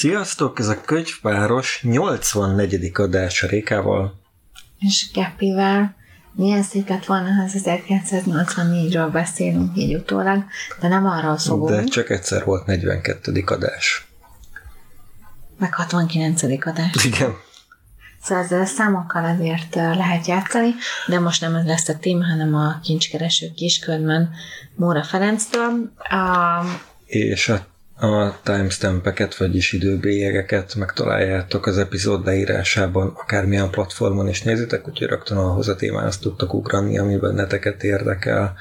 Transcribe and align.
Sziasztok, 0.00 0.58
ez 0.58 0.68
a 0.68 0.80
könyvpáros 0.80 1.80
84. 1.82 2.90
adása 2.94 3.46
Rékával. 3.46 4.20
És 4.78 5.10
Gepivel. 5.12 5.94
Milyen 6.32 6.62
szép 6.62 6.88
lett 6.88 7.04
volna, 7.04 7.32
ha 7.32 7.42
az 7.42 7.62
1984-ről 7.64 9.08
beszélünk 9.12 9.76
így 9.76 9.94
utólag, 9.94 10.44
de 10.80 10.88
nem 10.88 11.06
arról 11.06 11.38
fogunk. 11.38 11.70
De 11.70 11.84
csak 11.84 12.10
egyszer 12.10 12.44
volt 12.44 12.66
42. 12.66 13.42
adás. 13.46 14.06
Meg 15.58 15.74
69. 15.74 16.42
adás. 16.42 17.04
Igen. 17.04 17.34
Szóval 18.22 18.44
ezzel 18.44 18.60
a 18.60 18.66
számokkal 18.66 19.24
azért 19.24 19.74
lehet 19.74 20.26
játszani, 20.26 20.74
de 21.06 21.18
most 21.18 21.40
nem 21.40 21.54
ez 21.54 21.64
lesz 21.64 21.88
a 21.88 21.98
tím, 21.98 22.22
hanem 22.22 22.54
a 22.54 22.80
kincskereső 22.82 23.50
kiskönyvben 23.54 24.30
Móra 24.74 25.04
Ferenctől. 25.04 25.92
A... 25.96 26.64
És 27.06 27.48
a 27.48 27.68
a 28.00 28.40
timestampeket, 28.42 29.36
vagyis 29.36 29.72
időbélyegeket 29.72 30.74
megtaláljátok 30.74 31.66
az 31.66 31.78
epizód 31.78 32.24
leírásában, 32.24 33.12
akármilyen 33.16 33.70
platformon 33.70 34.28
is 34.28 34.42
nézitek, 34.42 34.88
úgyhogy 34.88 35.08
rögtön 35.08 35.36
ahhoz 35.36 35.68
a 35.68 35.76
témához 35.76 36.18
tudtok 36.18 36.54
ugrani, 36.54 36.98
ami 36.98 37.16
benneteket 37.16 37.82
érdekel. 37.82 38.54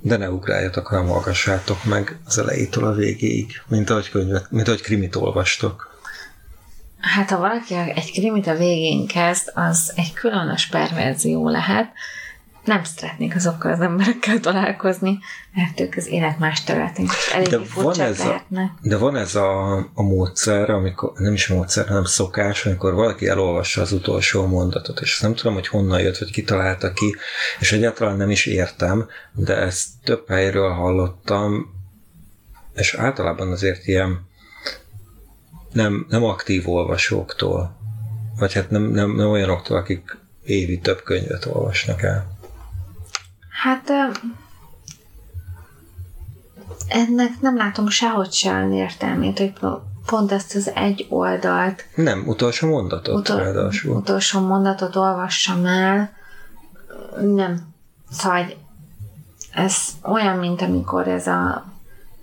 De 0.00 0.16
ne 0.16 0.30
ugráljatok, 0.30 0.86
hanem 0.86 1.06
hallgassátok 1.06 1.84
meg 1.84 2.18
az 2.26 2.38
elejétől 2.38 2.84
a 2.84 2.92
végéig, 2.92 3.62
mint 3.68 3.90
ahogy, 3.90 4.10
könyvet, 4.10 4.50
mint 4.50 4.68
ahogy 4.68 4.82
krimit 4.82 5.16
olvastok. 5.16 5.90
Hát 6.98 7.30
ha 7.30 7.38
valaki 7.38 7.74
egy 7.74 8.12
krimit 8.12 8.46
a 8.46 8.56
végén 8.56 9.06
kezd, 9.06 9.50
az 9.54 9.92
egy 9.96 10.12
különös 10.12 10.66
perverzió 10.66 11.48
lehet, 11.48 11.86
nem 12.64 12.84
szeretnék 12.84 13.34
azokkal 13.34 13.72
az 13.72 13.80
emberekkel 13.80 14.40
találkozni, 14.40 15.18
mert 15.54 15.80
ők 15.80 15.96
az 15.96 16.06
élet 16.06 16.38
más 16.38 16.64
területén 16.64 17.08
de 17.50 17.58
van 17.74 18.00
ez 18.00 18.20
a, 18.20 18.42
De 18.82 18.96
van 18.96 19.16
ez 19.16 19.34
a, 19.34 19.76
a 19.76 20.02
módszer, 20.02 20.70
amikor, 20.70 21.12
nem 21.16 21.32
is 21.32 21.46
módszer, 21.46 21.86
hanem 21.88 22.04
szokás, 22.04 22.66
amikor 22.66 22.94
valaki 22.94 23.28
elolvassa 23.28 23.80
az 23.80 23.92
utolsó 23.92 24.46
mondatot, 24.46 25.00
és 25.00 25.20
nem 25.20 25.34
tudom, 25.34 25.54
hogy 25.54 25.68
honnan 25.68 26.00
jött, 26.00 26.18
vagy 26.18 26.30
kitalálta 26.30 26.92
ki, 26.92 27.16
és 27.60 27.72
egyáltalán 27.72 28.16
nem 28.16 28.30
is 28.30 28.46
értem, 28.46 29.08
de 29.32 29.56
ezt 29.56 29.88
több 30.04 30.28
helyről 30.28 30.70
hallottam, 30.70 31.74
és 32.74 32.94
általában 32.94 33.50
azért 33.50 33.86
ilyen 33.86 34.30
nem, 35.72 36.06
nem 36.08 36.24
aktív 36.24 36.68
olvasóktól, 36.68 37.76
vagy 38.38 38.52
hát 38.52 38.70
nem, 38.70 38.82
nem, 38.82 39.14
nem 39.14 39.28
olyanoktól, 39.28 39.76
akik 39.76 40.16
évi 40.44 40.78
több 40.78 41.02
könyvet 41.02 41.46
olvasnak 41.46 42.02
el. 42.02 42.40
Hát 43.62 43.90
ennek 46.88 47.40
nem 47.40 47.56
látom 47.56 47.88
sehogy 47.88 48.32
se 48.32 48.68
értelmét, 48.72 49.38
hogy 49.38 49.52
pont 50.06 50.32
ezt 50.32 50.54
az 50.54 50.70
egy 50.74 51.06
oldalt. 51.08 51.84
Nem, 51.94 52.24
utolsó 52.26 52.68
mondatot 52.68 53.18
utol, 53.18 53.36
ráadásul. 53.36 53.96
Utolsó 53.96 54.40
mondatot 54.40 54.96
olvassam 54.96 55.66
el. 55.66 56.12
Nem. 57.20 57.60
Szóval 58.10 58.46
ez 59.52 59.76
olyan, 60.02 60.38
mint 60.38 60.62
amikor 60.62 61.08
ez 61.08 61.26
a 61.26 61.64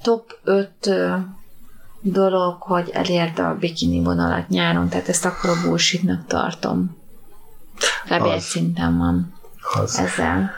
top 0.02 0.38
5 0.44 0.70
dolog, 2.02 2.62
hogy 2.62 2.90
elérte 2.90 3.48
a 3.48 3.58
bikini 3.58 4.04
vonalat 4.04 4.50
nyáron, 4.50 4.90
tehát 4.90 5.10
ezt 5.10 5.26
akkor 5.26 5.50
a 5.50 5.62
bullshitnak 5.64 6.26
tartom. 6.28 6.98
Egy 8.10 8.40
szinten 8.40 8.98
van 8.98 9.34
az. 9.74 9.98
ezzel. 9.98 10.52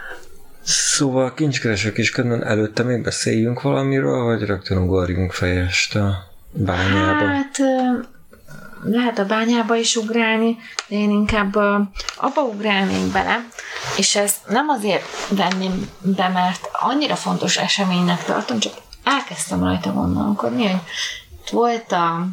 Szóval 0.63 1.33
kincskereső 1.33 1.91
kisködben 1.91 2.43
előtte 2.43 2.83
még 2.83 3.01
beszéljünk 3.01 3.61
valamiről, 3.61 4.23
vagy 4.23 4.41
rögtön 4.41 4.77
ugorjunk 4.77 5.31
fejest 5.31 5.95
a 5.95 6.23
bányába? 6.51 7.25
Hát 7.25 7.57
lehet 8.83 9.19
a 9.19 9.25
bányába 9.25 9.75
is 9.75 9.95
ugrálni, 9.95 10.57
de 10.88 10.95
én 10.95 11.09
inkább 11.09 11.55
abba 12.16 12.41
ugrálnék 12.53 13.11
bele, 13.11 13.45
és 13.97 14.16
ez 14.16 14.33
nem 14.47 14.69
azért 14.69 15.03
venném 15.29 15.89
be, 16.01 16.27
mert 16.27 16.69
annyira 16.71 17.16
fontos 17.16 17.57
eseménynek 17.57 18.23
tartom, 18.23 18.59
csak 18.59 18.73
elkezdtem 19.03 19.63
rajta 19.63 19.94
gondolkodni, 19.94 20.67
hogy 20.67 20.79
volt 21.51 21.91
a 21.91 22.27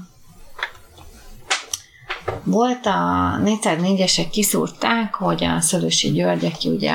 volt 2.45 2.87
a 2.87 3.39
404-esek 3.45 4.27
kiszúrták, 4.31 5.15
hogy 5.15 5.45
a 5.45 5.61
Szölősi 5.61 6.11
György, 6.11 6.45
aki 6.45 6.69
ugye 6.69 6.93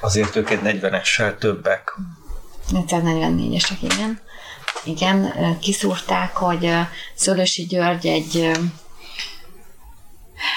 Azért 0.00 0.36
ők 0.36 0.50
egy 0.50 0.60
40-essel 0.62 1.38
többek. 1.38 1.98
444-esek, 2.72 3.78
igen. 3.80 4.20
Igen, 4.84 5.32
kiszúrták, 5.60 6.36
hogy 6.36 6.70
Szölösi 7.14 7.62
György 7.62 8.06
egy 8.06 8.50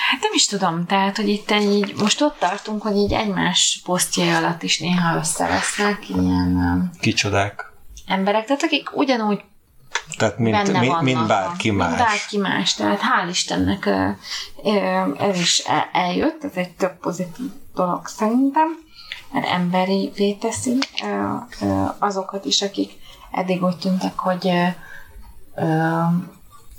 Hát 0.09 0.21
nem 0.21 0.31
is 0.33 0.45
tudom, 0.45 0.85
tehát, 0.85 1.15
hogy 1.15 1.27
itt 1.27 1.51
egy, 1.51 1.93
most 1.97 2.21
ott 2.21 2.39
tartunk, 2.39 2.81
hogy 2.81 2.95
így 2.95 3.13
egymás 3.13 3.81
posztjai 3.85 4.29
alatt 4.29 4.63
is 4.63 4.79
néha 4.79 5.17
összevesznek 5.17 6.09
ilyen... 6.09 6.89
Kicsodák? 6.99 7.65
Emberek, 8.07 8.45
tehát 8.45 8.63
akik 8.63 8.95
ugyanúgy 8.95 9.41
tehát 10.17 10.37
mint, 10.37 10.71
mint, 10.71 11.01
mint 11.01 11.27
bárki 11.27 11.71
más. 11.71 11.87
Mint 11.87 11.99
bárki 11.99 12.37
más. 12.37 12.75
Tehát 12.75 12.99
hál' 13.01 13.29
Istennek 13.29 13.89
ez 15.19 15.39
is 15.39 15.63
eljött, 15.91 16.43
ez 16.43 16.51
egy 16.55 16.71
több 16.71 16.99
pozitív 16.99 17.51
dolog 17.75 18.07
szerintem 18.07 18.67
mert 19.31 19.45
emberi 19.45 20.37
teszi 20.39 20.77
azokat 21.99 22.45
is, 22.45 22.61
akik 22.61 22.91
eddig 23.31 23.63
úgy 23.63 23.77
tűntek, 23.77 24.19
hogy 24.19 24.45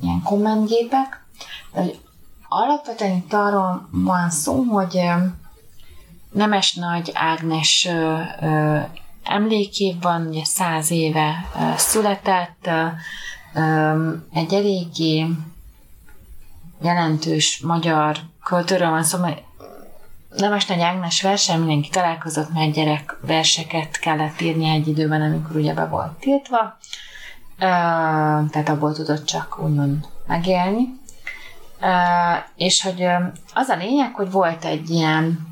ilyen 0.01 0.23
kommentgépek, 0.25 1.25
de 1.73 1.85
alapvetően 2.49 3.17
itt 3.17 3.33
arról 3.33 3.89
van 3.91 4.31
szó, 4.31 4.63
hogy 4.63 5.01
Nemes 6.31 6.75
Nagy 6.75 7.11
Ágnes 7.15 7.89
emlékév 9.25 10.01
van, 10.01 10.27
ugye 10.27 10.45
száz 10.45 10.91
éve 10.91 11.35
született, 11.77 12.71
egy 14.33 14.55
eléggé 14.55 15.27
jelentős 16.83 17.61
magyar 17.61 18.17
költőről 18.45 18.91
van 18.91 19.03
szó, 19.03 19.19
mert 19.19 19.43
Nemes 20.37 20.67
Nagy 20.67 20.81
Ágnes 20.81 21.23
versen 21.23 21.59
mindenki 21.59 21.89
találkozott, 21.89 22.53
mert 22.53 22.73
gyerek 22.73 23.17
verseket 23.21 23.99
kellett 23.99 24.41
írni 24.41 24.69
egy 24.69 24.89
időben, 24.89 25.23
amikor 25.23 25.57
ugye 25.57 25.75
be 25.75 25.87
volt 25.87 26.13
tiltva, 26.13 26.79
tehát 27.59 28.69
abból 28.69 28.93
tudott 28.93 29.25
csak 29.25 29.59
úgymond 29.63 30.07
megélni. 30.27 30.99
És 32.57 32.83
hogy 32.83 33.07
az 33.55 33.69
a 33.69 33.77
lényeg, 33.77 34.15
hogy 34.15 34.31
volt 34.31 34.65
egy 34.65 34.91
ilyen, 34.91 35.49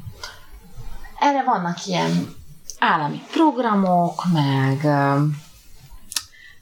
erre 1.20 1.42
vannak 1.44 1.86
ilyen 1.86 2.34
állami 2.78 3.22
programok, 3.32 4.22
meg 4.32 4.86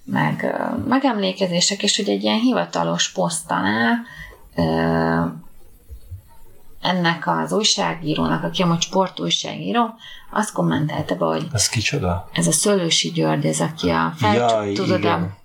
meg 0.05 0.55
megemlékezések, 0.89 1.83
és 1.83 1.97
hogy 1.97 2.09
egy 2.09 2.23
ilyen 2.23 2.39
hivatalos 2.39 3.13
posztanál 3.13 4.05
ennek 6.87 7.27
az 7.27 7.53
újságírónak, 7.53 8.43
aki 8.45 8.63
amúgy 8.63 8.81
sportújságíró, 8.81 9.95
azt 10.31 10.53
kommentelte 10.53 11.15
be, 11.15 11.25
hogy 11.25 11.47
ez 11.53 11.69
kicsoda? 11.69 12.29
Ez 12.33 12.47
a 12.47 12.53
Szőlősi 12.53 13.11
György, 13.11 13.47
ez 13.47 13.61
aki 13.61 13.89
a 13.89 14.13
felcsú, 14.17 14.73
tudod, 14.73 14.99
igen. 14.99 15.23
A, 15.23 15.37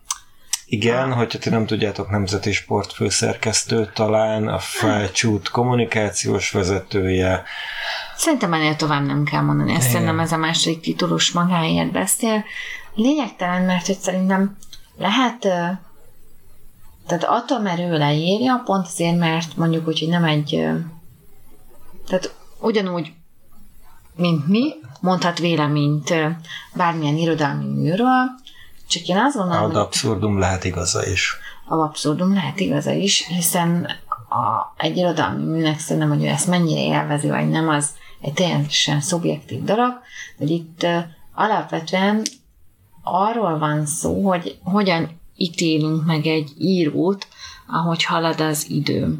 igen, 0.65 1.13
hogyha 1.13 1.39
ti 1.39 1.49
nem 1.49 1.65
tudjátok, 1.65 2.09
nemzeti 2.09 2.51
sportfőszerkesztő, 2.51 3.91
talán 3.93 4.47
a 4.47 4.59
felcsút 4.59 5.49
kommunikációs 5.49 6.51
vezetője. 6.51 7.43
Szerintem 8.15 8.53
ennél 8.53 8.75
tovább 8.75 9.05
nem 9.05 9.23
kell 9.23 9.41
mondani, 9.41 9.73
ezt 9.73 9.89
szerintem 9.89 10.19
ez 10.19 10.31
a 10.31 10.37
második 10.37 10.81
titulus 10.81 11.31
magáért 11.31 11.91
beszél. 11.91 12.43
Lényegtelen, 12.95 13.61
mert 13.61 13.85
hogy 13.85 13.97
szerintem 13.97 14.57
lehet 14.97 15.47
tehát 17.07 17.23
attól, 17.23 17.59
mert 17.59 17.79
ő 17.79 17.97
leírja, 17.97 18.61
pont 18.65 18.85
azért, 18.85 19.17
mert 19.17 19.57
mondjuk 19.57 19.87
úgy, 19.87 19.99
hogy 19.99 20.09
nem 20.09 20.23
egy 20.23 20.69
tehát 22.11 22.35
ugyanúgy, 22.59 23.13
mint 24.15 24.47
mi, 24.47 24.73
mondhat 25.01 25.39
véleményt 25.39 26.13
bármilyen 26.73 27.17
irodalmi 27.17 27.65
műről, 27.65 28.29
csak 28.87 29.07
én 29.07 29.17
azt 29.17 29.35
gondolom, 29.35 29.63
Ad 29.63 29.75
abszurdum 29.75 30.39
lehet 30.39 30.63
igaza 30.63 31.05
is. 31.05 31.35
A 31.67 31.75
abszurdum 31.75 32.33
lehet 32.33 32.59
igaza 32.59 32.91
is, 32.91 33.27
hiszen 33.27 33.89
a, 34.29 34.73
egy 34.77 34.97
irodalmi 34.97 35.43
műnek 35.43 35.79
szerintem, 35.79 36.09
hogy 36.09 36.23
ő 36.23 36.27
ezt 36.27 36.47
mennyire 36.47 36.81
élvezi, 36.81 37.29
vagy 37.29 37.49
nem, 37.49 37.69
az 37.69 37.89
egy 38.21 38.33
teljesen 38.33 39.01
szubjektív 39.01 39.63
dolog, 39.63 39.93
de 40.37 40.45
itt 40.45 40.83
uh, 40.83 41.03
alapvetően 41.33 42.21
arról 43.03 43.57
van 43.57 43.85
szó, 43.85 44.29
hogy 44.29 44.57
hogyan 44.63 45.19
ítélünk 45.35 46.05
meg 46.05 46.25
egy 46.25 46.51
írót, 46.57 47.27
ahogy 47.67 48.03
halad 48.03 48.41
az 48.41 48.69
idő. 48.69 49.17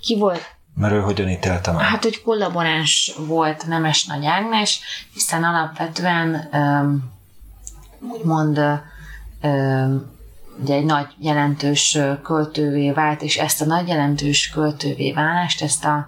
Ki 0.00 0.16
volt 0.16 0.51
mert 0.74 0.92
ő 0.92 1.00
hogyan 1.00 1.28
ítélte 1.28 1.72
meg? 1.72 1.84
Hát, 1.84 2.02
hogy 2.02 2.22
kollaboráns 2.22 3.12
volt 3.26 3.66
Nemes 3.66 4.04
Nagy 4.04 4.26
Ágnes, 4.26 4.80
hiszen 5.12 5.44
alapvetően 5.44 6.48
úgymond 8.12 8.60
ugye 10.62 10.74
egy 10.74 10.84
nagy 10.84 11.06
jelentős 11.18 11.98
költővé 12.22 12.90
vált, 12.90 13.22
és 13.22 13.36
ezt 13.36 13.60
a 13.60 13.64
nagy 13.64 13.88
jelentős 13.88 14.50
költővé 14.50 15.12
válást, 15.12 15.62
ezt 15.62 15.84
a 15.84 16.06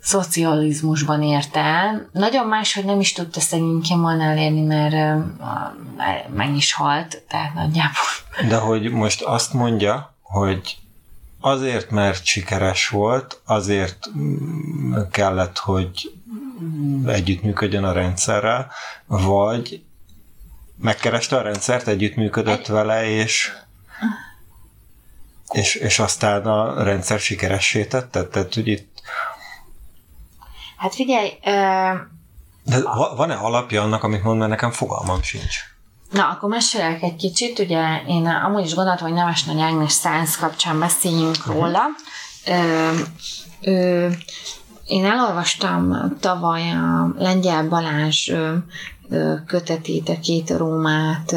szocializmusban 0.00 1.22
érte 1.22 1.60
el. 1.60 2.08
Nagyon 2.12 2.46
máshogy 2.46 2.84
nem 2.84 3.00
is 3.00 3.12
tudta 3.12 3.40
szegényként 3.40 4.00
volna 4.00 4.22
elérni, 4.22 4.62
mert 4.62 5.24
meg 6.34 6.56
is 6.56 6.72
halt, 6.72 7.22
tehát 7.28 7.54
nagyjából. 7.54 8.48
De 8.48 8.56
hogy 8.56 8.90
most 8.90 9.22
azt 9.22 9.52
mondja, 9.52 10.14
hogy 10.22 10.78
azért, 11.40 11.90
mert 11.90 12.24
sikeres 12.24 12.88
volt, 12.88 13.40
azért 13.44 13.98
kellett, 15.10 15.58
hogy 15.58 16.12
együttműködjön 17.06 17.84
a 17.84 17.92
rendszerrel, 17.92 18.70
vagy 19.06 19.84
megkereste 20.78 21.36
a 21.36 21.42
rendszert, 21.42 21.86
együttműködött 21.86 22.60
Egy... 22.60 22.70
vele, 22.70 23.04
és, 23.08 23.52
és, 25.52 25.74
és 25.74 25.98
aztán 25.98 26.46
a 26.46 26.82
rendszer 26.82 27.18
sikeressé 27.18 27.84
tette? 27.84 28.24
Tehát, 28.28 28.54
hogy 28.54 28.68
itt... 28.68 29.02
Hát 30.76 30.94
figyelj... 30.94 31.28
Uh... 31.28 31.98
De 32.64 32.80
van-e 33.16 33.34
alapja 33.34 33.82
annak, 33.82 34.02
amit 34.02 34.22
mond, 34.22 34.38
mert 34.38 34.50
nekem 34.50 34.70
fogalmam 34.70 35.22
sincs. 35.22 35.75
Na, 36.16 36.28
akkor 36.28 36.48
mesélek 36.48 37.02
egy 37.02 37.16
kicsit. 37.16 37.58
Ugye 37.58 38.02
én 38.06 38.26
amúgy 38.26 38.64
is 38.64 38.74
gondoltam, 38.74 39.06
hogy 39.06 39.16
Nemes 39.16 39.44
Nagy 39.44 39.60
Ágnes 39.60 39.92
Science 39.92 40.38
kapcsán 40.40 40.78
beszéljünk 40.78 41.36
uh-huh. 41.38 41.54
róla. 41.54 41.82
Ö, 42.46 42.90
ö, 43.60 44.08
én 44.86 45.04
elolvastam 45.04 46.12
tavaly 46.20 46.70
a 46.70 47.14
Lengyel 47.18 47.68
Balázs 47.68 48.32
kötetét, 49.46 50.08
a 50.08 50.20
két 50.20 50.50
Rómát, 50.50 51.34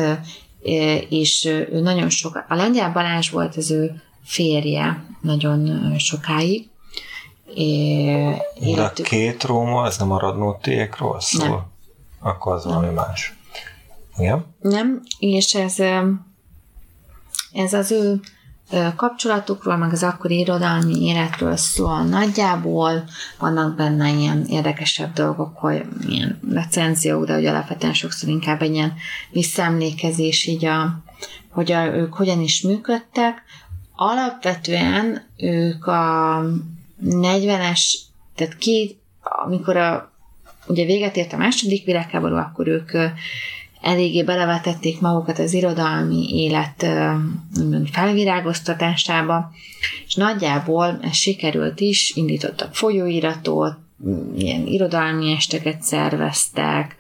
és 1.09 1.45
ő 1.45 1.79
nagyon 1.81 2.09
sok, 2.09 2.45
a 2.47 2.55
Lengyel 2.55 2.91
Balázs 2.91 3.29
volt 3.29 3.55
az 3.55 3.71
ő 3.71 4.01
férje 4.23 5.03
nagyon 5.21 5.93
sokáig. 5.97 6.69
De 8.75 8.81
a 8.81 8.91
két 8.91 9.43
Róma, 9.43 9.85
ez 9.85 9.97
nem 9.97 10.11
a 10.11 10.19
Radnótiékról 10.19 11.19
szól? 11.19 11.47
Nem. 11.47 11.63
Akkor 12.19 12.53
az 12.53 12.65
valami 12.65 12.93
más. 12.93 13.38
Igen? 14.19 14.45
Nem, 14.61 15.01
és 15.19 15.55
ez, 15.55 15.75
ez 17.53 17.73
az 17.73 17.91
ő 17.91 18.19
kapcsolatukról, 18.95 19.77
meg 19.77 19.91
az 19.91 20.03
akkori 20.03 20.39
irodalmi 20.39 21.05
életről 21.05 21.55
szól 21.55 22.03
nagyjából. 22.03 23.03
Vannak 23.39 23.75
benne 23.75 24.09
ilyen 24.09 24.45
érdekesebb 24.49 25.13
dolgok, 25.13 25.57
hogy 25.57 25.85
ilyen 26.07 26.39
recenziók, 26.53 27.25
de 27.25 27.33
hogy 27.33 27.45
alapvetően 27.45 27.93
sokszor 27.93 28.29
inkább 28.29 28.61
egy 28.61 28.73
ilyen 28.73 28.93
visszaemlékezés, 29.31 30.45
így 30.45 30.65
a, 30.65 31.03
hogy 31.49 31.71
a, 31.71 31.85
ők 31.85 32.13
hogyan 32.13 32.41
is 32.41 32.61
működtek. 32.61 33.41
Alapvetően 33.95 35.27
ők 35.37 35.85
a 35.85 36.43
40-es, 37.05 37.93
tehát 38.35 38.57
két, 38.57 38.99
amikor 39.21 39.77
a, 39.77 40.11
ugye 40.67 40.85
véget 40.85 41.17
ért 41.17 41.33
a 41.33 41.37
második 41.37 41.85
világháború, 41.85 42.35
akkor 42.35 42.67
ők 42.67 42.91
eléggé 43.81 44.23
belevetették 44.23 45.01
magukat 45.01 45.39
az 45.39 45.53
irodalmi 45.53 46.43
élet 46.43 46.87
felvirágoztatásába, 47.91 49.51
és 50.07 50.15
nagyjából 50.15 50.99
ez 51.01 51.15
sikerült 51.15 51.79
is, 51.79 52.11
indítottak 52.15 52.75
folyóiratot, 52.75 53.77
ilyen 54.37 54.67
irodalmi 54.67 55.31
esteket 55.31 55.81
szerveztek, 55.81 56.95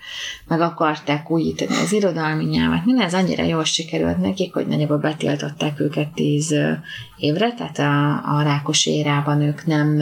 meg 0.47 0.61
akarták 0.61 1.31
újítani 1.31 1.75
az 1.75 1.93
irodalmi 1.93 2.43
nyelvet. 2.43 2.85
Minden 2.85 3.05
ez 3.05 3.13
annyira 3.13 3.43
jól 3.43 3.63
sikerült 3.63 4.17
nekik, 4.17 4.53
hogy 4.53 4.67
nagyjából 4.67 4.97
betiltották 4.97 5.79
őket 5.79 6.13
tíz 6.13 6.55
évre, 7.17 7.53
tehát 7.53 7.79
a, 7.79 8.37
a 8.37 8.41
rákos 8.41 8.85
érában 8.85 9.41
ők 9.41 9.65
nem 9.65 10.01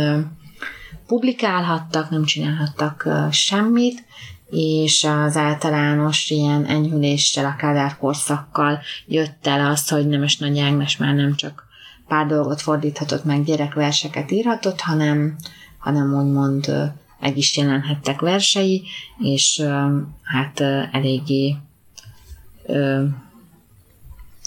publikálhattak, 1.08 2.10
nem 2.10 2.24
csinálhattak 2.24 3.08
semmit, 3.32 4.06
és 4.50 5.04
az 5.04 5.38
általános 5.38 6.30
ilyen 6.30 6.66
enyhüléssel, 6.66 7.46
a 7.46 7.56
Kádár 7.56 7.98
korszakkal 7.98 8.80
jött 9.06 9.48
el 9.48 9.72
az, 9.72 9.90
hogy 9.90 10.08
Nemes 10.08 10.38
Nagy 10.38 10.60
Ágnes 10.60 10.98
már 10.98 11.14
nem 11.14 11.36
csak 11.36 11.66
pár 12.08 12.26
dolgot 12.26 12.62
fordíthatott 12.62 13.24
meg, 13.24 13.44
gyerekverseket 13.44 14.32
írhatott, 14.32 14.82
hanem, 14.82 15.36
hanem 15.78 16.14
úgymond 16.14 16.94
meg 17.20 17.38
is 17.38 17.58
jelenhettek 17.58 18.20
versei, 18.20 18.84
és 19.20 19.64
hát 20.24 20.60
eléggé 20.92 21.56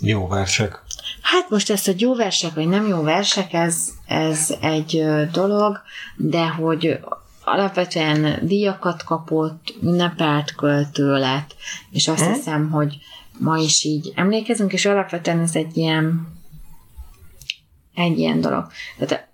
jó 0.02 0.26
versek. 0.26 0.82
Hát 1.23 1.50
most 1.50 1.70
ezt, 1.70 1.87
hogy 1.87 2.00
jó 2.00 2.14
versek, 2.14 2.55
vagy 2.55 2.69
nem 2.69 2.87
jó 2.87 3.02
versek, 3.02 3.52
ez, 3.52 3.88
ez 4.06 4.55
egy 4.61 5.05
dolog, 5.32 5.81
de 6.17 6.47
hogy 6.47 7.00
alapvetően 7.52 8.47
díjakat 8.47 9.05
kapott, 9.05 9.75
ünnepelt 9.82 10.55
költő 10.55 11.19
lett, 11.19 11.55
és 11.91 12.08
azt 12.08 12.23
hmm. 12.23 12.32
hiszem, 12.32 12.70
hogy 12.70 12.99
ma 13.38 13.56
is 13.56 13.85
így 13.85 14.12
emlékezünk, 14.14 14.73
és 14.73 14.87
alapvetően 14.87 15.41
ez 15.41 15.55
egy 15.55 15.76
ilyen 15.76 16.29
egy 17.94 18.19
ilyen 18.19 18.41
dolog. 18.41 18.67
Tehát 18.99 19.29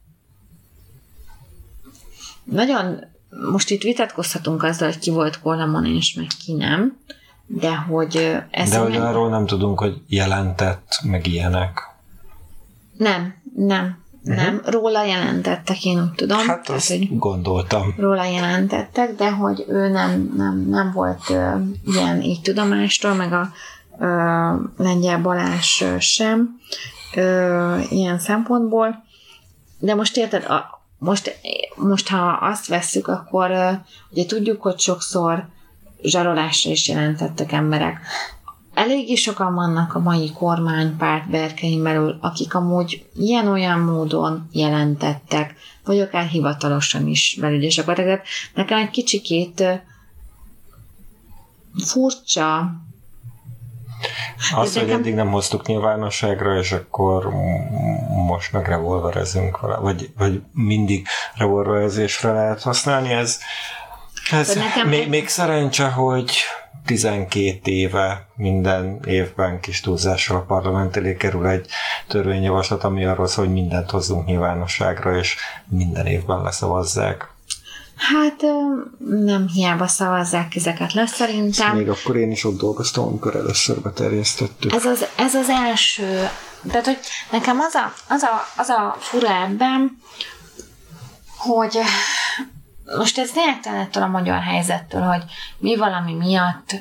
nagyon, 2.44 3.04
most 3.50 3.70
itt 3.70 3.82
vitatkozhatunk 3.82 4.62
azzal, 4.62 4.88
hogy 4.88 4.98
ki 4.98 5.10
volt 5.10 5.40
Kollamon 5.40 5.86
és 5.86 6.14
meg 6.14 6.26
ki 6.44 6.52
nem, 6.52 6.98
de 7.46 7.76
hogy 7.76 8.42
ez... 8.50 8.70
De 8.70 8.78
hogy 8.78 8.96
arról 8.96 9.28
nem 9.28 9.46
tudunk, 9.46 9.78
hogy 9.78 10.00
jelentett, 10.08 11.00
meg 11.02 11.26
ilyenek. 11.26 11.80
Nem, 12.96 13.34
nem. 13.56 14.04
Uh-huh. 14.26 14.44
Nem, 14.44 14.60
róla 14.64 15.04
jelentettek, 15.04 15.84
én 15.84 16.00
úgy 16.00 16.12
tudom. 16.14 16.38
Hát 16.38 16.46
tehát, 16.46 16.68
azt 16.68 16.88
hogy 16.88 17.18
gondoltam. 17.18 17.94
Róla 17.98 18.24
jelentettek, 18.24 19.14
de 19.14 19.30
hogy 19.30 19.64
ő 19.68 19.88
nem, 19.88 20.32
nem, 20.36 20.66
nem 20.68 20.92
volt 20.92 21.30
ö, 21.30 21.50
ilyen 21.84 22.22
így 22.22 22.40
tudomástól, 22.40 23.14
meg 23.14 23.32
a 23.32 23.50
ö, 23.98 24.52
lengyel 24.76 25.18
Balázs 25.18 25.84
sem 25.98 26.60
ö, 27.14 27.78
ilyen 27.88 28.18
szempontból. 28.18 29.04
De 29.78 29.94
most 29.94 30.16
érted, 30.16 30.44
a, 30.44 30.80
most, 30.98 31.40
most 31.76 32.08
ha 32.08 32.38
azt 32.40 32.66
vesszük, 32.66 33.08
akkor 33.08 33.50
ö, 33.50 33.70
ugye 34.10 34.24
tudjuk, 34.26 34.62
hogy 34.62 34.78
sokszor 34.78 35.46
zsarolásra 36.02 36.70
is 36.70 36.88
jelentettek 36.88 37.52
emberek 37.52 38.00
eléggé 38.76 39.14
sokan 39.14 39.54
vannak 39.54 39.94
a 39.94 39.98
mai 39.98 40.32
kormánypárt 40.32 41.30
berkein 41.30 41.82
belül, 41.82 42.18
akik 42.20 42.54
amúgy 42.54 43.06
ilyen-olyan 43.14 43.78
módon 43.78 44.48
jelentettek, 44.52 45.54
vagy 45.84 46.00
akár 46.00 46.26
hivatalosan 46.26 47.06
is 47.06 47.36
belügyesek 47.40 47.84
voltak. 47.84 48.04
Tehát 48.04 48.26
nekem 48.54 48.78
egy 48.78 48.90
kicsikét 48.90 49.64
furcsa, 51.84 52.72
azt, 54.54 54.78
hogy 54.78 54.90
eddig 54.90 55.14
nem 55.14 55.30
hoztuk 55.30 55.66
nyilvánosságra, 55.66 56.58
és 56.58 56.72
akkor 56.72 57.28
most 58.26 58.52
meg 58.52 58.66
revolverezünk 58.66 59.60
vele, 59.60 59.76
vagy, 59.76 60.10
vagy 60.18 60.42
mindig 60.52 61.06
revolverezésre 61.34 62.32
lehet 62.32 62.62
használni, 62.62 63.12
ez, 63.12 63.38
ez 64.30 64.54
nekem 64.54 64.88
még, 64.88 65.08
még 65.08 65.28
szerencse, 65.28 65.88
hogy 65.88 66.36
12 66.86 67.70
éve 67.70 68.28
minden 68.36 69.00
évben 69.06 69.60
kis 69.60 69.80
túlzással 69.80 70.36
a 70.36 70.40
parlament 70.40 70.96
elé 70.96 71.16
kerül 71.16 71.46
egy 71.46 71.66
törvényjavaslat, 72.08 72.84
ami 72.84 73.04
arról 73.04 73.26
szól, 73.26 73.44
hogy 73.44 73.54
mindent 73.54 73.90
hozzunk 73.90 74.26
nyilvánosságra, 74.26 75.18
és 75.18 75.36
minden 75.68 76.06
évben 76.06 76.42
leszavazzák. 76.42 77.34
Hát 77.96 78.42
nem 78.98 79.48
hiába 79.48 79.86
szavazzák 79.86 80.56
ezeket 80.56 80.92
le 80.92 81.06
szerintem. 81.06 81.76
Még 81.76 81.88
akkor 81.88 82.16
én 82.16 82.30
is 82.30 82.44
ott 82.44 82.58
dolgoztam, 82.58 83.04
amikor 83.06 83.36
először 83.36 83.80
beterjesztettük. 83.80 84.72
Ez 84.72 84.84
az, 84.84 85.06
ez 85.16 85.34
az 85.34 85.48
első, 85.48 86.28
tehát 86.68 86.86
hogy 86.86 86.98
nekem 87.30 87.60
az 87.60 87.74
a, 87.74 87.92
az 88.08 88.22
a, 88.22 88.46
az 88.56 88.68
a 88.68 88.96
fura 88.98 89.42
ebben, 89.42 89.98
hogy 91.36 91.78
most 92.98 93.18
ez 93.18 93.34
lényegtelen 93.34 93.80
ettől 93.80 94.02
a 94.02 94.06
magyar 94.06 94.42
helyzettől, 94.42 95.02
hogy 95.02 95.24
mi 95.58 95.76
valami 95.76 96.12
miatt, 96.12 96.74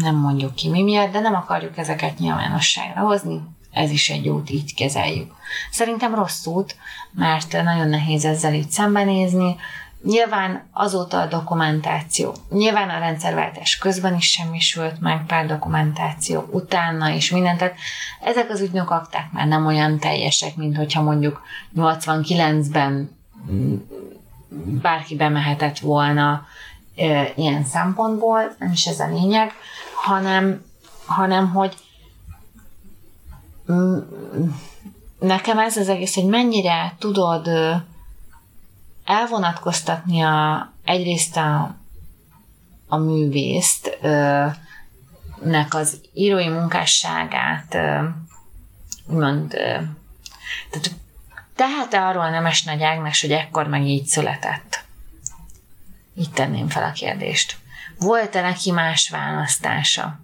nem 0.00 0.14
mondjuk 0.14 0.54
ki 0.54 0.68
mi 0.68 0.82
miatt, 0.82 1.12
de 1.12 1.20
nem 1.20 1.34
akarjuk 1.34 1.78
ezeket 1.78 2.18
nyilvánosságra 2.18 3.00
hozni, 3.00 3.40
ez 3.72 3.90
is 3.90 4.10
egy 4.10 4.28
út, 4.28 4.50
így 4.50 4.74
kezeljük. 4.74 5.32
Szerintem 5.70 6.14
rossz 6.14 6.46
út, 6.46 6.76
mert 7.12 7.52
nagyon 7.52 7.88
nehéz 7.88 8.24
ezzel 8.24 8.54
itt 8.54 8.70
szembenézni. 8.70 9.56
Nyilván 10.02 10.68
azóta 10.72 11.20
a 11.20 11.26
dokumentáció, 11.26 12.34
nyilván 12.50 12.90
a 12.90 12.98
rendszerváltás 12.98 13.78
közben 13.78 14.14
is 14.14 14.30
semmisült 14.30 15.00
meg, 15.00 15.26
pár 15.26 15.46
dokumentáció 15.46 16.48
utána 16.50 17.08
is 17.08 17.30
mindent, 17.30 17.58
tehát 17.58 17.76
ezek 18.20 18.50
az 18.50 18.60
ügynökakták 18.60 19.32
már 19.32 19.46
nem 19.46 19.66
olyan 19.66 19.98
teljesek, 19.98 20.56
mint 20.56 20.76
hogyha 20.76 21.02
mondjuk 21.02 21.42
89-ben 21.76 23.16
bárki 24.82 25.16
bemehetett 25.16 25.78
volna 25.78 26.46
e, 26.96 27.32
ilyen 27.36 27.64
szempontból, 27.64 28.54
nem 28.58 28.72
is 28.72 28.86
ez 28.86 29.00
a 29.00 29.08
lényeg, 29.08 29.52
hanem, 29.94 30.64
hanem 31.06 31.50
hogy 31.50 31.76
nekem 35.18 35.58
ez 35.58 35.76
az 35.76 35.88
egész, 35.88 36.14
hogy 36.14 36.26
mennyire 36.26 36.94
tudod 36.98 37.48
elvonatkoztatni 39.04 40.20
a, 40.20 40.72
egyrészt 40.84 41.36
a, 41.36 41.76
a 42.88 42.96
művészt, 42.96 43.98
nek 45.42 45.74
az 45.74 46.00
írói 46.12 46.48
munkásságát, 46.48 47.76
úgymond, 49.06 49.50
tehát 50.70 50.90
tehet-e 51.58 52.06
arról 52.06 52.30
Nemes 52.30 52.62
Nagy 52.62 52.82
Ágnes, 52.82 53.20
hogy 53.20 53.32
ekkor 53.32 53.66
meg 53.66 53.82
így 53.82 54.06
született? 54.06 54.84
Így 56.14 56.30
tenném 56.30 56.68
fel 56.68 56.82
a 56.82 56.92
kérdést. 56.92 57.56
Volt-e 57.98 58.40
neki 58.40 58.70
más 58.70 59.10
választása? 59.10 60.20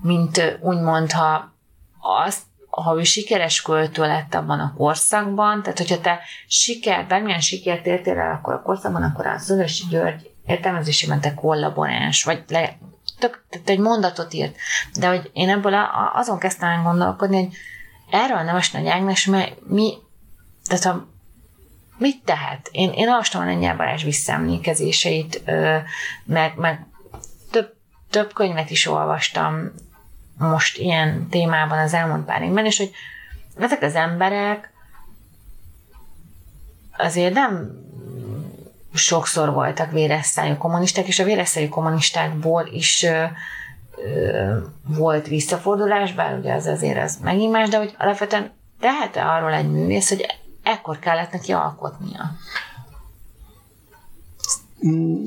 Mint 0.00 0.58
úgymond, 0.60 1.12
ha 1.12 1.54
azt 2.00 2.42
ha 2.70 2.98
ő 2.98 3.02
sikeres 3.02 3.62
költő 3.62 4.02
lett 4.02 4.34
abban 4.34 4.60
a 4.60 4.74
korszakban, 4.76 5.62
tehát 5.62 5.78
hogyha 5.78 6.00
te 6.00 6.20
siker, 6.46 7.06
bármilyen 7.06 7.40
sikert 7.40 7.86
értél 7.86 8.18
el 8.18 8.32
akkor 8.32 8.54
a 8.54 8.62
korszakban, 8.62 9.02
akkor 9.02 9.26
a 9.26 9.38
Szörösi 9.38 9.84
György 9.88 10.30
értelmezésében 10.46 11.20
te 11.20 11.34
kollaboráns, 11.34 12.24
vagy 12.24 12.44
le, 12.48 12.76
tök, 13.18 13.44
tehát 13.50 13.68
egy 13.68 13.78
mondatot 13.78 14.34
írt. 14.34 14.56
De 14.94 15.08
hogy 15.08 15.30
én 15.32 15.48
ebből 15.48 15.74
a, 15.74 16.12
azon 16.14 16.38
kezdtem 16.38 16.68
el 16.68 16.82
gondolkodni, 16.82 17.44
hogy 17.44 17.54
erről 18.10 18.36
a 18.36 18.42
Nemes 18.42 18.70
Nagy 18.70 18.86
Ágnes, 18.86 19.24
mert 19.26 19.52
mi, 19.66 19.94
tehát 20.70 20.84
a, 20.84 21.06
mit 21.98 22.22
tehet? 22.24 22.68
Én, 22.72 22.92
én 22.92 23.08
olvastam 23.08 23.42
a 23.42 23.44
Lengyel 23.44 23.76
Balázs 23.76 24.04
visszaemlékezéseit, 24.04 25.42
meg, 26.24 26.56
meg 26.56 26.86
több, 27.50 27.74
több 28.10 28.32
könyvet 28.32 28.70
is 28.70 28.86
olvastam 28.86 29.72
most 30.38 30.78
ilyen 30.78 31.28
témában 31.30 31.78
az 31.78 31.94
elmúlt 31.94 32.24
pár 32.24 32.42
évben, 32.42 32.66
és 32.66 32.78
hogy 32.78 32.90
ezek 33.58 33.82
az 33.82 33.94
emberek 33.94 34.72
azért 36.96 37.34
nem 37.34 37.70
sokszor 38.94 39.52
voltak 39.52 39.90
véresszájú 39.90 40.56
kommunisták, 40.56 41.06
és 41.06 41.18
a 41.18 41.24
véresszájú 41.24 41.68
kommunistákból 41.68 42.68
is 42.72 43.02
ö, 43.02 43.24
ö, 43.96 44.56
volt 44.86 45.26
visszafordulás, 45.26 46.12
bár 46.12 46.38
ugye 46.38 46.54
az 46.54 46.66
azért 46.66 47.02
az 47.02 47.18
megint 47.22 47.52
más, 47.52 47.68
de 47.68 47.76
hogy 47.76 47.94
alapvetően 47.98 48.52
tehet-e 48.80 49.26
arról 49.26 49.52
egy 49.52 49.70
művész, 49.70 50.08
hogy 50.08 50.26
ekkor 50.62 50.98
kellett 50.98 51.32
neki 51.32 51.52
alkotnia? 51.52 52.36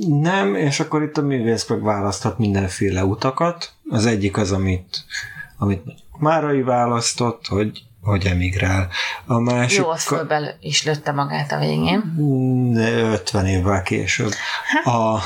Nem, 0.08 0.56
és 0.56 0.80
akkor 0.80 1.04
itt 1.04 1.18
a 1.18 1.22
művész 1.22 1.68
meg 1.68 1.82
választhat 1.82 2.38
mindenféle 2.38 3.04
utakat. 3.06 3.74
Az 3.90 4.06
egyik 4.06 4.38
az, 4.38 4.52
amit, 4.52 5.06
amit 5.58 5.84
Márai 6.18 6.62
választott, 6.62 7.48
hogy 7.48 7.84
hogy 8.04 8.26
emigrál. 8.26 8.90
A 9.26 9.40
másik... 9.40 9.78
Jó, 9.80 9.90
azt 9.90 10.08
fölbelő 10.08 10.56
is 10.60 10.84
lőtte 10.84 11.12
magát 11.12 11.52
a 11.52 11.58
végén. 11.58 12.16
50 13.12 13.46
évvel 13.46 13.82
később. 13.82 14.32
A, 14.84 15.20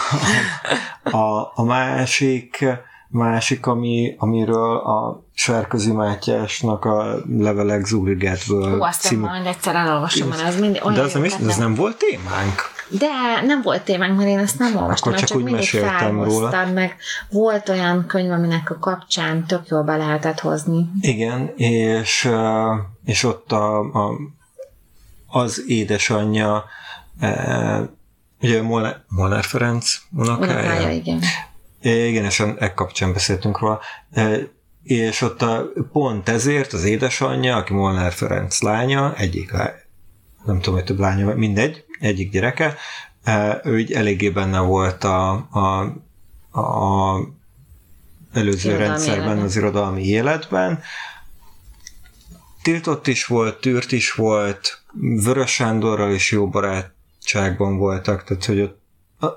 a, 1.18 1.52
a 1.56 1.64
másik, 1.64 2.66
másik 3.10 3.66
ami, 3.66 4.16
amiről 4.18 4.78
a 4.78 5.24
Sárközi 5.34 5.92
Mátyásnak 5.92 6.86
a 6.86 7.16
levelek 7.38 7.86
Zurigetből 7.86 8.76
Hú, 8.76 8.82
azt 8.82 9.02
című... 9.02 9.22
majd 9.22 9.46
egyszer 9.46 9.76
elolvasom, 9.76 10.28
mert 10.28 10.48
az 10.48 10.60
mindig 10.60 10.86
olyan 10.86 10.98
De 10.98 11.02
az, 11.02 11.14
nem, 11.14 11.24
is, 11.24 11.34
az 11.48 11.58
nem 11.58 11.76
volt 11.76 11.98
témánk? 11.98 12.76
De 12.90 13.08
nem 13.46 13.62
volt 13.62 13.82
témánk, 13.82 14.18
mert 14.18 14.30
én 14.30 14.38
ezt 14.38 14.60
nem 14.60 14.76
olvastam, 14.76 15.10
Akkor 15.12 15.20
csak, 15.20 15.30
csak 15.30 15.38
úgy 15.38 15.44
mindig 15.44 15.68
felhoztad, 15.68 16.74
meg 16.74 16.96
volt 17.30 17.70
olyan 17.70 18.06
könyv, 18.08 18.32
aminek 18.32 18.70
a 18.70 18.78
kapcsán 18.80 19.46
tök 19.46 19.68
jól 19.68 19.84
be 19.84 19.98
lehetett 19.98 20.40
hozni. 20.40 20.90
Igen, 21.02 21.52
és, 21.56 22.30
és 23.06 23.24
ott 23.24 23.52
a, 23.52 23.80
a, 23.80 24.12
az 25.28 25.64
édesanyja, 25.68 26.64
ugye 28.42 28.62
Molnár, 28.62 29.04
Molnár 29.08 29.44
Ferenc 29.44 29.94
unokája. 30.12 30.60
unokája 30.60 30.92
igen. 30.92 31.20
Igen, 31.96 32.26
és 32.26 32.40
e 32.40 32.74
kapcsán 32.74 33.14
beszéltünk 33.14 33.60
róla. 33.60 33.80
És 34.84 35.22
ott 35.22 35.42
a, 35.42 35.72
pont 35.92 36.30
ezért 36.30 36.74
az 36.74 36.84
édesanyja, 36.84 37.56
aki 37.56 37.74
Molnár 37.74 38.12
Ferenc 38.12 38.62
lánya, 38.62 39.16
egyik 39.16 39.52
nem 40.46 40.60
tudom, 40.60 40.74
hogy 40.74 40.84
több 40.84 41.00
lánya, 41.00 41.34
mindegy, 41.34 41.86
egyik 42.00 42.32
gyereke, 42.32 42.76
e, 43.24 43.62
ő 43.64 43.80
így 43.80 43.92
eléggé 43.92 44.30
benne 44.30 44.60
volt 44.60 45.04
a, 45.04 45.32
a, 45.52 45.80
a 46.60 47.20
előző 48.34 48.70
irodalmi 48.70 48.88
rendszerben, 48.88 49.24
életben. 49.24 49.46
az 49.46 49.56
irodalmi 49.56 50.04
életben. 50.04 50.82
Tiltott 52.62 53.08
is 53.08 53.26
volt, 53.26 53.62
tűrt 53.62 53.92
is 53.92 54.12
volt, 54.12 54.82
Vörös 55.24 55.52
Sándorral 55.52 56.12
is 56.12 56.32
jó 56.32 56.50
barátságban 56.50 57.78
voltak, 57.78 58.24
tehát 58.24 58.46
hogy 58.46 58.62
ott, 58.62 58.82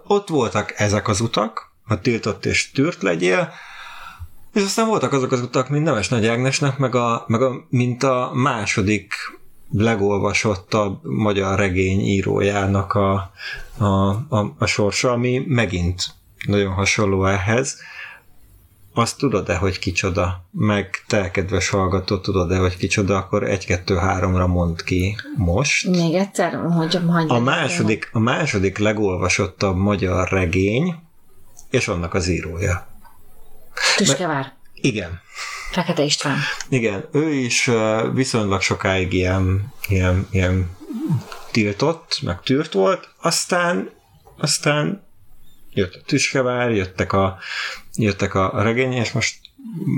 ott 0.06 0.28
voltak 0.28 0.80
ezek 0.80 1.08
az 1.08 1.20
utak, 1.20 1.69
a 1.90 2.00
tiltott 2.00 2.44
és 2.44 2.70
tűrt 2.70 3.02
legyél, 3.02 3.52
és 4.54 4.62
aztán 4.62 4.86
voltak 4.86 5.12
azok 5.12 5.32
az 5.32 5.40
utak, 5.40 5.68
mint 5.68 5.84
Nemes 5.84 6.08
Nagy 6.08 6.26
Ágnesnek, 6.26 6.78
meg 6.78 6.94
a, 6.94 7.24
meg 7.26 7.42
a, 7.42 7.66
mint 7.68 8.02
a 8.02 8.30
második 8.34 9.14
legolvasottabb 9.72 11.04
magyar 11.04 11.58
regény 11.58 12.00
írójának 12.00 12.92
a, 12.92 13.32
a, 13.78 13.86
a, 14.28 14.54
a 14.58 14.66
sorsa, 14.66 15.10
ami 15.12 15.44
megint 15.46 16.04
nagyon 16.46 16.72
hasonló 16.72 17.26
ehhez. 17.26 17.78
Azt 18.94 19.18
tudod-e, 19.18 19.56
hogy 19.56 19.78
kicsoda? 19.78 20.44
Meg 20.50 21.04
te, 21.06 21.30
kedves 21.30 21.68
hallgató, 21.68 22.18
tudod-e, 22.18 22.58
hogy 22.58 22.76
kicsoda? 22.76 23.16
Akkor 23.16 23.42
egy-kettő-háromra 23.42 24.46
mond 24.46 24.82
ki 24.82 25.16
most. 25.36 25.86
Még 25.86 26.14
egyszer, 26.14 26.54
hogy 26.54 26.98
a 27.26 27.38
második, 27.38 28.08
a 28.12 28.18
második 28.18 28.78
legolvasottabb 28.78 29.76
magyar 29.76 30.28
regény, 30.28 30.94
és 31.70 31.88
annak 31.88 32.14
az 32.14 32.28
írója. 32.28 32.88
Tüskevár. 33.96 34.52
Igen. 34.74 35.20
Fekete 35.70 36.02
István. 36.02 36.38
Igen, 36.68 37.08
ő 37.12 37.32
is 37.32 37.70
viszonylag 38.12 38.60
sokáig 38.60 39.12
ilyen, 39.12 39.72
ilyen, 39.88 40.26
ilyen 40.30 40.76
tiltott, 41.50 42.18
meg 42.22 42.40
tűrt 42.40 42.72
volt, 42.72 43.08
aztán, 43.20 43.90
aztán 44.36 45.06
jött 45.70 45.94
a 45.94 46.02
tüskevár, 46.06 46.70
jöttek 46.70 47.12
a, 47.12 47.38
jöttek 47.94 48.34
a 48.34 48.62
regény, 48.62 48.92
és 48.92 49.12
most 49.12 49.39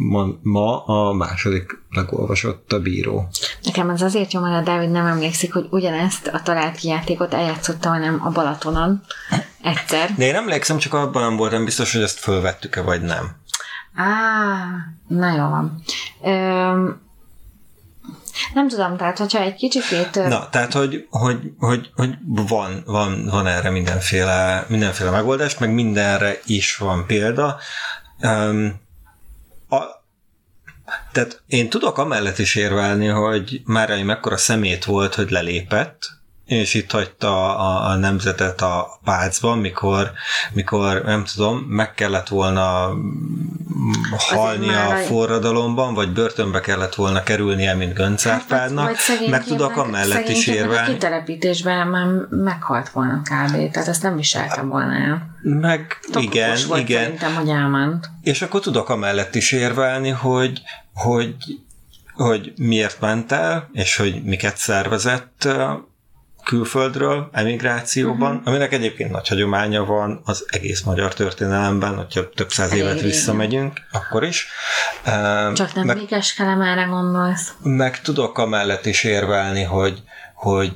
ma, 0.09 0.27
ma 0.43 0.85
a 0.85 1.13
második 1.13 1.83
legolvasott 1.91 2.73
a 2.73 2.81
bíró. 2.81 3.29
Nekem 3.63 3.91
ez 3.91 4.03
azért 4.03 4.33
jó, 4.33 4.43
a 4.43 4.63
Dávid 4.63 4.91
nem 4.91 5.07
emlékszik, 5.07 5.53
hogy 5.53 5.67
ugyanezt 5.71 6.27
a 6.27 6.43
talált 6.43 6.83
játékot 6.83 7.35
eljátszotta, 7.35 7.89
hanem 7.89 8.21
a 8.25 8.31
Balatonon 8.31 9.03
egyszer. 9.63 10.15
De 10.17 10.25
én 10.25 10.35
emlékszem, 10.35 10.79
csak 10.79 10.95
abban 10.95 11.23
nem 11.23 11.37
voltam 11.37 11.65
biztos, 11.65 11.93
hogy 11.93 12.03
ezt 12.03 12.19
fölvettük-e, 12.19 12.83
vagy 12.83 13.03
nem. 13.03 13.37
Á, 13.95 14.07
na 15.09 15.35
jó 15.35 15.49
van. 15.49 15.83
Öm, 16.23 17.01
nem 18.55 18.69
tudom, 18.69 18.97
tehát 18.97 19.19
hogyha 19.19 19.41
egy 19.41 19.55
kicsit... 19.55 20.15
Na, 20.15 20.49
tehát, 20.49 20.73
hogy, 20.73 21.07
hogy, 21.11 21.53
hogy, 21.59 21.91
hogy 21.95 22.15
van, 22.49 22.83
van, 22.87 23.27
van 23.31 23.47
erre 23.47 23.71
mindenféle, 23.71 24.67
mindenféle 24.69 25.11
megoldás, 25.11 25.59
meg 25.59 25.75
mindenre 25.75 26.41
is 26.47 26.77
van 26.77 27.07
példa. 27.07 27.57
Um, 28.23 28.81
tehát 31.13 31.43
én 31.47 31.71
tudok 31.71 31.99
amellett 31.99 32.39
is 32.39 32.55
érvelni, 32.55 33.07
hogy 33.07 33.63
már 33.65 33.91
egy 33.91 34.05
mekkora 34.05 34.37
szemét 34.37 34.85
volt, 34.85 35.15
hogy 35.15 35.31
lelépett, 35.31 36.22
és 36.47 36.75
itt 36.75 36.91
hagyta 36.91 37.59
a, 37.59 37.91
a 37.91 37.97
nemzetet 37.97 38.61
a 38.61 38.99
pálcban, 39.05 39.59
mikor, 39.59 40.13
mikor 40.53 41.03
nem 41.05 41.25
tudom, 41.25 41.59
meg 41.59 41.95
kellett 41.95 42.29
volna 42.29 42.91
halni 44.11 44.69
a 44.69 44.97
forradalomban, 44.97 45.95
vagy 45.95 46.13
börtönbe 46.13 46.61
kellett 46.61 46.95
volna 46.95 47.23
kerülnie, 47.23 47.75
mint 47.75 47.95
Göncárpádnak, 47.95 48.95
hát, 48.95 49.29
meg 49.29 49.45
tudok 49.45 49.77
amellett 49.77 50.29
is 50.29 50.47
érvelni. 50.47 50.91
A 50.91 50.93
kitelepítésben 50.93 51.87
már 51.87 52.07
meghalt 52.31 52.89
volna 52.89 53.21
kb. 53.21 53.71
Tehát 53.71 53.89
ezt 53.89 54.03
nem 54.03 54.17
viseltem 54.17 54.69
volna 54.69 54.95
el. 54.95 55.37
Meg 55.43 55.99
Tokos 56.13 56.25
igen, 56.25 56.59
volt 56.69 56.81
igen. 56.81 57.03
Szerintem, 57.03 57.35
hogy 57.35 57.49
elment. 57.49 58.11
És 58.23 58.43
akkor 58.43 58.61
tudok 58.61 58.89
amellett 58.89 59.35
is 59.35 59.53
érvelni, 59.53 60.09
hogy, 60.09 60.63
hogy 60.95 61.35
hogy 62.13 62.53
miért 62.57 63.01
ment 63.01 63.33
el, 63.33 63.69
és 63.73 63.97
hogy 63.97 64.23
miket 64.25 64.57
szervezett 64.57 65.49
külföldről, 66.45 67.29
emigrációban, 67.33 68.31
uh-huh. 68.31 68.49
aminek 68.49 68.73
egyébként 68.73 69.11
nagy 69.11 69.29
hagyománya 69.29 69.85
van 69.85 70.21
az 70.25 70.45
egész 70.49 70.83
magyar 70.83 71.15
történelemben, 71.15 71.97
hogyha 71.97 72.29
több 72.31 72.51
száz 72.51 72.73
évet 72.73 72.91
Elég 72.91 73.03
visszamegyünk, 73.03 73.81
akkor 73.93 74.25
is. 74.25 74.47
Csak 75.55 75.75
nem 75.75 75.87
meg, 75.87 75.99
Kelemára 76.37 76.87
gondolsz. 76.87 77.53
Meg 77.63 78.01
tudok 78.01 78.39
amellett 78.39 78.87
is 78.87 79.05
érvelni, 79.05 79.63
hogy, 79.63 80.03
hogy 80.35 80.73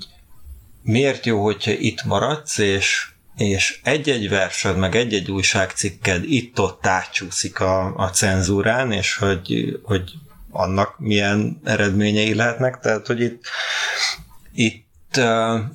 miért 0.83 1.27
jó, 1.27 1.45
hogyha 1.45 1.71
itt 1.71 2.05
maradsz, 2.05 2.59
és 2.59 3.09
és 3.37 3.81
egy-egy 3.83 4.29
versed, 4.29 4.77
meg 4.77 4.95
egy-egy 4.95 5.31
újságcikked 5.31 6.25
itt-ott 6.25 6.87
átcsúszik 6.87 7.61
a, 7.61 7.95
a 7.97 8.11
cenzúrán, 8.11 8.93
és 8.93 9.17
hogy, 9.17 9.79
hogy 9.83 10.13
annak 10.51 10.99
milyen 10.99 11.61
eredményei 11.65 12.35
lehetnek, 12.35 12.79
tehát 12.79 13.07
hogy 13.07 13.21
itt, 13.21 13.41
itt 14.53 14.86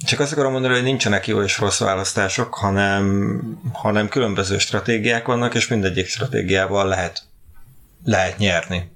csak 0.05 0.19
azt 0.19 0.31
akarom 0.31 0.51
mondani, 0.51 0.73
hogy 0.73 0.83
nincsenek 0.83 1.27
jó 1.27 1.41
és 1.41 1.59
rossz 1.59 1.79
választások, 1.79 2.53
hanem, 2.53 3.41
hanem 3.73 4.07
különböző 4.09 4.57
stratégiák 4.57 5.25
vannak, 5.25 5.53
és 5.53 5.67
mindegyik 5.67 6.07
stratégiával 6.07 6.87
lehet, 6.87 7.21
lehet 8.03 8.37
nyerni. 8.37 8.91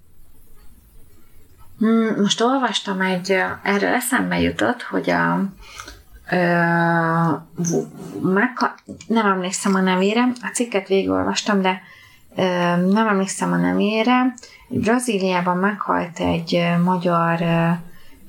Hmm, 1.80 2.22
most 2.22 2.42
olvastam 2.42 3.02
egy, 3.02 3.32
erről 3.64 3.94
eszembe 3.94 4.40
jutott, 4.40 4.82
hogy 4.82 5.10
a 5.10 5.50
ö, 6.32 6.38
megha- 8.22 8.84
nem 9.08 9.25
emlékszem 9.25 9.75
a 9.75 9.80
nevére, 9.80 10.22
a 10.42 10.50
cikket 10.54 10.88
végigolvastam, 10.88 11.62
de 11.62 11.82
ö, 12.36 12.42
nem 12.75 13.08
emlékszem 13.08 13.52
a 13.52 13.58
nevére. 13.58 14.34
Brazíliában 14.68 15.58
meghalt 15.58 16.20
egy 16.20 16.64
magyar 16.84 17.40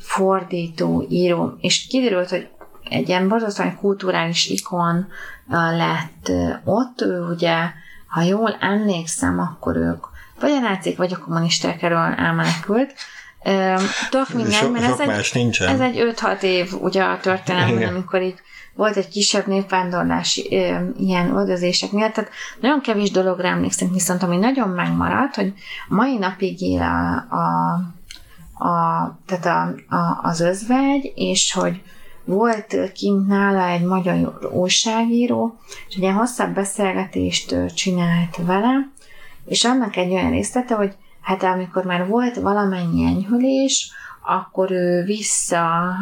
fordító, 0.07 1.07
író, 1.09 1.57
és 1.61 1.87
kiderült, 1.87 2.29
hogy 2.29 2.49
egy 2.91 3.09
ilyen 3.09 3.29
borzasztóan 3.29 3.77
kulturális 3.77 4.49
ikon 4.49 5.07
lett 5.49 6.31
ott, 6.65 7.01
ő 7.01 7.21
ugye, 7.21 7.57
ha 8.07 8.23
jól 8.23 8.57
emlékszem, 8.61 9.39
akkor 9.39 9.77
ők 9.77 10.05
vagy 10.41 10.51
a 10.51 10.59
nácik, 10.59 10.97
vagy 10.97 11.13
a 11.13 11.19
kommunisták 11.19 11.83
erről 11.83 11.99
elmenekült, 11.99 12.95
Tök 14.11 14.29
mindegy, 14.35 14.53
so, 14.53 14.71
mert 14.71 15.01
ez 15.01 15.01
egy, 15.01 15.31
nincsen. 15.33 15.69
ez 15.69 15.81
egy 15.81 16.15
5-6 16.17 16.43
év 16.43 16.73
ugye 16.83 17.03
a 17.03 17.19
történelem, 17.21 17.89
amikor 17.89 18.23
így 18.23 18.35
volt 18.75 18.97
egy 18.97 19.09
kisebb 19.09 19.47
népvándorlás 19.47 20.37
ilyen 20.97 21.31
oldozések 21.35 21.91
miatt, 21.91 22.13
tehát 22.13 22.31
nagyon 22.61 22.81
kevés 22.81 23.11
dologra 23.11 23.49
emlékszem, 23.49 23.93
viszont 23.93 24.23
ami 24.23 24.37
nagyon 24.37 24.69
megmaradt, 24.69 25.35
hogy 25.35 25.53
mai 25.89 26.19
napig 26.19 26.61
él 26.61 26.81
a, 26.81 27.37
a, 27.37 27.81
a, 28.59 29.19
tehát 29.27 29.47
a, 29.47 29.95
a, 29.97 30.21
az 30.23 30.41
özvegy, 30.41 31.13
és 31.15 31.53
hogy 31.53 31.83
volt 32.25 32.93
kint 32.93 33.27
nála 33.27 33.67
egy 33.67 33.83
magyar 33.83 34.51
újságíró, 34.53 35.59
és 35.89 35.95
egy 35.95 36.03
ilyen 36.03 36.15
hosszabb 36.15 36.55
beszélgetést 36.55 37.75
csinált 37.75 38.37
vele, 38.37 38.91
és 39.45 39.65
annak 39.65 39.97
egy 39.97 40.13
olyan 40.13 40.31
részlete, 40.31 40.75
hogy 40.75 40.95
hát 41.21 41.43
amikor 41.43 41.85
már 41.85 42.07
volt 42.07 42.37
valamennyi 42.37 43.05
enyhülés, 43.05 43.91
akkor 44.27 44.71
ő 44.71 45.05
vissza, 45.05 45.95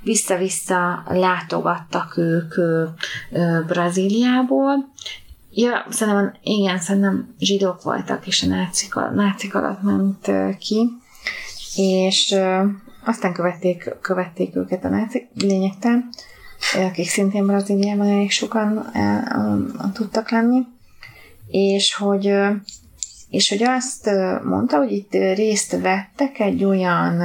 vissza-vissza 0.00 1.02
látogattak 1.08 2.16
ők 2.16 2.54
Brazíliából. 3.66 4.92
Ja, 5.50 5.86
szerintem, 5.90 6.34
igen, 6.42 6.78
szerintem 6.78 7.34
zsidók 7.38 7.82
voltak, 7.82 8.26
és 8.26 8.42
a 8.42 8.46
nácik, 8.46 8.94
nácik 8.94 9.54
alatt 9.54 9.82
ment 9.82 10.30
ki, 10.58 10.90
és 11.76 12.36
aztán 13.04 13.32
követték, 13.32 13.96
követték 14.00 14.56
őket 14.56 14.84
a 14.84 14.88
nácik, 14.88 15.28
lényegtelen, 15.34 16.08
akik 16.74 17.08
szintén 17.08 17.46
Brazíliában 17.46 18.06
elég 18.06 18.30
sokan 18.30 18.92
tudtak 19.92 20.30
lenni, 20.30 20.62
és 21.46 21.94
hogy 21.94 22.34
és 23.28 23.48
hogy 23.48 23.62
azt 23.62 24.10
mondta, 24.44 24.76
hogy 24.76 24.92
itt 24.92 25.12
részt 25.12 25.80
vettek 25.80 26.38
egy 26.38 26.64
olyan 26.64 27.22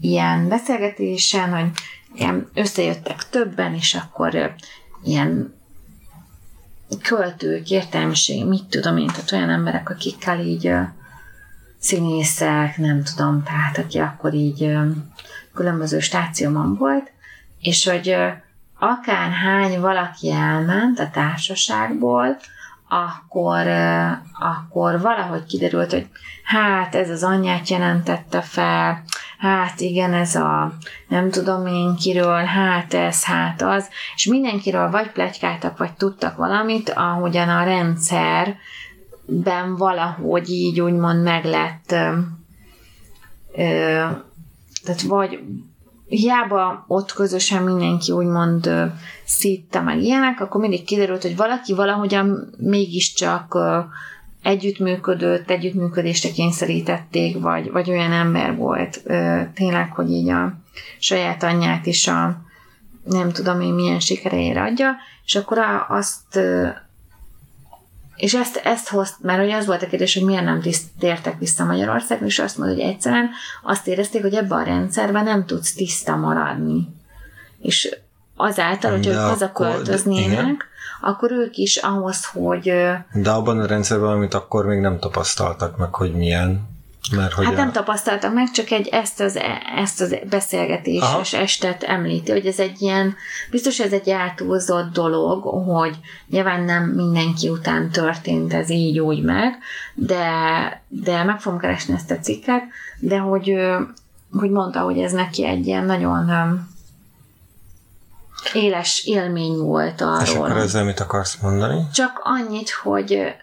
ilyen 0.00 0.48
beszélgetésen, 0.48 1.50
hogy 1.50 1.70
ilyen 2.14 2.48
összejöttek 2.54 3.28
többen, 3.30 3.74
és 3.74 3.94
akkor 3.94 4.54
ilyen 5.04 5.54
költők, 7.02 7.70
értelmiség, 7.70 8.46
mit 8.46 8.64
tudom 8.64 8.96
én, 8.96 9.06
tehát 9.06 9.32
olyan 9.32 9.50
emberek, 9.50 9.90
akikkel 9.90 10.40
így 10.40 10.72
színészek, 11.78 12.76
nem 12.76 13.02
tudom, 13.02 13.42
tehát 13.42 13.78
aki 13.78 13.98
akkor 13.98 14.34
így 14.34 14.76
különböző 15.54 16.00
stációban 16.00 16.74
volt, 16.74 17.10
és 17.60 17.88
hogy 17.88 18.16
akár 18.78 19.30
hány 19.30 19.80
valaki 19.80 20.32
elment 20.32 20.98
a 20.98 21.10
társaságból, 21.10 22.36
akkor, 22.88 23.66
akkor 24.38 25.00
valahogy 25.00 25.46
kiderült, 25.46 25.92
hogy 25.92 26.08
hát 26.44 26.94
ez 26.94 27.10
az 27.10 27.22
anyját 27.22 27.68
jelentette 27.68 28.40
fel, 28.40 29.02
hát 29.38 29.80
igen, 29.80 30.12
ez 30.12 30.34
a 30.34 30.72
nem 31.08 31.30
tudom 31.30 31.66
én 31.66 31.94
kiről, 31.96 32.44
hát 32.44 32.94
ez, 32.94 33.24
hát 33.24 33.62
az, 33.62 33.88
és 34.14 34.26
mindenkiről 34.26 34.90
vagy 34.90 35.10
plegykáltak, 35.10 35.78
vagy 35.78 35.92
tudtak 35.92 36.36
valamit, 36.36 36.90
ahogyan 36.90 37.48
a 37.48 37.64
rendszerben 39.28 39.76
valahogy 39.76 40.50
így 40.50 40.80
úgymond 40.80 41.22
meg 41.22 41.44
lett 41.44 41.94
tehát 44.84 45.02
vagy, 45.06 45.40
hiába 46.06 46.84
ott 46.86 47.12
közösen 47.12 47.62
mindenki 47.62 48.12
úgymond 48.12 48.70
szítta 49.24 49.82
meg 49.82 50.02
ilyenek, 50.02 50.40
akkor 50.40 50.60
mindig 50.60 50.84
kiderült, 50.84 51.22
hogy 51.22 51.36
valaki 51.36 51.74
valahogyan 51.74 52.54
mégiscsak 52.58 53.58
együttműködött, 54.42 55.50
együttműködésre 55.50 56.30
kényszerítették, 56.30 57.40
vagy, 57.40 57.70
vagy 57.70 57.90
olyan 57.90 58.12
ember 58.12 58.56
volt 58.56 59.02
tényleg, 59.54 59.92
hogy 59.92 60.10
így 60.10 60.28
a 60.28 60.52
saját 60.98 61.42
anyját 61.42 61.86
is 61.86 62.08
a 62.08 62.40
nem 63.04 63.30
tudom 63.30 63.60
én 63.60 63.72
milyen 63.72 64.00
sikereire 64.00 64.62
adja, 64.62 64.96
és 65.24 65.34
akkor 65.34 65.58
azt 65.88 66.40
és 68.18 68.34
ezt, 68.34 68.56
ezt 68.56 68.88
hozt, 68.88 69.14
mert 69.20 69.40
hogy 69.40 69.50
az 69.50 69.66
volt 69.66 69.82
a 69.82 69.86
kérdés, 69.86 70.14
hogy 70.14 70.24
miért 70.24 70.44
nem 70.44 70.62
tértek 70.98 71.38
vissza 71.38 71.64
Magyarországra, 71.64 72.26
és 72.26 72.38
azt 72.38 72.58
mondja, 72.58 72.76
hogy 72.76 72.92
egyszerűen 72.92 73.30
azt 73.62 73.86
érezték, 73.86 74.22
hogy 74.22 74.34
ebben 74.34 74.58
a 74.58 74.62
rendszerben 74.62 75.24
nem 75.24 75.46
tudsz 75.46 75.74
tiszta 75.74 76.16
maradni. 76.16 76.88
És 77.60 77.96
azáltal, 78.36 78.90
hogy 78.90 79.06
ők 79.06 79.16
hazaköltöznének, 79.16 80.66
akkor 81.00 81.32
ők 81.32 81.56
is 81.56 81.76
ahhoz, 81.76 82.24
hogy... 82.24 82.72
De 83.12 83.30
abban 83.30 83.60
a 83.60 83.66
rendszerben, 83.66 84.10
amit 84.10 84.34
akkor 84.34 84.66
még 84.66 84.78
nem 84.78 84.98
tapasztaltak 84.98 85.76
meg, 85.76 85.94
hogy 85.94 86.14
milyen, 86.14 86.77
mert 87.16 87.32
hogy 87.32 87.44
hát 87.44 87.54
a... 87.54 87.56
nem 87.56 87.72
tapasztaltam 87.72 88.32
meg, 88.32 88.50
csak 88.50 88.70
egy 88.70 88.86
ezt 88.86 89.20
az, 89.20 89.38
ezt 89.76 90.00
az 90.00 90.16
beszélgetéses 90.30 91.32
Aha. 91.32 91.42
estet 91.42 91.82
említi, 91.82 92.32
hogy 92.32 92.46
ez 92.46 92.58
egy 92.58 92.82
ilyen, 92.82 93.14
biztos 93.50 93.80
ez 93.80 93.92
egy 93.92 94.08
eltúlzott 94.08 94.92
dolog, 94.92 95.42
hogy 95.42 95.96
nyilván 96.28 96.62
nem 96.62 96.84
mindenki 96.84 97.48
után 97.48 97.90
történt 97.90 98.52
ez 98.52 98.70
így 98.70 98.98
úgy 98.98 99.22
meg, 99.22 99.58
de, 99.94 100.22
de 100.88 101.24
meg 101.24 101.40
fogom 101.40 101.58
keresni 101.58 101.94
ezt 101.94 102.10
a 102.10 102.18
cikket, 102.18 102.62
de 102.98 103.18
hogy, 103.18 103.54
hogy 104.32 104.50
mondta, 104.50 104.80
hogy 104.80 104.98
ez 104.98 105.12
neki 105.12 105.46
egy 105.46 105.66
ilyen 105.66 105.84
nagyon 105.84 106.30
éles 108.52 109.04
élmény 109.06 109.56
volt 109.56 110.00
arról. 110.00 110.22
És 110.22 110.30
akkor 110.30 110.56
ezzel 110.56 110.84
mit 110.84 111.00
akarsz 111.00 111.36
mondani? 111.42 111.86
Csak 111.92 112.20
annyit, 112.22 112.70
hogy 112.70 113.34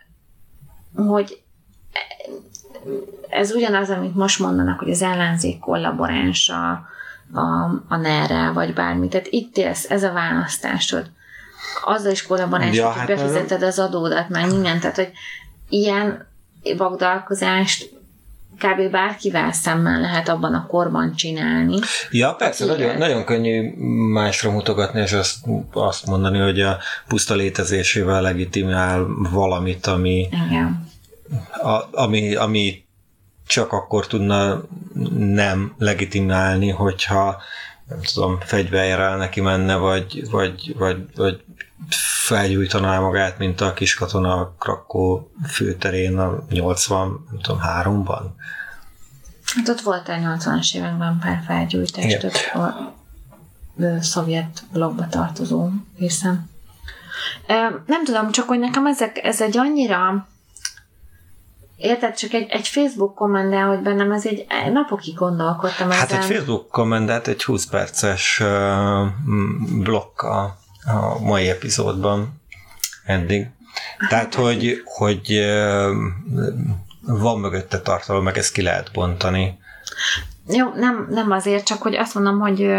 hogy 0.96 1.44
ez 3.30 3.52
ugyanaz, 3.52 3.90
amit 3.90 4.16
most 4.16 4.40
mondanak, 4.40 4.80
hogy 4.80 4.90
az 4.90 5.02
ellenzék 5.02 5.60
kollaboráns 5.60 6.50
a, 6.50 6.72
a, 7.88 7.98
ner 7.98 8.54
vagy 8.54 8.74
bármi. 8.74 9.08
Tehát 9.08 9.28
itt 9.30 9.58
élsz, 9.58 9.90
ez 9.90 10.04
a 10.04 10.12
választásod. 10.12 11.10
Azzal 11.86 12.12
is 12.12 12.26
kollaboráns, 12.26 12.76
ja, 12.76 12.88
hogy 12.88 12.98
hát 12.98 13.08
befizeted 13.08 13.64
az 13.64 13.80
adódat, 13.80 14.30
már 14.30 14.48
minden. 14.48 14.80
Tehát, 14.80 14.96
hogy 14.96 15.12
ilyen 15.70 16.28
vagdalkozást 16.78 17.94
kb. 18.60 18.92
bárkivel 18.92 19.52
szemmel 19.52 20.02
lehet 20.02 20.30
abban 20.30 20.54
a 20.54 20.66
korban 20.66 21.16
csinálni. 21.16 21.80
Ja, 22.12 22.34
persze, 22.34 22.66
nagyon, 22.66 22.98
nagyon 22.98 23.26
könnyű 23.26 23.74
másra 24.12 24.52
mutogatni, 24.52 25.02
és 25.02 25.12
azt, 25.12 25.36
azt 25.74 26.06
mondani, 26.06 26.40
hogy 26.40 26.60
a 26.60 26.78
puszta 27.08 27.36
létezésével 27.36 28.22
legitimál 28.22 29.06
valamit, 29.32 29.86
ami, 29.86 30.28
Igen. 30.48 30.94
A, 31.62 31.84
ami, 31.92 32.36
ami 32.36 32.86
csak 33.48 33.72
akkor 33.72 34.08
tudna 34.08 34.62
nem 35.18 35.76
legitimálni, 35.78 36.70
hogyha 36.70 37.42
nem 37.88 38.00
tudom, 38.14 38.40
fegyverrel 38.40 39.18
neki 39.18 39.42
menne, 39.42 39.76
vagy, 39.76 40.30
vagy, 40.30 40.76
vagy, 40.78 41.16
vagy 41.16 41.44
felgyújtaná 42.26 43.00
magát, 43.00 43.38
mint 43.38 43.62
a 43.62 43.74
kis 43.74 43.94
katona 43.94 44.34
a 44.34 44.56
Krakó 44.60 45.32
főterén 45.48 46.18
a 46.18 46.44
80, 46.50 47.26
nem 47.32 47.40
tudom, 47.42 47.60
háromban. 47.60 48.36
Hát 49.56 49.68
ott 49.68 49.82
volt 49.82 50.10
egy 50.10 50.22
80-as 50.24 50.76
években 50.76 51.20
pár 51.20 51.44
felgyújtás, 51.46 52.18
több 52.18 52.34
szovjet 54.02 54.64
blogba 54.72 55.08
tartozó 55.08 55.70
hiszem. 55.98 56.50
Nem 57.86 58.04
tudom, 58.04 58.32
csak 58.32 58.48
hogy 58.48 58.60
nekem 58.60 58.86
ezek, 58.86 59.18
ez 59.24 59.42
egy 59.42 59.58
annyira 59.58 60.28
Érted, 61.78 62.16
csak 62.16 62.34
egy, 62.34 62.50
egy 62.50 62.68
Facebook 62.68 63.16
kommentel, 63.16 63.68
hogy 63.68 63.80
bennem 63.80 64.12
ez 64.12 64.26
egy 64.26 64.46
napokig 64.74 65.16
gondolkodtam 65.16 65.90
Hát 65.90 66.12
ezen. 66.12 66.22
egy 66.22 66.26
Facebook 66.26 66.68
kommentet 66.70 67.28
egy 67.28 67.44
20 67.44 67.66
perces 67.66 68.40
uh, 68.40 69.08
blokk 69.84 70.22
a, 70.22 70.58
a 70.86 71.20
mai 71.20 71.50
epizódban 71.50 72.42
eddig. 73.06 73.48
Tehát, 74.10 74.34
hogy, 74.34 74.82
hogy 74.86 75.32
uh, 75.32 75.96
van 77.02 77.40
mögötte 77.40 77.82
tartalom, 77.82 78.24
meg 78.24 78.38
ezt 78.38 78.54
ki 78.54 78.62
lehet 78.62 78.92
bontani. 78.94 79.60
Jó, 80.48 80.74
nem, 80.76 81.08
nem 81.10 81.32
azért, 81.32 81.66
csak 81.66 81.82
hogy 81.82 81.96
azt 81.96 82.14
mondom, 82.14 82.40
hogy 82.40 82.72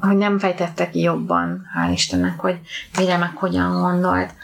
hogy 0.00 0.16
nem 0.16 0.38
fejtette 0.38 0.90
ki 0.90 1.00
jobban, 1.00 1.66
hál' 1.76 1.92
Istennek, 1.92 2.40
hogy 2.40 2.60
mire 2.98 3.16
meg 3.16 3.36
hogyan 3.36 3.80
gondolt. 3.80 4.34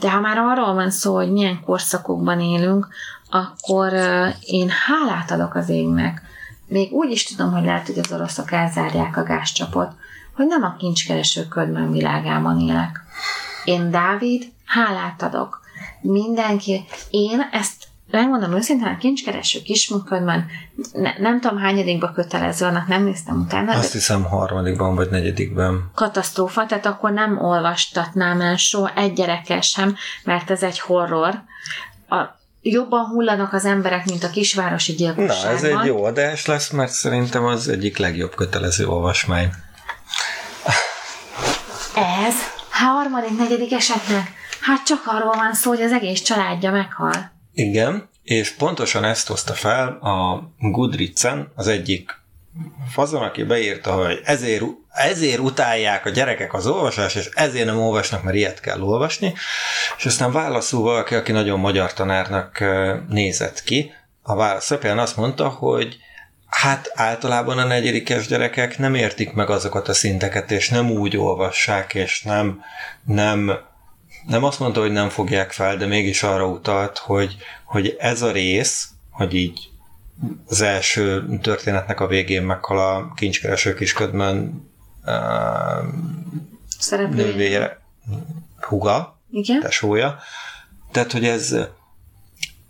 De 0.00 0.10
ha 0.10 0.20
már 0.20 0.38
arról 0.38 0.74
van 0.74 0.90
szó, 0.90 1.14
hogy 1.14 1.32
milyen 1.32 1.60
korszakokban 1.64 2.40
élünk, 2.40 2.88
akkor 3.30 3.92
én 4.40 4.68
hálát 4.68 5.30
adok 5.30 5.54
az 5.54 5.68
égnek. 5.68 6.22
Még 6.66 6.92
úgy 6.92 7.10
is 7.10 7.24
tudom, 7.24 7.52
hogy 7.52 7.64
lehet, 7.64 7.86
hogy 7.86 7.98
az 7.98 8.12
oroszok 8.12 8.52
elzárják 8.52 9.16
a 9.16 9.22
gázcsapot, 9.22 9.92
hogy 10.34 10.46
nem 10.46 10.62
a 10.62 10.76
kincskereső 10.78 11.48
ködben 11.48 11.90
világában 11.90 12.60
élek. 12.60 13.00
Én, 13.64 13.90
Dávid, 13.90 14.52
hálát 14.64 15.22
adok. 15.22 15.60
Mindenki, 16.00 16.84
én 17.10 17.48
ezt 17.52 17.85
megmondom 18.10 18.52
őszintén, 18.52 18.86
a 18.86 18.96
kincskereső 18.96 19.62
kismunködben 19.62 20.46
ne, 20.92 21.18
nem 21.18 21.40
tudom 21.40 21.58
hányadikba 21.58 22.12
kötelező, 22.12 22.66
annak 22.66 22.86
nem 22.86 23.04
néztem 23.04 23.40
utána. 23.40 23.72
Azt 23.72 23.92
hiszem 23.92 24.24
harmadikban 24.24 24.94
vagy 24.94 25.10
negyedikben. 25.10 25.90
Katasztrófa, 25.94 26.66
tehát 26.66 26.86
akkor 26.86 27.10
nem 27.10 27.38
olvastatnám 27.38 28.40
el 28.40 28.56
soha 28.56 28.94
egy 28.94 29.12
gyerekkel 29.12 29.60
sem, 29.60 29.96
mert 30.24 30.50
ez 30.50 30.62
egy 30.62 30.80
horror. 30.80 31.42
A, 32.08 32.16
jobban 32.62 33.04
hullanak 33.04 33.52
az 33.52 33.64
emberek, 33.64 34.04
mint 34.04 34.24
a 34.24 34.30
kisvárosi 34.30 34.92
gyilkosságban. 34.92 35.50
Na, 35.50 35.56
ez 35.56 35.62
egy 35.62 35.86
jó 35.86 36.04
adás 36.04 36.46
lesz, 36.46 36.70
mert 36.70 36.92
szerintem 36.92 37.44
az 37.44 37.68
egyik 37.68 37.96
legjobb 37.96 38.34
kötelező 38.34 38.86
olvasmány. 38.86 39.50
Ez? 42.26 42.34
Harmadik, 42.70 43.38
negyedik 43.38 43.72
esetnek? 43.72 44.32
Hát 44.60 44.86
csak 44.86 45.02
arról 45.06 45.34
van 45.34 45.54
szó, 45.54 45.70
hogy 45.70 45.82
az 45.82 45.92
egész 45.92 46.20
családja 46.20 46.70
meghal. 46.70 47.34
Igen, 47.58 48.08
és 48.22 48.50
pontosan 48.50 49.04
ezt 49.04 49.26
hozta 49.26 49.52
fel 49.52 49.88
a 49.88 50.42
Goodreads-en 50.58 51.52
az 51.54 51.66
egyik 51.66 52.20
fazon, 52.88 53.22
aki 53.22 53.42
beírta, 53.42 53.92
hogy 53.92 54.20
ezért, 54.24 54.64
ezért 54.88 55.38
utálják 55.38 56.06
a 56.06 56.10
gyerekek 56.10 56.54
az 56.54 56.66
olvasás, 56.66 57.14
és 57.14 57.28
ezért 57.34 57.66
nem 57.66 57.80
olvasnak, 57.80 58.22
mert 58.22 58.36
ilyet 58.36 58.60
kell 58.60 58.80
olvasni. 58.80 59.34
És 59.98 60.06
aztán 60.06 60.32
válaszul 60.32 60.82
valaki, 60.82 61.14
aki 61.14 61.32
nagyon 61.32 61.58
magyar 61.58 61.92
tanárnak 61.92 62.64
nézett 63.08 63.62
ki, 63.62 63.92
a 64.22 64.34
válasz 64.34 64.70
alapján 64.70 64.98
azt 64.98 65.16
mondta, 65.16 65.48
hogy 65.48 65.96
hát 66.46 66.90
általában 66.94 67.58
a 67.58 67.64
negyedikes 67.64 68.26
gyerekek 68.26 68.78
nem 68.78 68.94
értik 68.94 69.32
meg 69.32 69.50
azokat 69.50 69.88
a 69.88 69.94
szinteket, 69.94 70.50
és 70.50 70.68
nem 70.68 70.90
úgy 70.90 71.16
olvassák, 71.16 71.94
és 71.94 72.22
nem, 72.22 72.60
nem 73.04 73.58
nem 74.26 74.44
azt 74.44 74.58
mondta, 74.58 74.80
hogy 74.80 74.92
nem 74.92 75.08
fogják 75.08 75.52
fel, 75.52 75.76
de 75.76 75.86
mégis 75.86 76.22
arra 76.22 76.46
utalt, 76.46 76.98
hogy, 76.98 77.36
hogy 77.64 77.96
ez 77.98 78.22
a 78.22 78.32
rész, 78.32 78.88
hogy 79.10 79.34
így 79.34 79.70
az 80.48 80.60
első 80.60 81.38
történetnek 81.42 82.00
a 82.00 82.06
végén 82.06 82.42
meghal 82.42 82.78
a 82.78 83.12
kincskereső 83.14 83.74
kisködben 83.74 84.64
uh, 86.90 87.10
nővére, 87.10 87.80
huga, 88.60 89.20
Igen? 89.30 89.60
tesója. 89.60 90.18
Tehát, 90.92 91.12
hogy 91.12 91.24
ez, 91.24 91.56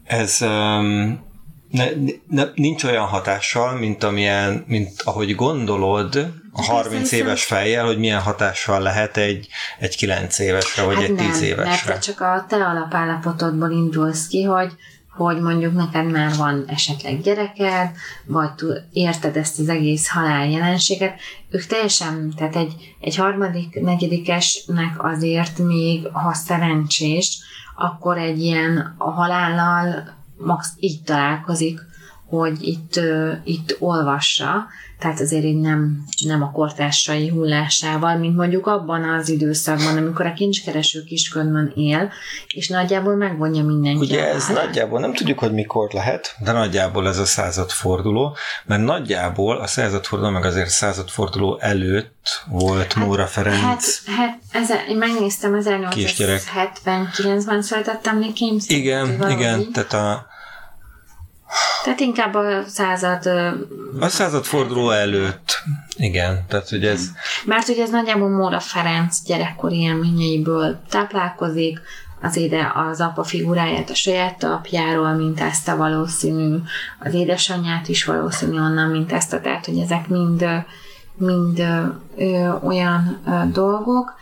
ez 0.05 0.39
um, 0.41 1.25
ne, 1.71 1.87
ne, 2.29 2.45
nincs 2.55 2.85
olyan 2.85 3.07
hatással, 3.07 3.79
mint, 3.79 4.05
amilyen, 4.05 4.65
mint 4.67 5.03
ahogy 5.05 5.35
gondolod 5.35 6.33
a 6.57 6.63
30 6.63 7.13
éves 7.13 7.45
fejjel, 7.45 7.85
hogy 7.85 7.99
milyen 7.99 8.21
hatással 8.21 8.81
lehet 8.81 9.17
egy, 9.17 9.49
egy 9.79 9.97
9 9.97 10.39
évesre, 10.39 10.83
vagy 10.83 10.95
hát 10.95 11.05
egy 11.05 11.15
nem, 11.15 11.31
10 11.31 11.41
évesre. 11.41 11.89
mert 11.89 12.03
csak 12.03 12.21
a 12.21 12.45
te 12.49 12.57
alapállapotodból 12.57 13.71
indulsz 13.71 14.27
ki, 14.27 14.43
hogy 14.43 14.73
hogy 15.17 15.41
mondjuk 15.41 15.75
neked 15.75 16.11
már 16.11 16.37
van 16.37 16.65
esetleg 16.67 17.21
gyereked, 17.21 17.91
vagy 18.25 18.51
érted 18.93 19.37
ezt 19.37 19.59
az 19.59 19.69
egész 19.69 20.09
halál 20.09 20.49
jelenséget, 20.49 21.21
ők 21.51 21.67
teljesen, 21.67 22.33
tehát 22.37 22.57
egy, 22.57 22.95
egy 23.01 23.17
harmadik, 23.17 23.81
negyedikesnek 23.81 25.05
azért 25.05 25.59
még, 25.59 26.07
ha 26.13 26.35
szerencsés, 26.35 27.39
akkor 27.77 28.19
egy 28.19 28.43
ilyen 28.43 28.95
a 28.99 29.11
halállal 29.11 30.15
max 30.37 30.69
így 30.79 31.03
találkozik, 31.03 31.81
hogy 32.29 32.57
itt, 32.61 33.01
itt 33.45 33.77
olvassa, 33.79 34.67
tehát 34.99 35.21
azért 35.21 35.45
így 35.45 35.61
nem, 35.61 36.05
nem 36.25 36.43
a 36.43 36.51
kortársai 36.51 37.29
hullásával, 37.29 38.17
mint 38.17 38.37
mondjuk 38.37 38.67
abban 38.67 39.03
az 39.09 39.29
időszakban, 39.29 39.97
amikor 39.97 40.27
a 40.27 40.33
kincskereső 40.33 41.05
kisködben 41.05 41.73
él, 41.75 42.13
és 42.55 42.69
nagyjából 42.69 43.15
megvonja 43.15 43.65
mindenki. 43.65 44.01
Ugye 44.01 44.29
ez 44.29 44.47
hát? 44.47 44.65
nagyjából 44.65 45.01
nem 45.01 45.15
tudjuk, 45.15 45.39
hogy 45.39 45.53
mikor 45.53 45.91
lehet, 45.93 46.35
de 46.39 46.53
nagyjából 46.53 47.09
ez 47.09 47.19
a 47.19 47.25
századforduló, 47.25 48.37
mert 48.65 48.83
nagyjából 48.83 49.57
a 49.57 49.67
századforduló, 49.67 50.31
meg 50.31 50.45
azért 50.45 50.69
századforduló 50.69 51.59
előtt 51.61 52.43
volt 52.47 52.93
hát, 52.93 53.07
Móra 53.07 53.27
Ferenc. 53.27 53.61
Hát, 53.61 53.83
hát 54.17 54.39
ez, 54.53 54.71
én 54.89 54.97
megnéztem, 54.97 55.61
1879-ben 55.65 57.63
születettem 57.63 58.19
Nick 58.19 58.41
Igen, 58.71 59.31
igen, 59.31 59.73
tehát 59.73 59.93
a 59.93 60.35
tehát 61.87 62.01
inkább 62.01 62.35
a 62.35 62.63
század... 62.67 63.27
A 64.01 64.09
század 64.09 64.45
forduló 64.45 64.91
előtt. 64.91 65.63
Igen, 65.97 66.45
tehát 66.49 66.69
hogy 66.69 66.85
ez... 66.85 67.11
Mert 67.45 67.69
ugye 67.69 67.83
ez 67.83 67.91
nagyjából 67.91 68.29
Móra 68.29 68.61
Ferenc 68.61 69.23
gyerekkori 69.23 69.77
élményeiből 69.77 70.81
táplálkozik, 70.91 71.81
az 72.23 72.37
éde 72.37 72.73
az 72.75 73.01
apa 73.01 73.23
figuráját 73.23 73.91
a 73.91 73.95
saját 73.95 74.45
apjáról 74.45 75.13
mintázta 75.13 75.77
valószínű, 75.77 76.57
az 76.99 77.15
édesanyját 77.15 77.89
is 77.89 78.05
valószínű 78.05 78.57
onnan 78.57 78.91
mintázta, 78.91 79.41
tehát 79.41 79.67
hogy 79.67 79.79
ezek 79.79 80.09
mind, 80.09 80.47
mind 81.17 81.59
ö, 82.17 82.53
olyan 82.65 83.21
ö, 83.27 83.31
dolgok. 83.53 84.15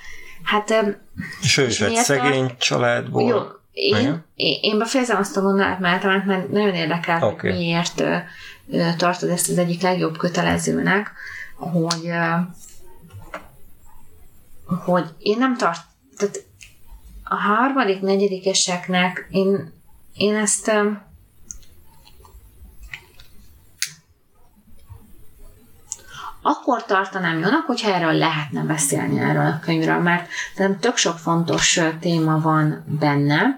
Hát, 0.43 0.97
és 1.43 1.57
ő 1.57 1.67
is 1.67 1.81
egy 1.81 1.95
szegény 1.95 2.45
a... 2.45 2.57
családból. 2.59 3.29
Jó, 3.29 3.41
én, 3.75 4.25
én, 4.35 4.59
én 4.61 4.79
befejezem 4.79 5.17
azt 5.17 5.37
a 5.37 5.41
gondolat, 5.41 5.79
mert, 5.79 6.03
mert 6.03 6.51
nagyon 6.51 6.75
érdekel, 6.75 7.23
okay. 7.23 7.51
hogy 7.51 7.59
miért 7.59 8.01
ö, 8.01 8.17
ö, 8.71 8.89
tartod 8.97 9.29
ezt 9.29 9.49
az 9.49 9.59
egyik 9.59 9.83
legjobb 9.83 10.17
kötelezőnek, 10.17 11.13
hogy 11.57 12.07
ö, 12.07 12.35
hogy 14.85 15.05
én 15.19 15.39
nem 15.39 15.57
tart, 15.57 15.81
tehát 16.17 16.45
a 17.25 17.35
harmadik, 17.35 18.01
negyedikeseknek 18.01 19.27
én, 19.31 19.73
én 20.15 20.35
ezt 20.35 20.71
akkor 26.47 26.85
tartanám 26.85 27.39
jónak, 27.39 27.67
hogyha 27.67 27.95
erről 27.95 28.13
lehetne 28.13 28.63
beszélni 28.63 29.19
erről 29.19 29.47
a 29.47 29.59
könyvről, 29.63 29.99
mert 29.99 30.29
nem 30.57 30.79
tök 30.79 30.97
sok 30.97 31.19
fontos 31.19 31.81
téma 32.01 32.41
van 32.41 32.85
benne, 32.99 33.57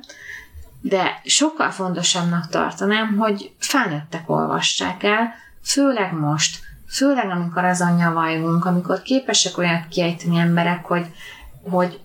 de 0.81 1.21
sokkal 1.25 1.71
fontosabbnak 1.71 2.49
tartanám, 2.49 3.17
hogy 3.17 3.53
felnőttek 3.59 4.31
olvassák 4.31 5.03
el, 5.03 5.35
főleg 5.63 6.13
most, 6.13 6.59
főleg 6.89 7.31
amikor 7.31 7.65
azon 7.65 7.95
nyavajunk, 7.95 8.65
amikor 8.65 9.03
képesek 9.03 9.59
olyat 9.59 9.89
kiejteni 9.89 10.39
emberek, 10.39 10.85
hogy, 10.85 11.07
hogy 11.71 12.01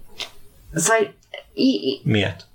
szóval, 0.74 1.14
i, 1.54 2.02
Miért? 2.04 2.46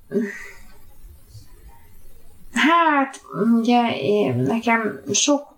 Hát, 2.53 3.21
ugye 3.61 3.97
én, 4.01 4.37
nekem 4.37 5.01
sok 5.13 5.56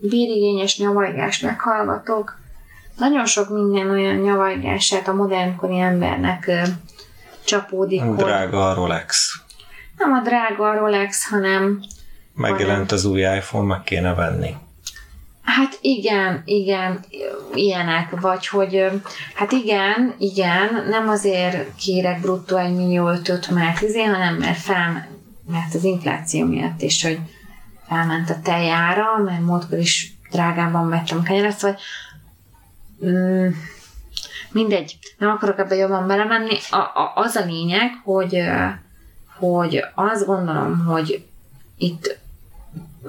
bérigényes 0.00 0.78
nyavajgást 0.78 1.42
meghallgatok. 1.42 2.38
Nagyon 2.98 3.26
sok 3.26 3.48
minden 3.48 3.90
olyan 3.90 4.16
nyavajgását 4.16 5.08
a 5.08 5.14
modernkori 5.14 5.78
embernek 5.78 6.46
ö, 6.46 6.62
csapódik. 7.44 8.02
Drága 8.02 8.70
a 8.70 8.74
Rolex. 8.74 9.32
Nem 9.96 10.12
a 10.12 10.20
drága 10.20 10.70
a 10.70 10.78
Rolex, 10.78 11.28
hanem... 11.28 11.80
Megjelent 12.34 12.68
hanem, 12.68 12.86
az 12.90 13.04
új 13.04 13.20
iPhone, 13.20 13.66
meg 13.66 13.82
kéne 13.82 14.14
venni. 14.14 14.54
Hát 15.42 15.78
igen, 15.80 16.42
igen, 16.44 17.04
ilyenek, 17.54 18.20
vagy 18.20 18.46
hogy 18.46 18.84
hát 19.34 19.52
igen, 19.52 20.14
igen, 20.18 20.86
nem 20.88 21.08
azért 21.08 21.74
kérek 21.76 22.20
bruttó 22.20 22.56
egy 22.56 22.74
millió 22.74 23.08
ötöt, 23.08 23.50
mert 23.50 23.80
izé, 23.80 24.02
hanem 24.02 24.34
mert 24.34 24.58
fel, 24.58 25.08
mert 25.46 25.74
az 25.74 25.84
infláció 25.84 26.46
miatt 26.46 26.82
is, 26.82 27.02
hogy 27.02 27.18
felment 27.90 28.30
a 28.30 28.40
tejára, 28.42 29.18
mert 29.24 29.40
múltkor 29.40 29.78
is 29.78 30.14
drágában 30.30 30.88
vettem 30.88 31.22
kenyeret, 31.22 31.60
vagy 31.60 31.80
mm, 33.06 33.48
mindegy, 34.50 34.98
nem 35.18 35.30
akarok 35.30 35.58
ebbe 35.58 35.74
jobban 35.74 36.06
belemenni. 36.06 36.58
A, 36.70 36.76
a, 36.76 37.12
az 37.14 37.36
a 37.36 37.44
lényeg, 37.44 37.90
hogy, 38.04 38.42
hogy 39.38 39.84
azt 39.94 40.26
gondolom, 40.26 40.84
hogy 40.84 41.26
itt 41.76 42.18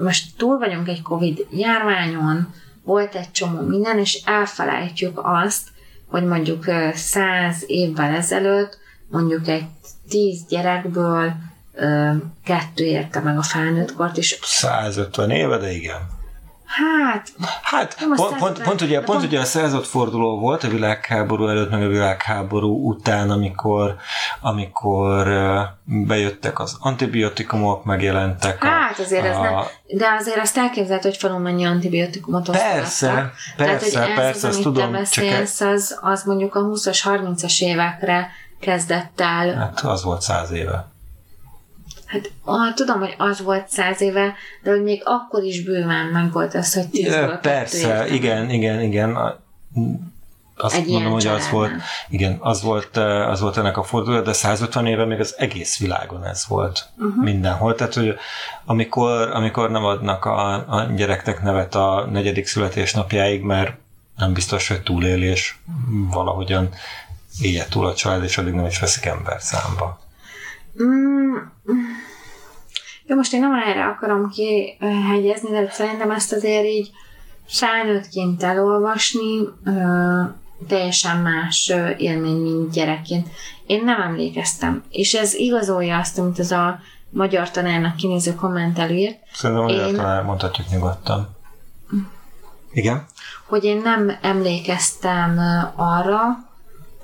most 0.00 0.36
túl 0.36 0.58
vagyunk 0.58 0.88
egy 0.88 1.02
Covid 1.02 1.46
járványon, 1.50 2.54
volt 2.84 3.14
egy 3.14 3.30
csomó 3.30 3.60
minden, 3.60 3.98
és 3.98 4.22
elfelejtjük 4.24 5.20
azt, 5.22 5.68
hogy 6.06 6.24
mondjuk 6.24 6.64
száz 6.94 7.64
évvel 7.66 8.14
ezelőtt 8.14 8.78
mondjuk 9.10 9.48
egy 9.48 9.66
tíz 10.08 10.44
gyerekből 10.48 11.32
kettő 12.44 12.84
érte 12.84 13.20
meg 13.20 13.38
a 13.38 13.42
felnőtt 13.42 13.94
kort, 13.94 14.16
és 14.16 14.38
150 14.42 15.30
éve, 15.30 15.56
de 15.56 15.72
igen. 15.72 16.20
Hát, 16.80 17.28
hát 17.62 17.96
pont, 18.16 18.38
pont, 18.38 18.62
pont, 18.62 18.80
ugye, 18.80 19.00
pont, 19.00 19.22
ugye 19.22 19.40
a 19.40 19.44
századforduló 19.44 20.38
volt 20.38 20.64
a 20.64 20.68
világháború 20.68 21.46
előtt, 21.46 21.70
meg 21.70 21.82
a 21.82 21.88
világháború 21.88 22.88
után, 22.88 23.30
amikor, 23.30 23.96
amikor 24.40 25.28
bejöttek 25.84 26.60
az 26.60 26.76
antibiotikumok, 26.80 27.84
megjelentek. 27.84 28.64
Hát 28.64 28.98
azért 28.98 29.24
a, 29.24 29.28
ez 29.28 29.36
nem, 29.36 29.62
de 29.86 30.06
azért 30.18 30.38
azt 30.38 30.58
elképzelhető, 30.58 31.08
hogy 31.08 31.18
falon 31.18 31.40
mennyi 31.40 31.64
antibiotikumot 31.64 32.50
Persze, 32.50 32.72
persze, 32.76 33.32
Tehát, 33.56 33.82
hogy 33.82 34.14
persze, 34.14 34.46
ez 34.48 34.54
azt 34.54 34.62
tudom. 34.62 34.92
Beszélsz, 34.92 35.58
csak 35.58 35.68
az, 35.68 35.98
az 36.00 36.24
mondjuk 36.24 36.54
a 36.54 36.60
20-as, 36.60 36.98
30-as 37.04 37.62
évekre 37.62 38.30
kezdett 38.60 39.20
el. 39.20 39.54
Hát 39.54 39.80
az 39.80 40.04
volt 40.04 40.20
száz 40.20 40.50
éve. 40.50 40.91
Hát 42.12 42.30
ah, 42.44 42.74
tudom, 42.74 42.98
hogy 42.98 43.14
az 43.18 43.42
volt 43.42 43.68
száz 43.68 44.00
éve, 44.00 44.34
de 44.62 44.70
hogy 44.70 44.82
még 44.82 45.02
akkor 45.04 45.42
is 45.42 45.62
bőven 45.62 46.06
meg 46.06 46.32
volt 46.32 46.54
az, 46.54 46.74
hogy 46.74 46.88
tíz 46.88 47.16
volt. 47.16 47.40
Persze, 47.40 48.08
igen, 48.08 48.50
igen, 48.50 48.80
igen. 48.80 49.16
Azt 50.56 50.74
Egy 50.74 50.86
mondom, 50.86 51.12
hogy 51.12 51.26
az 51.26 51.50
volt, 51.50 51.72
igen, 52.08 52.36
az 52.40 52.62
volt, 52.62 52.96
az 52.96 53.40
volt 53.40 53.56
ennek 53.56 53.76
a 53.76 53.82
fordulat, 53.82 54.24
de 54.24 54.32
150 54.32 54.86
éve 54.86 55.04
még 55.04 55.20
az 55.20 55.34
egész 55.38 55.78
világon 55.78 56.24
ez 56.24 56.46
volt 56.48 56.88
uh-huh. 56.98 57.24
mindenhol. 57.24 57.74
Tehát, 57.74 57.94
hogy 57.94 58.14
amikor, 58.64 59.30
amikor 59.30 59.70
nem 59.70 59.84
adnak 59.84 60.24
a, 60.24 60.52
a 60.52 60.84
gyereknek 60.96 61.42
nevet 61.42 61.74
a 61.74 62.08
negyedik 62.10 62.46
születésnapjáig, 62.46 63.42
mert 63.42 63.72
nem 64.16 64.32
biztos, 64.32 64.68
hogy 64.68 64.82
túlélés 64.82 65.60
valahogyan 66.10 66.68
élje 67.40 67.66
túl 67.68 67.86
a 67.86 67.94
család, 67.94 68.22
és 68.22 68.38
addig 68.38 68.52
nem 68.52 68.66
is 68.66 68.78
veszik 68.78 69.04
ember 69.04 69.40
számba. 69.40 70.01
Mm. 70.82 71.36
Jó, 73.06 73.16
most 73.16 73.32
én 73.32 73.40
nem 73.40 73.54
erre 73.54 73.84
akarom 73.84 74.28
kihegyezni, 74.28 75.50
de 75.50 75.70
szerintem 75.70 76.10
ezt 76.10 76.32
azért 76.32 76.64
így 76.64 76.90
felnőttként 77.46 78.42
elolvasni 78.42 79.38
ö, 79.64 80.22
teljesen 80.68 81.16
más 81.16 81.72
élmény, 81.96 82.36
mint 82.36 82.72
gyerekként. 82.72 83.28
Én 83.66 83.84
nem 83.84 84.00
emlékeztem, 84.00 84.82
és 84.90 85.14
ez 85.14 85.34
igazolja 85.34 85.98
azt, 85.98 86.18
amit 86.18 86.38
az 86.38 86.52
a 86.52 86.80
magyar 87.10 87.50
tanárnak 87.50 87.96
kinéző 87.96 88.34
komment 88.34 88.78
előírt. 88.78 89.18
Szerintem 89.32 89.64
a 89.64 89.68
magyar 89.68 89.88
én... 89.88 89.94
tanár 89.94 90.24
mondhatjuk 90.24 90.68
nyugodtan. 90.68 91.28
Igen? 92.72 93.06
Hogy 93.46 93.64
én 93.64 93.76
nem 93.76 94.12
emlékeztem 94.22 95.38
arra, 95.76 96.20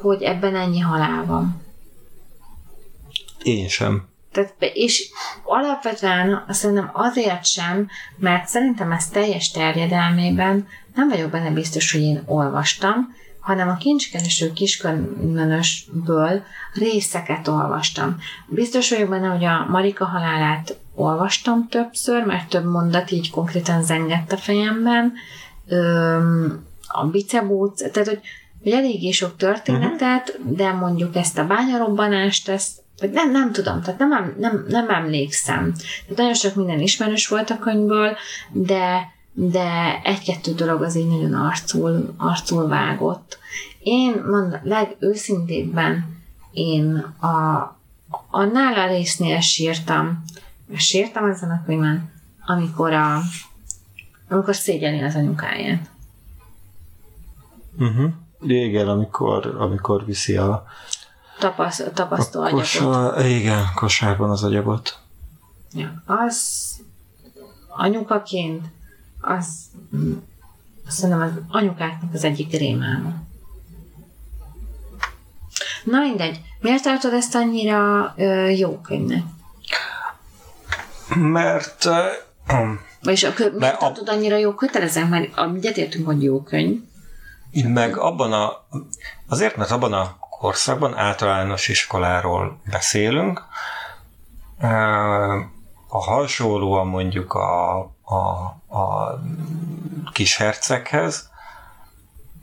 hogy 0.01 0.23
ebben 0.23 0.57
ennyi 0.57 0.81
halál 0.81 1.25
van. 1.25 1.63
Én 3.43 3.69
sem. 3.69 4.09
Tehát, 4.33 4.55
és 4.59 5.09
alapvetően 5.45 6.45
mondom 6.63 6.91
azért 6.93 7.47
sem, 7.47 7.89
mert 8.17 8.49
szerintem 8.49 8.93
ez 8.93 9.09
teljes 9.09 9.51
terjedelmében 9.51 10.67
nem 10.95 11.09
vagyok 11.09 11.31
benne 11.31 11.51
biztos, 11.51 11.93
hogy 11.93 12.01
én 12.01 12.23
olvastam, 12.27 13.17
hanem 13.41 13.69
a 13.69 13.77
kincskereső 13.77 14.53
kiskörmönösből 14.53 16.43
részeket 16.75 17.49
olvastam. 17.49 18.17
Biztos 18.47 18.91
vagyok 18.91 19.09
benne, 19.09 19.27
hogy 19.27 19.45
a 19.45 19.67
Marika 19.69 20.05
halálát 20.05 20.77
olvastam 20.95 21.69
többször, 21.69 22.25
mert 22.25 22.49
több 22.49 22.65
mondat 22.65 23.11
így 23.11 23.31
konkrétan 23.31 23.83
zengett 23.83 24.33
a 24.33 24.37
fejemben. 24.37 25.13
Öm, 25.69 26.67
a 26.89 27.07
bicebóc, 27.07 27.93
tehát 27.93 28.09
hogy, 28.09 28.21
hogy 28.63 28.73
eléggé 28.73 29.11
sok 29.11 29.37
történetet, 29.37 30.37
uh-huh. 30.39 30.57
de 30.57 30.73
mondjuk 30.73 31.17
ezt 31.17 31.39
a 31.39 31.47
bányarobbanást, 31.47 32.49
ezt 32.49 32.83
vagy 33.01 33.11
nem, 33.11 33.31
nem 33.31 33.53
tudom, 33.53 33.83
tehát 33.83 33.99
nem, 33.99 34.35
nem, 34.39 34.65
nem 34.69 34.91
emlékszem. 34.91 35.73
Tehát 36.03 36.17
nagyon 36.17 36.35
sok 36.35 36.55
minden 36.55 36.81
ismerős 36.81 37.29
volt 37.29 37.51
a 37.51 37.59
könyvből, 37.59 38.17
de, 38.53 39.13
de 39.33 40.01
egy-kettő 40.05 40.53
dolog 40.53 40.83
az 40.83 40.97
így 40.97 41.09
nagyon 41.09 41.35
arcul, 41.35 42.15
arcul 42.17 42.69
vágott. 42.69 43.39
Én 43.79 44.23
mondom, 44.27 44.61
legőszintébben 44.63 46.17
én 46.53 46.97
a, 47.21 47.57
a 48.31 48.45
nála 48.45 48.87
résznél 48.87 49.41
sírtam, 49.41 50.25
sírtam 50.77 51.25
ezen 51.25 51.51
a 51.51 51.63
könyvben, 51.67 52.13
amikor 52.47 52.93
a 52.93 53.21
amikor 54.29 54.55
szégyeli 54.55 55.01
az 55.03 55.15
anyukáját. 55.15 55.91
Uh-huh. 57.79 58.13
Igen, 58.41 58.89
amikor, 58.89 59.57
amikor 59.59 60.05
viszi 60.05 60.37
a, 60.37 60.67
tapasz, 61.39 61.83
tapasztó 61.95 62.43
a 62.43 62.51
kosár, 62.51 63.27
Igen, 63.27 63.65
kosárban 63.75 64.31
az 64.31 64.45
agyagot. 64.45 64.99
Ja, 65.73 66.03
az 66.07 66.67
anyukaként 67.69 68.65
az 69.21 69.47
szerintem 70.89 71.21
az 71.21 71.31
anyukáknak 71.49 72.15
az 72.15 72.25
egyik 72.25 72.51
rémálma. 72.53 73.13
Na 75.85 76.01
mindegy, 76.01 76.41
miért 76.61 76.83
tartod 76.83 77.13
ezt 77.13 77.35
annyira 77.35 78.13
ö, 78.17 78.49
jó 78.49 78.81
könyvnek? 78.81 79.23
Mert 81.15 81.85
uh, 81.85 81.95
Vagyis 83.03 83.25
a 83.25 83.33
kö- 83.33 83.59
miért 83.59 83.79
tartod 83.79 84.09
annyira 84.09 84.37
jó 84.37 84.55
kötelezően, 84.55 85.07
mert 85.09 85.39
egyetértünk, 85.57 86.07
hogy 86.07 86.23
jó 86.23 86.43
könyv. 86.43 86.81
Meg 87.65 87.97
abban 87.97 88.33
a, 88.33 88.53
azért, 89.29 89.57
mert 89.57 89.71
abban 89.71 89.93
a 89.93 90.18
korszakban, 90.39 90.97
általános 90.97 91.69
iskoláról 91.69 92.61
beszélünk. 92.71 93.45
A 95.89 95.99
hasonlóan 95.99 96.87
mondjuk 96.87 97.33
a, 97.33 97.79
a, 98.03 98.19
a 98.79 99.21
kisherceghez, 100.13 101.31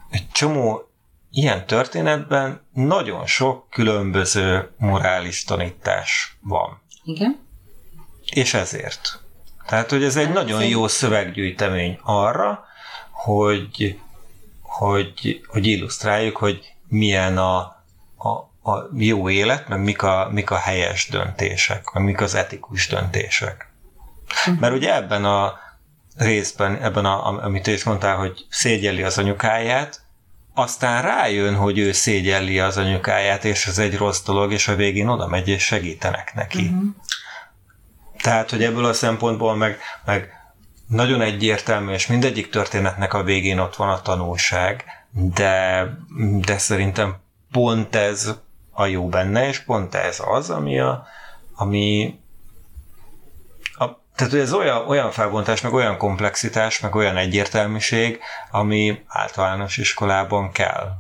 egy 0.10 0.29
csomó 0.31 0.89
ilyen 1.31 1.65
történetben 1.65 2.62
nagyon 2.73 3.25
sok 3.25 3.69
különböző 3.69 4.73
morális 4.77 5.43
tanítás 5.43 6.38
van. 6.41 6.81
Igen. 7.03 7.39
És 8.25 8.53
ezért. 8.53 9.23
Tehát, 9.67 9.89
hogy 9.89 10.03
ez 10.03 10.15
egy 10.15 10.25
hát, 10.25 10.34
nagyon 10.34 10.65
jó 10.65 10.88
szöveggyűjtemény 10.88 11.99
arra, 12.03 12.63
hogy, 13.12 13.99
hogy, 14.62 15.41
hogy 15.47 15.67
illusztráljuk, 15.67 16.38
hogy 16.38 16.75
milyen 16.88 17.38
a, 17.38 17.74
a, 18.25 18.71
a 18.71 18.89
jó 18.97 19.29
élet, 19.29 19.67
meg 19.67 19.79
mik 19.79 20.01
a, 20.01 20.29
mik 20.31 20.51
a 20.51 20.57
helyes 20.57 21.07
döntések, 21.09 21.91
meg 21.93 22.03
mik 22.03 22.21
az 22.21 22.35
etikus 22.35 22.88
döntések. 22.88 23.73
Uh-huh. 24.29 24.59
Mert 24.59 24.73
ugye 24.73 24.95
ebben 24.95 25.25
a 25.25 25.53
részben, 26.17 26.81
ebben, 26.81 27.05
a, 27.05 27.43
amit 27.43 27.67
is 27.67 27.83
mondtál, 27.83 28.17
hogy 28.17 28.45
szégyelli 28.49 29.03
az 29.03 29.17
anyukáját, 29.17 30.03
aztán 30.53 31.01
rájön, 31.01 31.55
hogy 31.55 31.77
ő 31.79 31.91
szégyelli 31.91 32.59
az 32.59 32.77
anyukáját, 32.77 33.45
és 33.45 33.65
ez 33.65 33.77
egy 33.77 33.97
rossz 33.97 34.23
dolog, 34.23 34.51
és 34.51 34.67
a 34.67 34.75
végén 34.75 35.07
oda 35.07 35.27
megy, 35.27 35.47
és 35.47 35.63
segítenek 35.63 36.33
neki. 36.33 36.65
Uh-huh. 36.65 36.85
Tehát, 38.21 38.49
hogy 38.49 38.63
ebből 38.63 38.85
a 38.85 38.93
szempontból 38.93 39.55
meg, 39.55 39.77
meg 40.05 40.29
nagyon 40.88 41.21
egyértelmű, 41.21 41.91
és 41.93 42.07
mindegyik 42.07 42.49
történetnek 42.49 43.13
a 43.13 43.23
végén 43.23 43.59
ott 43.59 43.75
van 43.75 43.89
a 43.89 44.01
tanulság, 44.01 44.83
de, 45.11 45.85
de 46.41 46.57
szerintem 46.57 47.23
pont 47.55 47.95
ez 47.95 48.31
a 48.71 48.85
jó 48.85 49.07
benne, 49.07 49.47
és 49.47 49.59
pont 49.59 49.95
ez 49.95 50.21
az, 50.27 50.49
ami 50.49 50.79
a, 50.79 51.05
ami 51.55 52.19
a, 53.77 53.85
tehát 54.15 54.33
ez 54.33 54.53
olyan, 54.53 54.87
olyan 54.87 55.11
felbontás, 55.11 55.61
meg 55.61 55.73
olyan 55.73 55.97
komplexitás, 55.97 56.79
meg 56.79 56.95
olyan 56.95 57.17
egyértelműség, 57.17 58.19
ami 58.51 59.03
általános 59.07 59.77
iskolában 59.77 60.51
kell. 60.51 60.91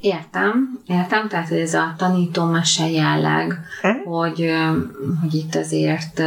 Értem, 0.00 0.80
értem, 0.86 1.28
tehát 1.28 1.48
hogy 1.48 1.58
ez 1.58 1.74
a 1.74 1.94
tanítómese 1.96 2.90
jelleg, 2.90 3.60
hm? 3.82 4.10
hogy, 4.10 4.52
hogy 5.20 5.34
itt 5.34 5.54
azért 5.54 6.22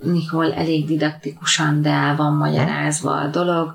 Nikol 0.00 0.54
elég 0.54 0.86
didaktikusan, 0.86 1.82
de 1.82 1.90
el 1.90 2.16
van 2.16 2.32
magyarázva 2.32 3.20
a 3.20 3.26
dolog, 3.26 3.74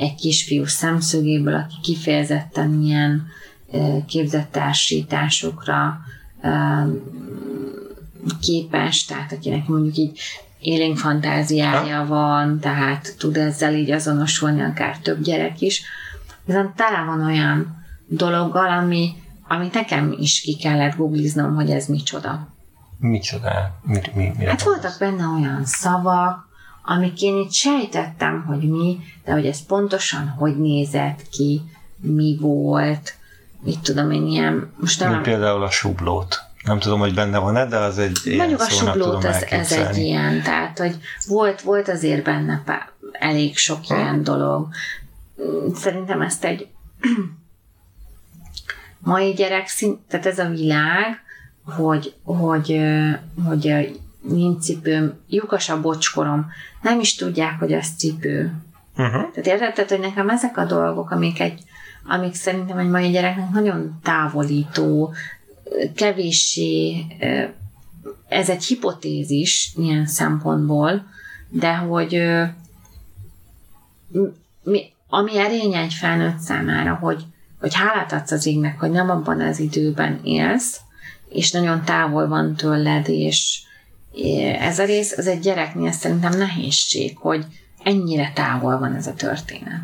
egy 0.00 0.14
kisfiú 0.14 0.64
szemszögéből, 0.64 1.54
aki 1.54 1.74
kifejezetten 1.82 2.82
ilyen 2.82 3.26
képzettársításokra 4.06 6.00
képes, 8.40 9.04
tehát 9.04 9.32
akinek 9.32 9.66
mondjuk 9.66 9.96
így 9.96 10.20
élénk 10.60 10.96
fantáziája 10.96 11.96
ha? 11.96 12.06
van, 12.06 12.60
tehát 12.60 13.14
tud 13.18 13.36
ezzel 13.36 13.74
így 13.74 13.90
azonosulni 13.90 14.62
akár 14.62 14.98
több 14.98 15.22
gyerek 15.22 15.60
is. 15.60 15.82
Viszont 16.44 16.74
tele 16.74 17.04
van 17.04 17.24
olyan 17.24 17.84
dologgal, 18.06 18.68
ami, 18.68 19.14
ami 19.48 19.68
nekem 19.72 20.14
is 20.18 20.40
ki 20.40 20.56
kellett 20.56 20.96
googliznom, 20.96 21.54
hogy 21.54 21.70
ez 21.70 21.86
micsoda. 21.86 22.48
Micsoda? 22.98 23.80
Mi, 23.82 24.00
mi, 24.14 24.32
mi 24.38 24.44
hát 24.44 24.62
voltak 24.62 24.96
benne 24.98 25.26
olyan 25.26 25.64
szavak, 25.64 26.48
amik 26.82 27.22
én 27.22 27.36
itt 27.36 27.52
sejtettem, 27.52 28.44
hogy 28.44 28.70
mi, 28.70 28.98
de 29.24 29.32
hogy 29.32 29.46
ez 29.46 29.66
pontosan 29.66 30.28
hogy 30.28 30.58
nézett 30.58 31.28
ki, 31.30 31.62
mi 32.00 32.36
volt, 32.40 33.14
mit 33.60 33.80
tudom 33.80 34.10
én 34.10 34.26
ilyen... 34.26 34.72
Most 34.76 35.00
nem... 35.00 35.10
Mint 35.10 35.22
például 35.22 35.62
a 35.62 35.70
sublót. 35.70 36.40
Nem 36.64 36.78
tudom, 36.78 37.00
hogy 37.00 37.14
benne 37.14 37.38
van-e, 37.38 37.66
de 37.66 37.76
az 37.76 37.98
egy 37.98 38.18
ilyen 38.24 38.38
Mondjuk 38.38 38.60
a 38.60 38.64
szó, 38.64 38.86
sublót, 38.86 39.24
ez, 39.24 39.42
ez 39.42 39.72
egy 39.72 39.96
ilyen, 39.96 40.42
tehát, 40.42 40.78
hogy 40.78 40.96
volt, 41.26 41.60
volt 41.60 41.88
azért 41.88 42.24
benne 42.24 42.62
pár, 42.64 42.90
elég 43.12 43.56
sok 43.56 43.88
ilyen 43.88 44.22
dolog. 44.22 44.68
Szerintem 45.74 46.20
ezt 46.22 46.44
egy 46.44 46.68
mai 48.98 49.32
gyerek 49.32 49.68
szint, 49.68 49.98
tehát 50.08 50.26
ez 50.26 50.38
a 50.38 50.48
világ, 50.48 51.20
hogy, 51.64 52.14
hogy, 52.24 52.80
hogy 53.44 54.00
nincs 54.22 54.62
cipőm, 54.62 55.12
lyukas 55.28 55.68
a 55.68 55.80
bocskorom, 55.80 56.46
nem 56.82 57.00
is 57.00 57.14
tudják, 57.14 57.58
hogy 57.58 57.72
az 57.72 57.88
cipő. 57.96 58.52
Uh-huh. 58.96 59.12
Tehát 59.12 59.46
érted? 59.46 59.74
Tehát, 59.74 59.90
hogy 59.90 60.00
nekem 60.00 60.28
ezek 60.28 60.56
a 60.56 60.64
dolgok, 60.64 61.10
amik, 61.10 61.40
egy, 61.40 61.62
amik 62.08 62.34
szerintem 62.34 62.78
egy 62.78 62.88
mai 62.88 63.10
gyereknek 63.10 63.50
nagyon 63.50 63.98
távolító, 64.02 65.14
kevéssé, 65.94 67.06
ez 68.28 68.48
egy 68.48 68.64
hipotézis 68.64 69.72
ilyen 69.76 70.06
szempontból, 70.06 71.06
de 71.48 71.74
hogy 71.74 72.22
mi, 74.62 74.92
ami 75.08 75.38
erény 75.38 75.74
egy 75.74 75.92
felnőtt 75.92 76.38
számára, 76.38 76.94
hogy, 76.94 77.24
hogy 77.60 77.74
hálát 77.74 78.12
adsz 78.12 78.30
az 78.30 78.46
égnek, 78.46 78.80
hogy 78.80 78.90
nem 78.90 79.10
abban 79.10 79.40
az 79.40 79.58
időben 79.58 80.20
élsz, 80.22 80.80
és 81.28 81.50
nagyon 81.50 81.84
távol 81.84 82.28
van 82.28 82.54
tőled, 82.54 83.08
és 83.08 83.62
ez 84.58 84.78
a 84.78 84.84
rész, 84.84 85.18
az 85.18 85.26
egy 85.26 85.40
gyereknél 85.40 85.92
szerintem 85.92 86.38
nehézség, 86.38 87.18
hogy 87.18 87.46
ennyire 87.82 88.32
távol 88.34 88.78
van 88.78 88.94
ez 88.94 89.06
a 89.06 89.14
történet. 89.14 89.82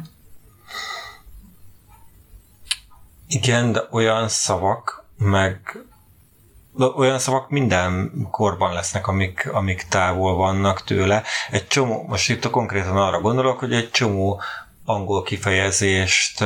Igen, 3.29 3.73
de 3.73 3.81
olyan 3.91 4.29
szavak, 4.29 5.07
meg 5.17 5.79
olyan 6.97 7.19
szavak 7.19 7.51
minden 7.51 8.13
korban 8.31 8.73
lesznek, 8.73 9.07
amik, 9.07 9.49
amik 9.53 9.83
távol 9.83 10.37
vannak 10.37 10.85
tőle. 10.85 11.23
Egy 11.51 11.67
csomó, 11.67 12.05
most 12.09 12.31
itt 12.31 12.51
konkrétan 12.51 12.97
arra 12.97 13.21
gondolok, 13.21 13.59
hogy 13.59 13.73
egy 13.73 13.91
csomó 13.91 14.41
angol 14.85 15.23
kifejezést 15.23 16.45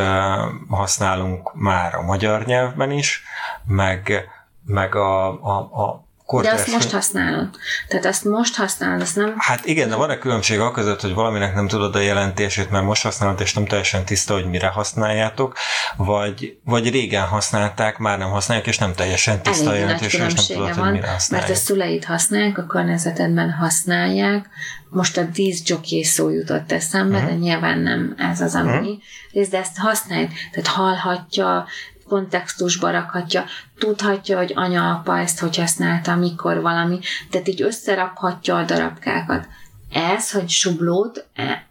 használunk 0.69 1.55
már 1.55 1.95
a 1.95 2.03
magyar 2.03 2.45
nyelvben 2.45 2.91
is, 2.91 3.23
meg, 3.67 4.29
meg 4.67 4.95
a, 4.95 5.27
a, 5.43 5.59
a 5.59 6.05
de 6.27 6.53
azt 6.53 6.73
most 6.73 6.91
használod. 6.91 7.49
Tehát 7.89 8.05
azt 8.05 8.25
most 8.25 8.57
használod, 8.57 9.01
azt 9.01 9.17
nem... 9.17 9.35
Hát 9.39 9.67
igen, 9.67 9.89
de 9.89 9.95
van-e 9.95 10.19
különbség 10.19 10.61
a 10.61 10.71
között, 10.71 11.01
hogy 11.01 11.15
valaminek 11.15 11.55
nem 11.55 11.69
tudod 11.69 11.95
a 11.95 11.99
jelentését, 11.99 12.71
mert 12.71 12.85
most 12.85 13.03
használod, 13.03 13.41
és 13.41 13.55
nem 13.55 13.67
teljesen 13.67 14.05
tiszta, 14.05 14.35
hogy 14.35 14.47
mire 14.47 14.67
használjátok, 14.67 15.57
vagy, 15.97 16.59
vagy 16.65 16.91
régen 16.91 17.27
használták, 17.27 17.99
már 17.99 18.19
nem 18.19 18.31
használják, 18.31 18.67
és 18.67 18.79
nem 18.79 18.95
teljesen 18.95 19.43
tiszta 19.43 19.69
Elég 19.69 19.83
a 19.83 19.85
jelentés, 19.85 20.15
és 20.15 20.19
nem 20.19 20.45
tudod, 20.47 20.77
van, 20.77 20.85
hogy 20.85 20.93
mire 20.93 21.09
használják. 21.09 21.49
Mert 21.49 21.61
a 21.61 21.65
szüleid 21.65 22.05
használják, 22.05 22.59
a 22.59 22.67
környezetedben 22.67 23.51
használják, 23.51 24.49
most 24.93 25.17
a 25.17 25.23
díszjoké 25.23 26.03
szó 26.03 26.29
jutott 26.29 26.73
eszembe, 26.73 27.17
uh-huh. 27.17 27.31
de 27.31 27.37
nyilván 27.37 27.79
nem 27.79 28.15
ez 28.19 28.41
az, 28.41 28.55
ami 28.55 29.01
uh-huh. 29.33 29.49
de 29.51 29.59
ezt 29.59 29.77
használják, 29.77 30.31
tehát 30.53 30.69
hallhatja, 30.69 31.67
kontextusba 32.13 32.91
rakhatja, 32.91 33.45
tudhatja, 33.79 34.37
hogy 34.37 34.53
anya-apa 34.55 35.19
ezt 35.19 35.39
hogy 35.39 35.57
használta, 35.57 36.17
mikor 36.17 36.61
valami, 36.61 36.99
tehát 37.31 37.49
így 37.49 37.63
összerakhatja 37.63 38.57
a 38.57 38.65
darabkákat. 38.65 39.47
Ez, 39.93 40.31
hogy 40.31 40.49
sublót, 40.49 41.27
e, 41.35 41.67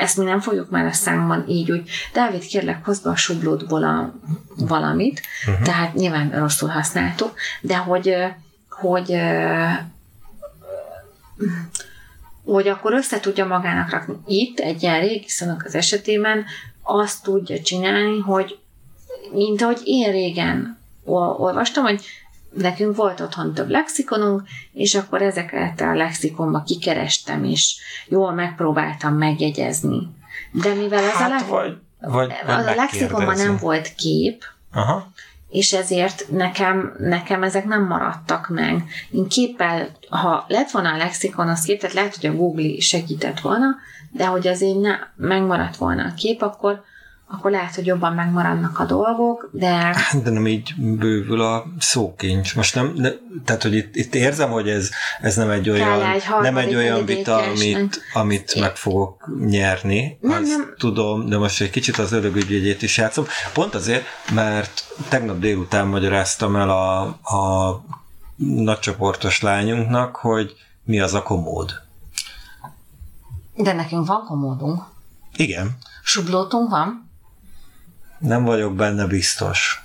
ezt 0.00 0.16
mi 0.16 0.24
nem 0.24 0.40
fogjuk 0.40 0.70
már 0.70 0.84
a 0.84 0.92
számban 0.92 1.44
így, 1.48 1.68
hogy 1.68 1.90
Dávid, 2.12 2.46
kérlek, 2.46 2.84
hozd 2.84 3.04
be 3.04 3.10
a 3.10 3.16
sublótból 3.16 3.84
a 3.84 4.14
valamit, 4.56 5.20
uh-huh. 5.46 5.64
tehát 5.64 5.94
nyilván 5.94 6.30
rosszul 6.30 6.68
használtuk, 6.68 7.34
de 7.60 7.76
hogy, 7.76 8.14
hogy 8.68 9.16
hogy 12.44 12.68
akkor 12.68 12.92
össze 12.92 13.20
tudja 13.20 13.46
magának 13.46 13.90
rakni. 13.90 14.14
Itt 14.26 14.58
egy 14.58 14.82
ilyen 14.82 15.00
régi 15.00 15.26
az 15.64 15.74
esetében 15.74 16.44
azt 16.82 17.22
tudja 17.22 17.60
csinálni, 17.60 18.18
hogy 18.18 18.59
mint 19.32 19.62
ahogy 19.62 19.80
én 19.84 20.10
régen 20.10 20.78
olvastam, 21.04 21.84
hogy 21.84 22.04
nekünk 22.52 22.96
volt 22.96 23.20
otthon 23.20 23.54
több 23.54 23.68
lexikonunk, 23.68 24.42
és 24.72 24.94
akkor 24.94 25.22
ezeket 25.22 25.80
a 25.80 25.94
lexikonba 25.94 26.62
kikerestem, 26.62 27.44
és 27.44 27.76
jól 28.08 28.32
megpróbáltam 28.32 29.14
megjegyezni. 29.14 30.08
De 30.52 30.74
mivel 30.74 31.04
az 31.04 31.10
hát, 31.10 31.30
a, 31.30 31.34
le- 31.34 31.44
vagy, 31.48 31.76
vagy, 32.00 32.32
vagy 32.46 32.66
a 32.66 32.74
lexikonban 32.74 33.36
nem 33.36 33.56
volt 33.56 33.94
kép, 33.94 34.44
Aha. 34.72 35.12
és 35.48 35.72
ezért 35.72 36.30
nekem, 36.30 36.94
nekem 36.98 37.42
ezek 37.42 37.64
nem 37.64 37.86
maradtak 37.86 38.48
meg. 38.48 38.84
Én 39.10 39.28
képpel, 39.28 39.88
ha 40.08 40.44
lett 40.48 40.70
volna 40.70 40.92
a 40.92 40.96
lexikon, 40.96 41.48
az 41.48 41.62
kép, 41.62 41.80
tehát 41.80 41.94
lehet, 41.94 42.16
hogy 42.16 42.30
a 42.30 42.34
Google 42.34 42.80
segített 42.80 43.40
volna, 43.40 43.76
de 44.12 44.26
hogy 44.26 44.46
azért 44.48 44.80
ne, 44.80 44.96
megmaradt 45.16 45.76
volna 45.76 46.04
a 46.04 46.14
kép, 46.14 46.42
akkor 46.42 46.82
akkor 47.32 47.50
lehet, 47.50 47.74
hogy 47.74 47.86
jobban 47.86 48.12
megmaradnak 48.12 48.78
a 48.78 48.84
dolgok, 48.84 49.48
de... 49.52 49.70
Hát, 49.70 50.22
de 50.22 50.30
nem 50.30 50.46
így 50.46 50.74
bővül 50.76 51.40
a 51.40 51.64
szókincs. 51.78 52.56
Most 52.56 52.74
nem, 52.74 52.94
de, 52.94 53.12
tehát, 53.44 53.62
hogy 53.62 53.74
itt, 53.74 53.96
itt 53.96 54.14
érzem, 54.14 54.50
hogy 54.50 54.68
ez, 54.68 54.90
ez 55.20 55.36
nem 55.36 55.50
egy 55.50 55.70
olyan, 55.70 56.02
egy 56.02 56.22
nem 56.40 56.56
egy 56.56 56.74
olyan 56.74 57.04
vita, 57.04 57.36
amit, 57.36 58.02
amit 58.12 58.60
meg 58.60 58.76
fogok 58.76 59.30
nyerni. 59.46 60.18
Nem, 60.20 60.42
azt 60.42 60.56
nem. 60.56 60.74
tudom, 60.78 61.28
de 61.28 61.38
most 61.38 61.60
egy 61.60 61.70
kicsit 61.70 61.98
az 61.98 62.12
örökügyvédjét 62.12 62.82
is 62.82 62.96
játszom. 62.96 63.24
Pont 63.52 63.74
azért, 63.74 64.04
mert 64.34 64.84
tegnap 65.08 65.38
délután 65.38 65.86
magyaráztam 65.86 66.56
el 66.56 66.70
a, 66.70 67.00
a 67.06 67.80
nagycsoportos 68.36 69.40
lányunknak, 69.40 70.16
hogy 70.16 70.54
mi 70.84 71.00
az 71.00 71.14
a 71.14 71.22
komód. 71.22 71.72
De 73.54 73.72
nekünk 73.72 74.06
van 74.06 74.24
komódunk. 74.24 74.82
Igen. 75.36 75.78
Sublótunk 76.02 76.70
van. 76.70 77.09
Nem 78.20 78.44
vagyok 78.44 78.74
benne 78.74 79.06
biztos. 79.06 79.82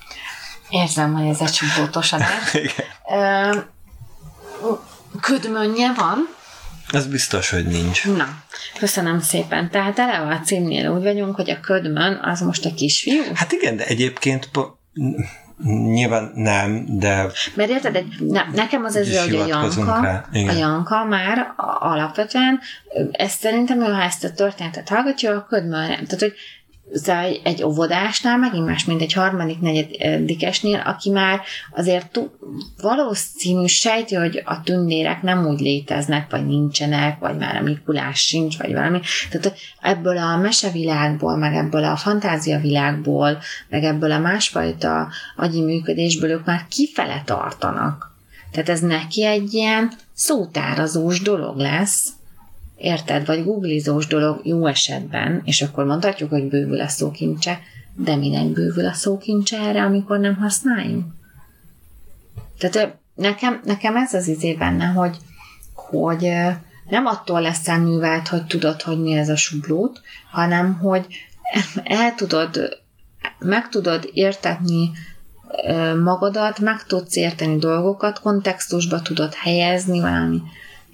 Érzem, 0.69 1.13
hogy 1.13 1.27
ez 1.27 1.41
egy 1.41 1.51
csubótos 1.51 2.13
adás. 2.13 2.57
Ködmönje 5.21 5.93
van. 5.93 6.33
Ez 6.91 7.07
biztos, 7.07 7.49
hogy 7.49 7.65
nincs. 7.65 8.05
Na, 8.05 8.27
köszönöm 8.79 9.19
szépen. 9.19 9.71
Tehát 9.71 9.99
eleve 9.99 10.35
a 10.35 10.39
címnél 10.39 10.91
úgy 10.91 11.03
vagyunk, 11.03 11.35
hogy 11.35 11.49
a 11.49 11.59
ködmön 11.59 12.19
az 12.23 12.41
most 12.41 12.65
a 12.65 12.73
kisfiú? 12.73 13.23
Hát 13.33 13.51
igen, 13.51 13.75
de 13.75 13.85
egyébként 13.85 14.49
Nyilván 15.63 16.31
nem, 16.35 16.85
de... 16.87 17.31
Mert 17.55 17.69
érted, 17.69 17.95
egy, 17.95 18.15
ne, 18.19 18.43
nekem 18.53 18.83
az 18.83 18.95
ez, 18.95 19.19
hogy 19.19 19.35
a 19.35 19.45
Janka, 19.45 19.93
a 20.31 20.51
Janka 20.51 21.05
már 21.05 21.53
alapvetően, 21.79 22.59
ezt 23.11 23.39
szerintem, 23.39 23.79
ha 23.79 24.01
ezt 24.01 24.23
a 24.23 24.31
történetet 24.31 24.89
hallgatja, 24.89 25.35
a 25.35 25.45
ködmön, 25.49 25.87
tehát 25.87 26.19
hogy 26.19 26.33
egy 27.43 27.63
óvodásnál 27.63 28.37
megint 28.37 28.65
más, 28.65 28.85
mint 28.85 29.01
egy 29.01 29.13
harmadik, 29.13 29.59
negyedikesnél, 29.59 30.83
aki 30.85 31.09
már 31.09 31.41
azért 31.71 32.19
valószínű 32.81 33.65
sejti, 33.65 34.15
hogy 34.15 34.41
a 34.45 34.61
tündérek 34.61 35.21
nem 35.21 35.47
úgy 35.47 35.59
léteznek, 35.59 36.29
vagy 36.29 36.45
nincsenek, 36.45 37.19
vagy 37.19 37.37
már 37.37 37.55
a 37.55 37.61
Mikulás 37.61 38.19
sincs, 38.19 38.57
vagy 38.57 38.73
valami. 38.73 38.99
Tehát 39.29 39.57
ebből 39.81 40.17
a 40.17 40.37
mesevilágból, 40.37 41.37
meg 41.37 41.55
ebből 41.55 41.83
a 41.83 41.95
fantáziavilágból, 41.95 43.37
meg 43.69 43.83
ebből 43.83 44.11
a 44.11 44.19
másfajta 44.19 45.09
agyi 45.35 45.61
működésből 45.61 46.29
ők 46.29 46.45
már 46.45 46.65
kifele 46.69 47.21
tartanak. 47.25 48.13
Tehát 48.51 48.69
ez 48.69 48.79
neki 48.79 49.25
egy 49.25 49.53
ilyen 49.53 49.91
szótárazós 50.13 51.21
dolog 51.21 51.57
lesz, 51.57 52.09
Érted? 52.77 53.25
Vagy 53.25 53.43
googlizós 53.43 54.07
dolog 54.07 54.39
jó 54.43 54.65
esetben, 54.65 55.41
és 55.43 55.61
akkor 55.61 55.85
mondhatjuk, 55.85 56.29
hogy 56.29 56.47
bővül 56.47 56.81
a 56.81 56.87
szókincse, 56.87 57.59
de 57.95 58.15
minek 58.15 58.45
bővül 58.45 58.85
a 58.85 58.93
szókincse 58.93 59.59
erre, 59.59 59.83
amikor 59.83 60.19
nem 60.19 60.35
használjuk? 60.35 61.03
Tehát 62.57 62.97
nekem, 63.15 63.61
nekem 63.63 63.95
ez 63.95 64.13
az 64.13 64.27
izé 64.27 64.53
benne, 64.53 64.85
hogy, 64.85 65.17
hogy 65.73 66.31
nem 66.89 67.05
attól 67.05 67.41
lesz 67.41 67.67
művelt, 67.67 68.27
hogy 68.27 68.45
tudod, 68.45 68.81
hogy 68.81 69.01
mi 69.01 69.11
ez 69.11 69.29
a 69.29 69.35
sublót, 69.35 70.01
hanem 70.31 70.73
hogy 70.73 71.07
el 71.83 72.15
tudod, 72.15 72.83
meg 73.39 73.69
tudod 73.69 74.09
értetni 74.13 74.91
magadat, 76.03 76.59
meg 76.59 76.83
tudsz 76.83 77.15
érteni 77.15 77.57
dolgokat, 77.57 78.19
kontextusba 78.19 79.01
tudod 79.01 79.33
helyezni 79.33 79.99
valami 79.99 80.41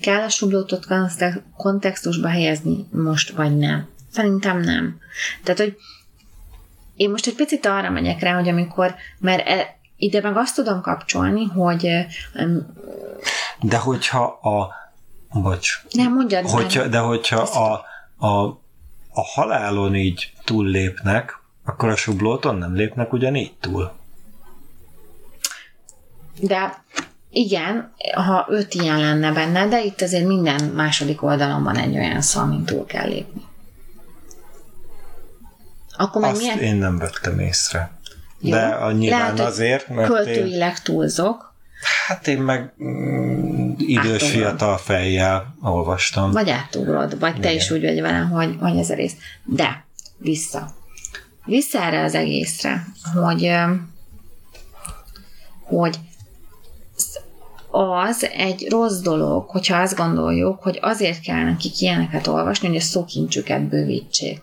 Kell 0.02 0.22
a 0.22 0.30
sublótot 0.30 0.88
kontextusba 1.58 2.28
helyezni 2.28 2.88
most, 2.92 3.30
vagy 3.30 3.58
nem? 3.58 3.88
Szerintem 4.12 4.60
nem. 4.60 5.00
Tehát, 5.44 5.60
hogy 5.60 5.78
én 6.96 7.10
most 7.10 7.28
egy 7.28 7.36
picit 7.36 7.66
arra 7.66 7.90
megyek 7.90 8.20
rá, 8.20 8.34
hogy 8.34 8.50
amikor, 8.50 8.96
mert 9.20 9.48
e, 9.48 9.80
ide 9.98 10.22
meg 10.22 10.38
azt 10.38 10.56
tudom 10.56 10.82
kapcsolni, 10.82 11.46
hogy 11.46 12.06
de 13.62 13.78
hogyha 13.78 14.24
a 14.24 14.74
bocs. 15.40 15.84
Nem, 15.92 16.14
mondjad 16.14 16.50
hogyha, 16.50 16.88
De 16.88 17.00
hogyha 17.00 17.40
a, 17.42 17.86
a, 18.28 18.46
a 19.14 19.22
halálon 19.34 19.96
így 19.96 20.34
túllépnek, 20.44 21.40
akkor 21.66 21.90
a 21.90 21.96
sublóton 21.96 22.56
nem 22.56 22.74
lépnek 22.74 23.14
ugyanígy 23.14 23.54
túl. 23.60 23.92
De 26.40 26.84
igen, 27.32 27.94
ha 28.16 28.46
öt 28.50 28.74
ilyen 28.74 29.00
lenne 29.00 29.32
benne, 29.32 29.68
de 29.68 29.84
itt 29.84 30.02
azért 30.02 30.28
minden 30.28 30.64
második 30.64 31.24
oldalon 31.24 31.64
van 31.64 31.78
egy 31.78 31.96
olyan 31.96 32.22
szó, 32.22 32.40
amin 32.40 32.64
túl 32.64 32.86
kell 32.86 33.08
lépni. 33.08 33.42
Akkor 35.98 36.24
Azt 36.24 36.42
milyen... 36.42 36.60
én 36.60 36.76
nem 36.76 36.98
vettem 36.98 37.40
észre. 37.40 37.92
Jó. 38.40 38.52
De 38.52 38.68
a 38.68 38.92
nyilván 38.92 39.20
Lehet, 39.20 39.40
azért, 39.40 39.88
mert 39.88 40.08
költőileg 40.08 40.70
én... 40.70 40.76
túlzok. 40.84 41.54
Hát 42.08 42.28
én 42.28 42.42
meg 42.42 42.74
mm, 42.84 43.72
idős 43.78 44.06
átugrod. 44.06 44.30
fiatal 44.30 44.78
fejjel 44.78 45.56
olvastam. 45.62 46.32
Vagy 46.32 46.50
átugrod, 46.50 47.20
vagy 47.20 47.30
Igen. 47.30 47.42
te 47.42 47.54
is 47.54 47.72
úgy 47.72 47.82
vagy 47.82 48.02
velem, 48.02 48.30
hogy, 48.30 48.56
hogy 48.60 48.78
ez 48.78 48.90
a 48.90 48.96
rész. 48.96 49.14
De, 49.44 49.86
vissza. 50.18 50.76
Vissza 51.46 51.84
erre 51.84 52.04
az 52.04 52.16
egészre, 52.16 52.86
hogy 53.14 53.52
hogy 55.64 56.00
az 57.72 58.30
egy 58.38 58.68
rossz 58.70 59.00
dolog, 59.00 59.50
hogyha 59.50 59.78
azt 59.78 59.96
gondoljuk, 59.96 60.62
hogy 60.62 60.80
azért 60.82 61.22
kell 61.22 61.44
nekik 61.44 61.82
ilyeneket 61.82 62.28
olvasni, 62.28 62.68
hogy 62.68 62.78
a 62.78 62.82
szókincsüket 62.82 63.62
bővítsék. 63.62 64.42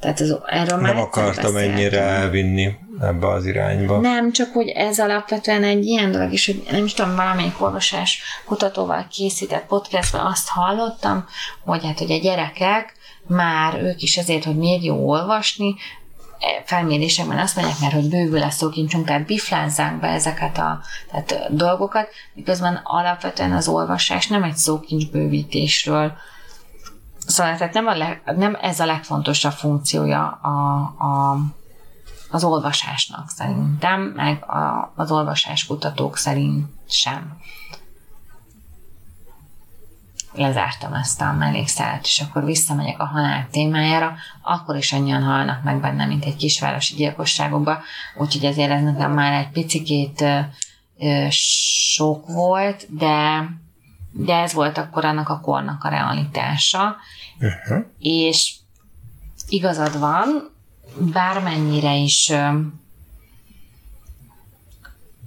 Tehát 0.00 0.20
ez, 0.20 0.34
erről 0.46 0.78
már 0.78 0.94
Nem 0.94 1.02
akartam 1.02 1.56
ennyire 1.56 2.00
elvinni 2.00 2.74
ebbe 3.00 3.28
az 3.28 3.46
irányba. 3.46 4.00
Nem, 4.00 4.32
csak 4.32 4.52
hogy 4.52 4.68
ez 4.68 4.98
alapvetően 4.98 5.64
egy 5.64 5.84
ilyen 5.84 6.12
dolog, 6.12 6.32
és 6.32 6.46
hogy 6.46 6.66
nem 6.70 6.84
is 6.84 6.94
tudom, 6.94 7.16
valamelyik 7.16 7.62
olvasás 7.62 8.22
kutatóval 8.44 9.06
készített 9.10 9.66
podcastban 9.66 10.26
azt 10.26 10.48
hallottam, 10.48 11.24
hogy 11.64 11.84
hát, 11.84 11.98
hogy 11.98 12.12
a 12.12 12.18
gyerekek 12.18 12.94
már 13.26 13.82
ők 13.82 14.02
is 14.02 14.16
ezért, 14.16 14.44
hogy 14.44 14.56
miért 14.56 14.84
jó 14.84 15.08
olvasni, 15.08 15.74
felmérésekben 16.64 17.38
azt 17.38 17.56
mondják, 17.56 17.78
mert 17.80 17.92
hogy 17.92 18.08
bővül 18.08 18.42
a 18.42 18.50
szókincsünk, 18.50 19.06
tehát 19.06 19.26
biflázzák 19.26 20.00
be 20.00 20.08
ezeket 20.08 20.58
a 20.58 20.80
tehát 21.10 21.56
dolgokat, 21.56 22.08
miközben 22.34 22.80
alapvetően 22.84 23.52
az 23.52 23.68
olvasás 23.68 24.26
nem 24.26 24.42
egy 24.42 24.56
szókincs 24.56 25.10
bővítésről. 25.10 26.12
Szóval 27.26 27.56
tehát 27.56 27.74
nem, 27.74 27.86
a 27.86 27.96
leg, 27.96 28.22
nem 28.36 28.58
ez 28.60 28.80
a 28.80 28.86
legfontosabb 28.86 29.52
funkciója 29.52 30.26
a, 30.26 30.76
a, 31.04 31.38
az 32.30 32.44
olvasásnak 32.44 33.30
szerintem, 33.30 34.00
meg 34.00 34.44
a, 34.44 34.92
az 34.96 35.10
olvasáskutatók 35.10 36.16
szerint 36.16 36.66
sem 36.88 37.36
lezártam 40.36 40.92
ezt 40.92 41.20
a 41.20 41.32
mellékszállat, 41.32 42.04
és 42.04 42.20
akkor 42.20 42.44
visszamegyek 42.44 43.00
a 43.00 43.06
halál 43.06 43.48
témájára, 43.50 44.14
akkor 44.42 44.76
is 44.76 44.92
annyian 44.92 45.22
halnak 45.22 45.62
meg 45.62 45.80
benne, 45.80 46.06
mint 46.06 46.24
egy 46.24 46.36
kisvárosi 46.36 46.94
gyilkosságokba, 46.94 47.78
úgyhogy 48.16 48.44
ezért 48.44 48.70
ez 48.70 48.82
nekem 48.82 49.12
már 49.12 49.32
egy 49.32 49.48
picikét 49.48 50.24
sok 51.30 52.26
volt, 52.26 52.86
de, 52.88 53.48
de 54.12 54.34
ez 54.34 54.52
volt 54.52 54.78
akkor 54.78 55.04
annak 55.04 55.28
a 55.28 55.40
kornak 55.40 55.84
a 55.84 55.88
realitása, 55.88 56.96
uh-huh. 57.40 57.84
és 57.98 58.54
igazad 59.48 59.98
van, 59.98 60.50
bármennyire 60.98 61.94
is 61.94 62.28
ö, 62.28 62.58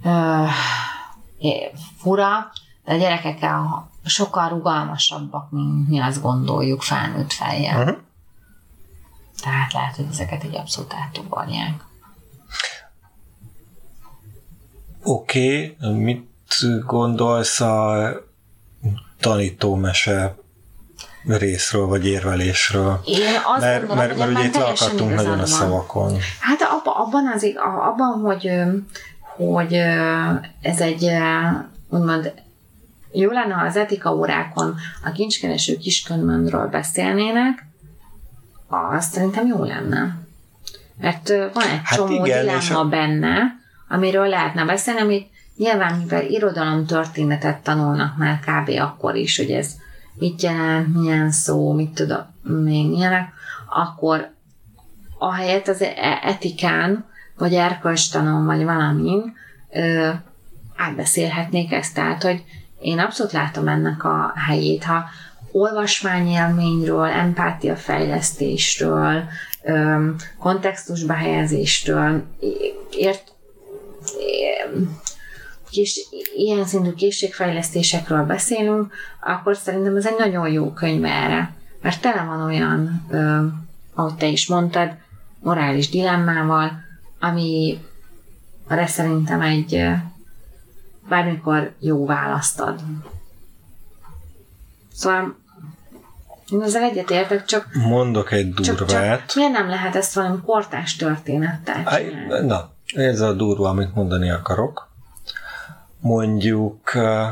ö, 0.04 0.44
fura, 1.98 2.52
de 2.84 2.92
a 2.92 2.96
gyerekekkel 2.96 3.90
sokkal 4.04 4.48
rugalmasabbak, 4.48 5.50
mint 5.50 5.88
mi 5.88 5.98
azt 5.98 6.22
gondoljuk 6.22 6.82
felnőtt 6.82 7.32
fejjel. 7.32 7.82
Uh-huh. 7.82 7.98
Tehát 9.42 9.72
lehet, 9.72 9.96
hogy 9.96 10.06
ezeket 10.10 10.42
egy 10.42 10.56
abszolút 10.56 10.94
átugorják. 10.94 11.84
Oké, 15.02 15.76
okay. 15.80 15.92
mit 15.92 16.28
gondolsz 16.86 17.60
a 17.60 18.10
tanítómese 19.20 20.34
részről, 21.26 21.86
vagy 21.86 22.06
érvelésről? 22.06 23.00
Én 23.04 23.34
azt 23.44 23.60
mert, 23.60 23.86
gondolom, 23.86 23.96
mert, 23.96 24.18
mert, 24.18 24.32
mert 24.32 24.38
ugye 24.38 24.48
itt 24.48 24.56
akartunk 24.56 25.14
nagyon 25.14 25.38
a 25.38 25.46
szavakon. 25.46 26.18
Hát 26.40 26.60
abban, 26.60 26.94
abban, 26.96 27.32
az, 27.34 27.46
abban 27.86 28.20
hogy, 28.20 28.50
hogy 29.36 29.72
ez 30.60 30.80
egy 30.80 31.10
úgymond 31.88 32.32
jó 33.12 33.30
lenne, 33.30 33.54
ha 33.54 33.66
az 33.66 33.76
etika 33.76 34.14
órákon 34.14 34.74
a 35.04 35.12
kincskereső 35.12 35.76
kiskönyvmondról 35.76 36.66
beszélnének, 36.66 37.66
az 38.68 39.04
szerintem 39.04 39.46
jó 39.46 39.64
lenne. 39.64 40.18
Mert 41.00 41.28
van 41.28 41.64
egy 41.72 41.80
hát 41.84 41.98
csomó 41.98 42.24
igen, 42.24 42.40
dilemma 42.40 42.78
a... 42.78 42.88
benne, 42.88 43.42
amiről 43.88 44.28
lehetne 44.28 44.64
beszélni, 44.64 45.00
amit 45.00 45.30
nyilván, 45.56 45.94
mivel 45.94 46.24
irodalom 46.24 46.86
történetet 46.86 47.62
tanulnak 47.62 48.16
már 48.16 48.40
kb. 48.40 48.70
akkor 48.80 49.14
is, 49.14 49.36
hogy 49.36 49.50
ez 49.50 49.74
mit 50.14 50.42
jelent, 50.42 50.94
milyen 50.94 51.30
szó, 51.30 51.72
mit 51.72 51.90
tudom, 51.90 52.34
még 52.42 52.90
ilyenek, 52.90 53.32
akkor 53.68 54.30
ahelyett 55.18 55.68
az 55.68 55.82
e- 55.82 56.20
etikán, 56.22 57.04
vagy 57.36 57.54
erkölcstanon, 57.54 58.44
vagy 58.44 58.64
valamin 58.64 59.34
ö, 59.72 60.08
átbeszélhetnék 60.76 61.72
ezt, 61.72 61.94
tehát, 61.94 62.22
hogy 62.22 62.44
én 62.80 62.98
abszolút 62.98 63.32
látom 63.32 63.68
ennek 63.68 64.04
a 64.04 64.32
helyét. 64.46 64.84
Ha 64.84 65.04
olvasmányélményről, 65.52 67.04
empátiafejlesztésről, 67.04 69.22
kontextusba 70.38 71.12
helyezéstől, 71.12 72.22
ért, 72.96 73.32
kés, 75.70 76.08
ilyen 76.36 76.64
szintű 76.64 76.92
készségfejlesztésekről 76.92 78.24
beszélünk, 78.24 78.92
akkor 79.20 79.56
szerintem 79.56 79.96
ez 79.96 80.06
egy 80.06 80.18
nagyon 80.18 80.48
jó 80.48 80.72
könyv 80.72 81.04
erre. 81.04 81.54
Mert 81.82 82.00
tele 82.00 82.22
van 82.22 82.42
olyan, 82.42 83.06
ahogy 83.94 84.14
te 84.14 84.26
is 84.26 84.48
mondtad, 84.48 84.96
morális 85.42 85.88
dilemmával, 85.88 86.70
ami 87.20 87.78
arra 88.68 88.86
szerintem 88.86 89.40
egy 89.40 89.90
bármikor 91.10 91.72
jó 91.78 92.06
választ 92.06 92.60
ad. 92.60 92.80
Szóval 94.92 95.36
én 96.50 96.62
ezzel 96.62 96.82
egyetértek, 96.82 97.44
csak... 97.44 97.68
Mondok 97.72 98.32
egy 98.32 98.52
durvát. 98.54 98.88
Csak, 98.88 99.26
csak 99.26 99.34
miért 99.34 99.52
nem 99.52 99.68
lehet 99.68 99.96
ezt 99.96 100.14
valami 100.14 100.40
kortás 100.44 100.96
történettel 100.96 101.84
csinálni? 101.84 102.46
Na, 102.46 102.70
ez 102.94 103.20
a 103.20 103.32
durva, 103.32 103.68
amit 103.68 103.94
mondani 103.94 104.30
akarok. 104.30 104.88
Mondjuk 106.00 106.92
uh, 106.94 107.28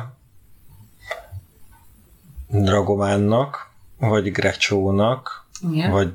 Dragománnak, 2.48 3.70
vagy 3.98 4.32
Grecsónak, 4.32 5.46
Igen. 5.70 5.90
vagy 5.90 6.12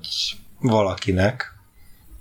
valakinek 0.59 1.52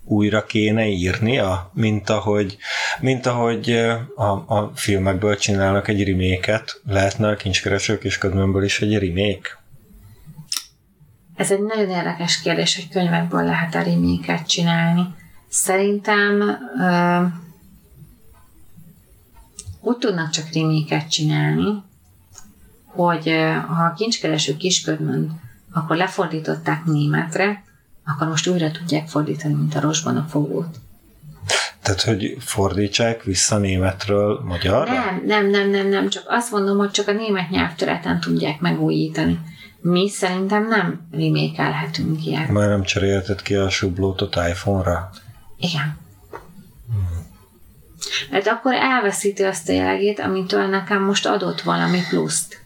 újra 0.05 0.44
kéne 0.44 0.86
írnia, 0.86 1.70
mint 1.74 2.11
ahogy, 2.11 2.57
mint 3.00 3.26
ahogy 3.26 3.70
a, 4.16 4.24
a 4.24 4.72
filmekből 4.74 5.36
csinálnak 5.36 5.88
egy 5.88 6.05
reméket, 6.05 6.80
lehetne 6.86 7.28
a 7.28 7.36
kincskeresők 7.36 8.05
és 8.05 8.18
ködmömből 8.18 8.64
is 8.64 8.80
egy 8.80 8.98
remék? 8.98 9.59
Ez 11.36 11.50
egy 11.50 11.62
nagyon 11.62 11.90
érdekes 11.90 12.40
kérdés, 12.40 12.74
hogy 12.74 12.88
könyvekből 12.88 13.44
lehet 13.44 13.74
a 13.74 13.82
reméket 13.82 14.48
csinálni. 14.48 15.03
Szerintem 15.48 16.40
ö, 16.80 17.24
úgy 19.80 19.96
tudnak 19.96 20.30
csak 20.30 20.53
reméket 20.53 21.11
csinálni, 21.11 21.82
hogy 22.86 23.26
ha 23.66 23.84
a 23.84 23.94
kincskereső 23.96 24.57
kisködmönt, 24.57 25.30
akkor 25.72 25.96
lefordították 25.96 26.84
németre, 26.84 27.64
akkor 28.05 28.28
most 28.28 28.46
újra 28.46 28.70
tudják 28.70 29.09
fordítani, 29.09 29.55
mint 29.55 29.74
a 29.74 29.80
rosban 29.80 30.16
a 30.16 30.26
fogót. 30.28 30.76
Tehát, 31.82 32.03
hogy 32.03 32.36
fordítsák 32.40 33.22
vissza 33.22 33.59
németről 33.59 34.40
magyarra? 34.44 34.92
Nem, 34.92 35.22
nem, 35.26 35.50
nem, 35.50 35.70
nem, 35.70 35.88
nem, 35.88 36.09
csak 36.09 36.24
azt 36.26 36.50
mondom, 36.50 36.76
hogy 36.78 36.90
csak 36.90 37.09
a 37.09 37.12
német 37.12 37.50
nyelvtöreten 37.50 38.20
tudják 38.20 38.61
megújítani. 38.61 39.38
Mi 39.80 40.09
szerintem 40.09 40.68
nem 40.68 41.09
remékelhetünk 41.11 42.26
ilyet. 42.26 42.48
Már 42.48 42.68
nem 42.68 42.82
cserélted 42.82 43.42
ki 43.42 43.55
a 43.55 43.70
sublótot 43.70 44.36
iPhone-ra? 44.36 45.11
Igen. 45.57 45.98
Hmm. 46.92 47.26
Mert 48.30 48.46
akkor 48.46 48.74
elveszíti 48.74 49.42
azt 49.42 49.68
a 49.68 49.72
jellegét, 49.72 50.20
amitől 50.20 50.66
nekem 50.66 51.03
most 51.03 51.26
adott 51.26 51.61
valami 51.61 52.00
pluszt. 52.09 52.61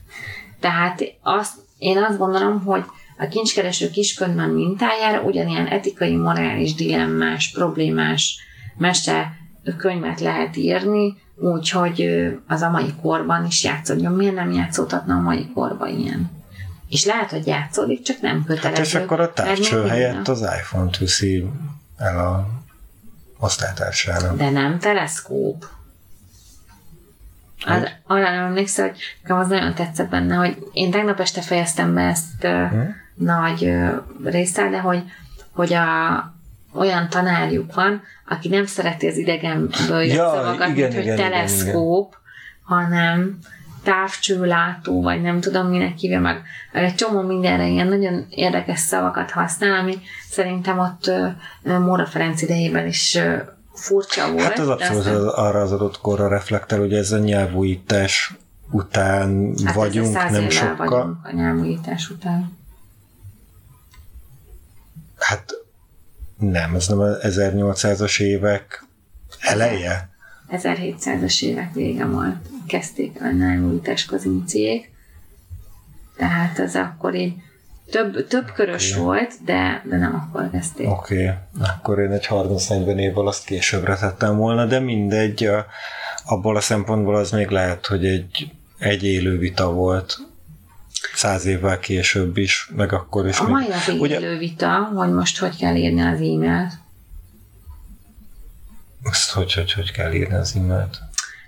Tehát 0.61 1.03
azt, 1.22 1.55
én 1.78 1.99
azt 1.99 2.18
gondolom, 2.18 2.64
hogy 2.64 2.84
a 3.18 3.28
kincskereső 3.28 3.90
kiskönyvben 3.90 4.48
mintájára 4.48 5.20
ugyanilyen 5.20 5.66
etikai, 5.66 6.16
morális, 6.16 6.74
dilemmás, 6.74 7.50
problémás 7.50 8.38
mese 8.76 9.36
könyvet 9.76 10.20
lehet 10.20 10.56
írni, 10.56 11.16
úgyhogy 11.36 12.08
az 12.46 12.62
a 12.62 12.70
mai 12.70 12.94
korban 13.02 13.46
is 13.46 13.64
játszódjon. 13.64 14.12
Miért 14.12 14.34
nem 14.34 14.52
játszódhatna 14.52 15.14
a 15.14 15.20
mai 15.20 15.50
korban 15.54 15.88
ilyen? 15.88 16.30
És 16.88 17.04
lehet, 17.04 17.30
hogy 17.30 17.46
játszódik, 17.46 18.02
csak 18.02 18.20
nem 18.20 18.44
kötelező. 18.44 18.76
Hát 18.76 18.86
és 18.86 18.94
akkor 18.94 19.20
a 19.20 19.32
távcső 19.32 19.86
helyett 19.86 20.28
az 20.28 20.40
iPhone-t 20.40 20.96
viszi 20.96 21.46
el 21.96 22.18
a 22.18 22.48
osztálytársára. 23.38 24.34
De 24.34 24.50
nem 24.50 24.78
teleszkóp. 24.78 25.64
Az, 27.66 27.82
arra 28.06 28.30
nem 28.30 28.44
emlékszel, 28.44 28.86
hogy 28.88 28.98
nekem 29.22 29.38
az 29.38 29.48
nagyon 29.48 29.74
tetszett 29.74 30.08
benne, 30.08 30.34
hogy 30.34 30.56
én 30.72 30.90
tegnap 30.90 31.20
este 31.20 31.40
fejeztem 31.40 31.94
be 31.94 32.02
ezt 32.02 32.42
hmm. 32.42 32.94
Nagy 33.16 33.72
része, 34.24 34.68
de 34.68 34.80
hogy, 34.80 35.02
hogy 35.52 35.72
a, 35.72 35.84
olyan 36.74 37.08
tanárjuk 37.08 37.74
van, 37.74 38.02
aki 38.28 38.48
nem 38.48 38.66
szereti 38.66 39.06
az 39.06 39.16
idegenből 39.16 40.02
jött 40.02 40.16
ja, 40.16 40.30
szavakat, 40.34 40.68
igen, 40.68 40.90
mint 40.90 41.02
igen, 41.02 41.06
hogy 41.06 41.16
teleszkóp, 41.16 42.08
igen, 42.08 42.20
igen. 42.20 42.62
hanem 42.62 43.38
távcsőlátó, 43.82 45.02
vagy 45.02 45.22
nem 45.22 45.40
tudom 45.40 45.66
minek 45.66 45.96
hívja 45.96 46.20
meg, 46.20 46.42
egy 46.72 46.94
csomó 46.94 47.20
mindenre 47.20 47.66
ilyen 47.66 47.86
nagyon 47.86 48.26
érdekes 48.30 48.78
szavakat 48.78 49.30
használ, 49.30 49.78
ami 49.78 49.94
szerintem 50.30 50.78
ott 50.78 51.10
Móra 51.62 52.06
Ferenc 52.06 52.42
idejében 52.42 52.86
is 52.86 53.18
furcsa 53.72 54.32
volt. 54.32 54.42
Hát 54.42 54.58
az 54.58 54.68
abszolút 54.68 55.06
aztán... 55.06 55.26
arra 55.26 55.60
az 55.60 55.72
adott 55.72 56.00
korra 56.00 56.28
reflektál, 56.28 56.78
hogy 56.78 56.92
ez 56.92 57.12
a 57.12 57.18
nyelvújítás 57.18 58.34
után 58.70 59.54
hát 59.64 59.74
vagyunk, 59.74 60.30
nem 60.30 60.50
sokkal. 60.50 60.86
vagyunk 60.86 61.16
a 61.22 61.34
nyelvújítás 61.34 62.10
után. 62.10 62.56
Hát 65.29 65.53
nem, 66.39 66.74
ez 66.74 66.89
nem 66.89 66.99
az 66.99 67.18
1800-as 67.22 68.20
évek 68.20 68.85
eleje? 69.41 70.09
1700-as 70.51 71.43
évek 71.43 71.72
vége 71.72 72.05
volt. 72.05 72.37
Kezdték 72.66 73.22
a 73.22 73.31
nyelvújítás 73.31 74.05
kozinciék. 74.05 74.91
Tehát 76.16 76.59
az 76.59 76.74
akkor 76.74 77.14
így 77.14 77.35
több, 77.91 78.27
több 78.27 78.53
körös 78.53 78.93
okay. 78.93 79.05
volt, 79.05 79.33
de, 79.45 79.83
de 79.89 79.97
nem 79.97 80.14
akkor 80.14 80.51
kezdték. 80.51 80.89
Oké, 80.89 81.22
okay. 81.22 81.35
akkor 81.61 81.99
én 81.99 82.11
egy 82.11 82.27
30-40 82.31 82.99
évvel 82.99 83.27
azt 83.27 83.45
későbbre 83.45 83.97
tettem 83.97 84.37
volna, 84.37 84.66
de 84.66 84.79
mindegy, 84.79 85.51
abból 86.24 86.57
a 86.57 86.61
szempontból 86.61 87.16
az 87.16 87.31
még 87.31 87.49
lehet, 87.49 87.87
hogy 87.87 88.07
egy, 88.07 88.51
egy 88.79 89.05
élő 89.05 89.39
vita 89.39 89.72
volt 89.72 90.16
száz 91.14 91.44
évvel 91.44 91.78
később 91.78 92.36
is, 92.36 92.70
meg 92.76 92.92
akkor 92.92 93.26
is. 93.26 93.38
A 93.38 93.49
mai 93.49 93.66
napig 93.68 94.01
ugye... 94.01 94.20
élő 94.20 94.38
vita, 94.38 94.90
hogy 94.94 95.12
most 95.12 95.38
hogy 95.38 95.57
kell 95.57 95.74
írni 95.74 96.01
az 96.01 96.20
e-mailt. 96.20 96.72
Azt 99.03 99.30
hogy, 99.30 99.53
hogy, 99.53 99.72
hogy 99.72 99.92
kell 99.92 100.12
írni 100.12 100.34
az 100.34 100.55
e-mailt? 100.57 100.99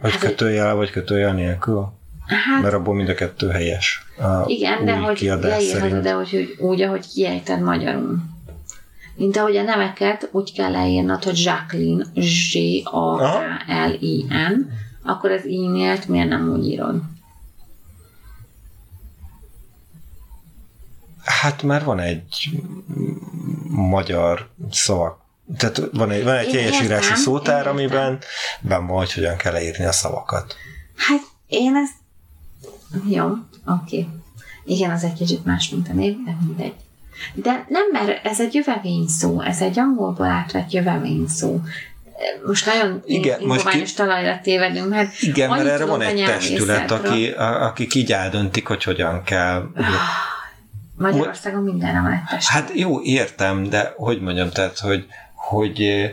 Vagy 0.00 0.10
hát, 0.10 0.20
kötőjel, 0.20 0.74
vagy 0.74 0.90
kötőjel 0.90 1.32
nélkül? 1.32 1.92
Hát, 2.26 2.62
Mert 2.62 2.74
abból 2.74 2.94
mind 2.94 3.08
a 3.08 3.14
kettő 3.14 3.48
helyes. 3.48 4.06
A 4.18 4.44
igen, 4.46 4.84
de 4.84 4.96
hogy 4.96 5.32
leírhatod, 5.40 6.02
de 6.02 6.12
hogy, 6.12 6.30
hogy 6.30 6.56
úgy, 6.58 6.82
ahogy 6.82 7.06
kiejted 7.14 7.60
magyarul. 7.60 8.18
Mint 9.16 9.36
ahogy 9.36 9.56
a 9.56 9.62
neveket 9.62 10.28
úgy 10.32 10.52
kell 10.52 10.70
leírnod, 10.70 11.24
hogy 11.24 11.42
Jacqueline, 11.42 12.04
Z-A-K-L-I-N, 12.14 13.46
akkor 15.02 15.30
az 15.30 15.42
e-mailt 15.42 16.08
miért 16.08 16.28
nem 16.28 16.48
úgy 16.48 16.66
írod? 16.66 17.02
Hát 21.40 21.62
már 21.62 21.84
van 21.84 21.98
egy 21.98 22.50
magyar 23.68 24.48
szavak 24.70 25.26
tehát 25.56 25.82
van 25.92 26.10
egy, 26.10 26.24
van 26.24 26.34
egy 26.34 26.50
teljesírási 26.50 27.14
szótár, 27.14 27.66
amiben 27.66 28.18
ben 28.60 28.86
van, 28.86 28.96
hogy 28.96 29.12
hogyan 29.12 29.36
kell 29.36 29.52
leírni 29.52 29.84
a 29.84 29.92
szavakat. 29.92 30.56
Hát 30.96 31.20
én 31.46 31.76
ezt 31.76 31.94
jó, 33.08 33.26
oké. 33.26 33.40
Okay. 33.66 34.08
Igen, 34.64 34.90
az 34.90 35.04
egy 35.04 35.12
kicsit 35.12 35.44
más, 35.44 35.68
mint 35.68 35.88
a 35.88 35.92
név, 35.92 36.16
de 36.24 36.36
mindegy. 36.46 36.74
De 37.34 37.66
nem, 37.68 37.82
mert 37.92 38.26
ez 38.26 38.40
egy 38.40 38.54
jövevény 38.54 39.06
szó, 39.06 39.40
ez 39.40 39.60
egy 39.60 39.78
angolból 39.78 40.26
átvett 40.26 40.70
jövevény 40.70 41.26
szó. 41.26 41.60
Most 42.46 42.66
nagyon 42.66 43.02
igen, 43.04 43.40
most 43.44 43.68
ki... 43.68 43.82
talajra 43.96 44.40
tévedünk, 44.42 44.88
mert 44.88 45.22
Igen, 45.22 45.50
mert 45.50 45.66
erre 45.66 45.84
van 45.84 46.00
egy 46.00 46.24
testület, 46.24 46.90
aki, 46.90 47.28
a, 47.28 47.66
akik 47.66 47.94
így 47.94 48.12
eldöntik, 48.12 48.66
hogy 48.66 48.82
hogyan 48.82 49.22
kell. 49.22 49.70
Magyarországon 50.98 51.62
mindenre 51.62 52.00
van 52.00 52.12
egy 52.12 52.22
testület. 52.30 52.68
Hát 52.68 52.78
jó, 52.78 53.02
értem, 53.02 53.68
de 53.68 53.92
hogy 53.96 54.20
mondjam, 54.20 54.50
tehát, 54.50 54.78
hogy, 54.78 55.06
hogy 55.34 55.80
eh, 55.80 56.12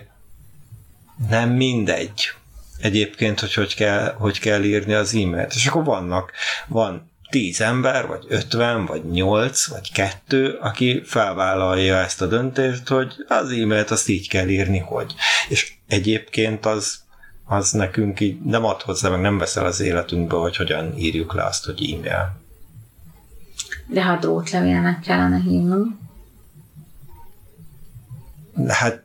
nem 1.30 1.50
mindegy 1.50 2.32
egyébként, 2.80 3.40
hogy 3.40 3.54
hogy 3.54 3.76
kell, 3.76 4.14
hogy 4.18 4.40
kell 4.40 4.64
írni 4.64 4.94
az 4.94 5.16
e-mailt. 5.16 5.54
És 5.54 5.68
akkor 5.68 5.84
vannak, 5.84 6.32
van 6.68 7.12
tíz 7.30 7.62
ember, 7.62 8.08
vagy 8.08 8.26
ötven, 8.28 8.86
vagy 8.86 9.06
nyolc, 9.12 9.68
vagy 9.68 9.92
kettő, 9.92 10.58
aki 10.62 11.02
felvállalja 11.06 11.96
ezt 11.96 12.22
a 12.22 12.26
döntést, 12.28 12.88
hogy 12.88 13.14
az 13.28 13.52
e-mailt 13.52 13.92
azt 13.92 14.10
így 14.10 14.30
kell 14.30 14.48
írni, 14.48 14.78
hogy. 14.80 15.14
És 15.50 15.74
egyébként 15.88 16.66
az, 16.66 17.00
az 17.46 17.72
nekünk 17.72 18.20
így 18.20 18.42
nem 18.42 18.66
ad 18.66 18.82
hozzá, 18.82 19.10
meg 19.10 19.22
nem 19.22 19.38
veszel 19.38 19.66
az 19.66 19.80
életünkbe, 19.80 20.36
hogy 20.36 20.56
hogyan 20.56 20.98
írjuk 20.98 21.34
le 21.34 21.44
azt, 21.44 21.66
hogy 21.66 21.94
e-mail. 21.94 22.44
De 23.88 24.04
ha 24.04 24.18
drótlevélnek 24.18 25.00
kellene 25.00 25.38
hívnunk? 25.38 25.98
Hát 28.68 29.04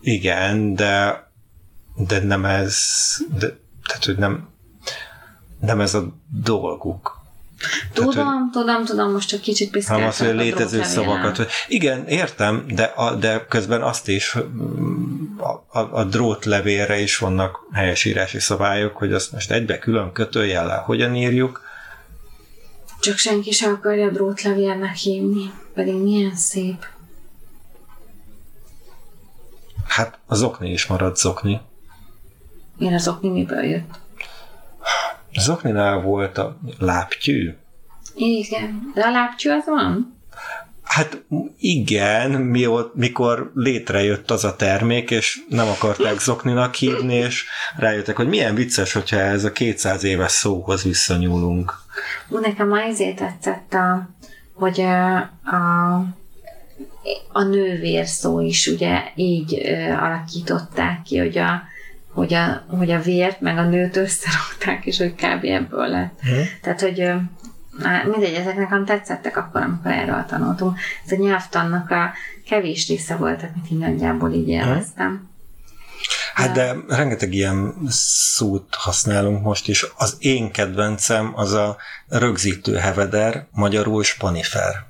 igen, 0.00 0.74
de 0.74 1.24
de 1.96 2.22
nem 2.22 2.44
ez, 2.44 2.76
de, 3.38 3.58
tehát, 3.86 4.04
hogy 4.04 4.16
nem, 4.16 4.48
nem 5.60 5.80
ez 5.80 5.94
a 5.94 6.14
dolguk. 6.42 7.14
Tudom, 7.92 8.10
tehát, 8.10 8.28
hogy, 8.28 8.50
tudom, 8.50 8.84
tudom, 8.84 9.12
most 9.12 9.28
csak 9.28 9.40
kicsit 9.40 9.70
piszkáltam. 9.70 10.04
Hanem 10.04 10.08
az, 10.08 10.18
hogy 10.18 10.28
a 10.28 10.42
létező 10.42 10.82
szavakat. 10.82 11.36
Hogy, 11.36 11.48
igen, 11.68 12.06
értem, 12.06 12.64
de, 12.68 12.82
a, 12.82 13.14
de 13.14 13.46
közben 13.48 13.82
azt 13.82 14.08
is, 14.08 14.34
a, 15.36 15.78
a, 15.78 15.98
a 15.98 16.04
drótlevélre 16.04 16.98
is 17.00 17.18
vannak 17.18 17.58
helyesírási 17.72 18.38
szabályok, 18.38 18.96
hogy 18.96 19.12
azt 19.12 19.32
most 19.32 19.50
egybe 19.50 19.78
külön 19.78 20.12
kötőjellel 20.12 20.80
hogyan 20.80 21.14
írjuk. 21.14 21.64
Csak 23.06 23.16
senki 23.16 23.50
sem 23.50 23.72
akarja 23.72 24.10
drótlevélnek 24.10 24.94
hívni, 24.94 25.50
pedig 25.74 25.94
milyen 25.94 26.36
szép. 26.36 26.86
Hát 29.88 30.18
az 30.26 30.42
okni 30.42 30.70
is 30.70 30.86
marad 30.86 31.16
zokni. 31.16 31.60
Én 32.78 32.94
az 32.94 33.08
okni 33.08 33.28
miből 33.28 33.62
jött? 33.62 33.98
Az 35.34 35.48
okninál 35.48 36.00
volt 36.00 36.38
a 36.38 36.58
láptyű. 36.78 37.54
Igen, 38.14 38.90
de 38.94 39.02
a 39.02 39.10
láptyű 39.10 39.50
az 39.50 39.64
van? 39.66 40.15
Hát 40.96 41.24
igen, 41.58 42.30
mi 42.30 42.66
ott, 42.66 42.94
mikor 42.94 43.50
létrejött 43.54 44.30
az 44.30 44.44
a 44.44 44.56
termék, 44.56 45.10
és 45.10 45.38
nem 45.48 45.68
akarták 45.68 46.20
zokninak 46.20 46.74
hívni, 46.74 47.14
és 47.14 47.44
rájöttek, 47.76 48.16
hogy 48.16 48.28
milyen 48.28 48.54
vicces, 48.54 48.92
hogyha 48.92 49.16
ez 49.16 49.44
a 49.44 49.52
200 49.52 50.04
éves 50.04 50.32
szóhoz 50.32 50.82
visszanyúlunk. 50.82 51.74
Nekem 52.28 52.68
ma 52.68 52.80
ezért 52.80 53.16
tetszett, 53.16 53.74
a, 53.74 54.08
hogy 54.54 54.80
a, 54.80 55.16
a, 55.16 55.94
a 57.32 57.42
nővér 57.42 58.06
szó 58.06 58.40
is 58.40 58.66
ugye 58.66 59.02
így 59.14 59.60
ö, 59.64 59.92
alakították 59.92 61.02
ki, 61.02 61.18
hogy 61.18 61.38
a, 61.38 61.62
hogy 62.12 62.34
a, 62.34 62.64
hogy 62.68 62.90
a 62.90 63.00
vért 63.00 63.40
meg 63.40 63.58
a 63.58 63.68
nőt 63.68 63.96
összerakták, 63.96 64.86
és 64.86 64.98
hogy 64.98 65.14
kb. 65.14 65.44
ebből 65.44 65.88
lett. 65.88 66.18
Hmm. 66.20 66.44
Tehát, 66.62 66.80
hogy 66.80 67.00
mindegy, 68.10 68.34
ezek 68.34 68.56
nekem 68.56 68.84
tetszettek 68.84 69.36
akkor, 69.36 69.62
amikor 69.62 69.90
erről 69.90 70.24
tanultunk. 70.28 70.78
Ez 71.04 71.12
a 71.12 71.16
nyelvtannak 71.16 71.90
a 71.90 72.12
kevés 72.48 72.88
része 72.88 73.16
volt, 73.16 73.42
amit 73.42 73.70
én 73.70 73.78
nagyjából 73.78 74.32
így 74.32 74.48
élveztem. 74.48 75.28
Hát 76.34 76.52
de 76.52 76.76
rengeteg 76.88 77.34
ilyen 77.34 77.74
szót 77.88 78.74
használunk 78.74 79.42
most 79.42 79.68
is. 79.68 79.86
Az 79.96 80.16
én 80.18 80.50
kedvencem 80.52 81.32
az 81.34 81.52
a 81.52 81.76
rögzítő 82.08 82.74
heveder, 82.74 83.46
magyarul 83.50 84.04
spanifer 84.04 84.74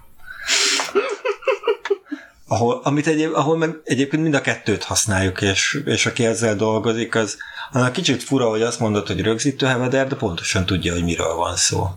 ahol, 2.49 2.81
amit 2.85 3.07
egyéb, 3.07 3.35
ahol 3.35 3.57
meg 3.57 3.81
egyébként 3.85 4.23
mind 4.23 4.35
a 4.35 4.41
kettőt 4.41 4.85
használjuk, 4.85 5.43
és, 5.43 5.83
és 5.85 6.07
aki 6.07 6.25
ezzel 6.25 6.57
dolgozik, 6.57 7.15
az 7.15 7.37
annak 7.73 7.93
kicsit 7.93 8.23
fura, 8.23 8.49
hogy 8.49 8.63
azt 8.63 8.81
mondod, 8.81 9.07
hogy 9.07 9.21
rögzítő 9.21 9.67
heveder, 9.67 10.07
de 10.07 10.17
pontosan 10.17 10.67
tudja, 10.67 10.93
hogy 10.93 11.05
miről 11.05 11.35
van 11.35 11.57
szó. 11.57 11.89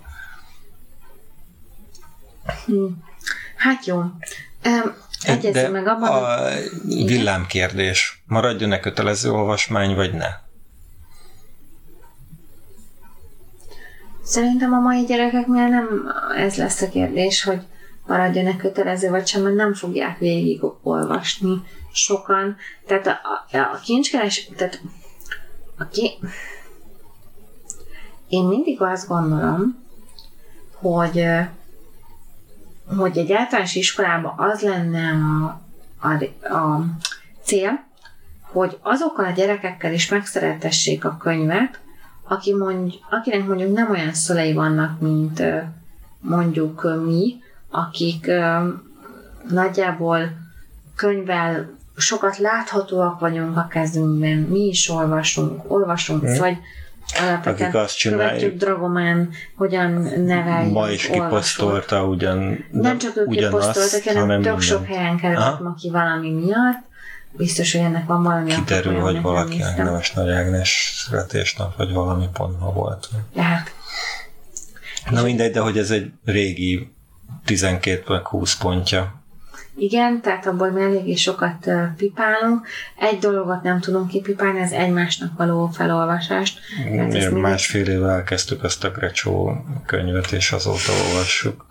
Hmm. 2.66 3.04
Hát 3.56 3.86
jó. 3.86 3.98
Um, 3.98 4.94
Egyezünk 5.24 5.72
meg 5.72 5.88
abban. 5.88 6.10
A 6.10 6.50
villámkérdés. 6.86 8.24
Maradjon-e 8.26 8.80
kötelező 8.80 9.32
olvasmány, 9.32 9.96
vagy 9.96 10.14
ne? 10.14 10.28
Szerintem 14.24 14.74
a 14.74 14.80
mai 14.80 15.04
gyerekeknél 15.04 15.68
nem 15.68 16.14
ez 16.38 16.56
lesz 16.56 16.82
a 16.82 16.90
kérdés, 16.90 17.44
hogy 17.44 17.62
maradjon-e 18.08 18.56
kötelező, 18.56 19.10
vagy 19.10 19.28
sem, 19.28 19.42
mert 19.42 19.56
nem 19.56 19.74
fogják 19.74 20.18
végig 20.18 20.62
olvasni 20.82 21.64
sokan. 21.92 22.58
Tehát 22.88 23.08
a, 23.08 23.20
a, 23.52 23.58
a 23.58 23.80
kincskeres, 23.84 24.50
tehát 24.56 24.82
a 25.78 25.88
ki... 25.88 26.20
én 28.28 28.44
mindig 28.44 28.82
azt 28.82 29.08
gondolom, 29.08 29.86
hogy 30.74 31.26
hogy 32.98 33.18
egy 33.18 33.32
általános 33.32 33.76
iskolában 33.76 34.34
az 34.38 34.62
lenne 34.62 35.10
a, 35.10 35.62
a, 36.08 36.54
a 36.56 36.86
cél, 37.44 37.88
hogy 38.42 38.78
azokkal 38.82 39.26
a 39.26 39.32
gyerekekkel 39.32 39.94
is 39.94 40.10
megszeretessék 40.10 41.06
a 41.06 41.18
könyvet, 41.18 41.80
aki 42.24 42.54
mondj, 42.54 42.96
akinek 43.10 43.46
mondjuk 43.46 43.74
nem 43.74 43.92
olyan 43.92 44.14
szülei 44.14 44.54
vannak, 44.54 45.00
mint 45.00 45.44
mondjuk 46.20 46.88
mi, 47.06 47.42
akik 47.70 48.32
nagyjából 49.50 50.20
könyvvel 50.96 51.70
sokat 51.96 52.38
láthatóak 52.38 53.20
vagyunk 53.20 53.58
a 53.58 53.68
kezünkben, 53.70 54.38
mi 54.38 54.60
is 54.60 54.90
olvasunk, 54.90 55.72
olvasunk, 55.72 56.22
hmm. 56.22 56.38
vagy 56.38 56.58
akik 57.46 57.74
azt 57.74 57.98
csinálják. 57.98 58.54
Dragomán 58.54 59.30
hogyan 59.56 59.92
neveljük, 60.26 60.74
Ma 60.74 60.90
is 60.90 61.08
kiposztolta 61.08 62.04
ugyan, 62.04 62.66
Nem 62.72 62.98
csak 62.98 63.18
ők 63.18 63.30
kiposztoltak, 63.30 64.14
hanem 64.14 64.42
tök 64.42 64.62
sok 64.62 64.86
helyen 64.86 65.18
keresett 65.18 65.60
ma 65.60 65.74
ki 65.74 65.90
valami 65.90 66.30
miatt. 66.30 66.88
Biztos, 67.32 67.72
hogy 67.72 67.82
ennek 67.82 68.06
van 68.06 68.24
valami 68.24 68.54
Kiderül, 68.54 69.00
hogy 69.00 69.22
valaki 69.22 69.58
Neves 69.78 70.12
Nagy 70.12 70.30
Ágnes 70.30 71.04
születésnap, 71.06 71.76
vagy 71.78 71.94
valami 71.94 72.28
pont 72.34 72.60
ma 72.60 72.72
volt. 72.72 73.10
Lehet. 73.34 73.74
Na 75.10 75.24
mindegy, 75.24 75.52
de 75.52 75.60
hogy 75.60 75.78
ez 75.78 75.92
egy 75.92 76.12
régi 76.26 76.94
12 77.46 78.04
meg 78.08 78.28
20 78.28 78.56
pontja. 78.56 79.19
Igen, 79.80 80.22
tehát 80.22 80.46
abból 80.46 80.72
mi 80.72 80.82
eléggé 80.82 81.16
sokat 81.16 81.70
pipálunk. 81.98 82.68
Egy 82.96 83.20
dologot 83.20 83.64
nem 83.64 83.80
tudunk 83.80 84.08
kipipálni, 84.08 84.62
az 84.62 84.72
egymásnak 84.72 85.38
való 85.38 85.68
felolvasást. 85.68 86.60
Mi 87.10 87.40
másfél 87.40 87.88
évvel 87.88 88.10
elkezdtük 88.10 88.64
azt 88.64 88.84
a 88.84 88.92
Grecsó 88.92 89.52
könyvet, 89.86 90.32
és 90.32 90.52
azóta 90.52 90.92
olvassuk. 91.08 91.66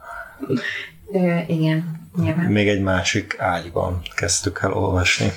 Ö, 1.13 1.39
igen, 1.47 2.01
nyilván. 2.21 2.45
Még 2.45 2.69
egy 2.69 2.81
másik 2.81 3.37
ágyban 3.39 4.01
kezdtük 4.15 4.59
el 4.63 4.73
olvasni. 4.73 5.33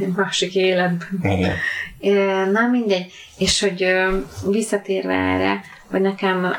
Egy 0.00 0.12
másik 0.16 0.54
életben. 0.54 1.20
Igen. 1.22 2.50
Na 2.50 2.66
mindegy. 2.70 3.12
És 3.38 3.60
hogy 3.60 3.86
visszatérve 4.50 5.14
erre, 5.14 5.60
hogy 5.90 6.00
nekem 6.00 6.56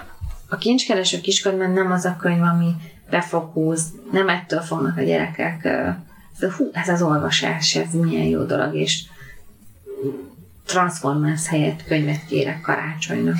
a 0.49 0.57
kincskereső 0.57 1.21
kiskönyvben 1.21 1.71
nem 1.71 1.91
az 1.91 2.05
a 2.05 2.15
könyv, 2.19 2.41
ami 2.41 2.75
befogóz, 3.09 3.91
nem 4.11 4.29
ettől 4.29 4.61
fognak 4.61 4.97
a 4.97 5.01
gyerekek, 5.01 5.61
de 6.39 6.51
hú, 6.57 6.69
ez 6.73 6.89
az 6.89 7.01
olvasás, 7.01 7.75
ez 7.75 7.93
milyen 7.93 8.25
jó 8.25 8.43
dolog, 8.43 8.75
és 8.75 9.03
Transformers 10.65 11.47
helyett 11.47 11.83
könyvet 11.83 12.25
kérek 12.25 12.61
karácsonynak. 12.61 13.35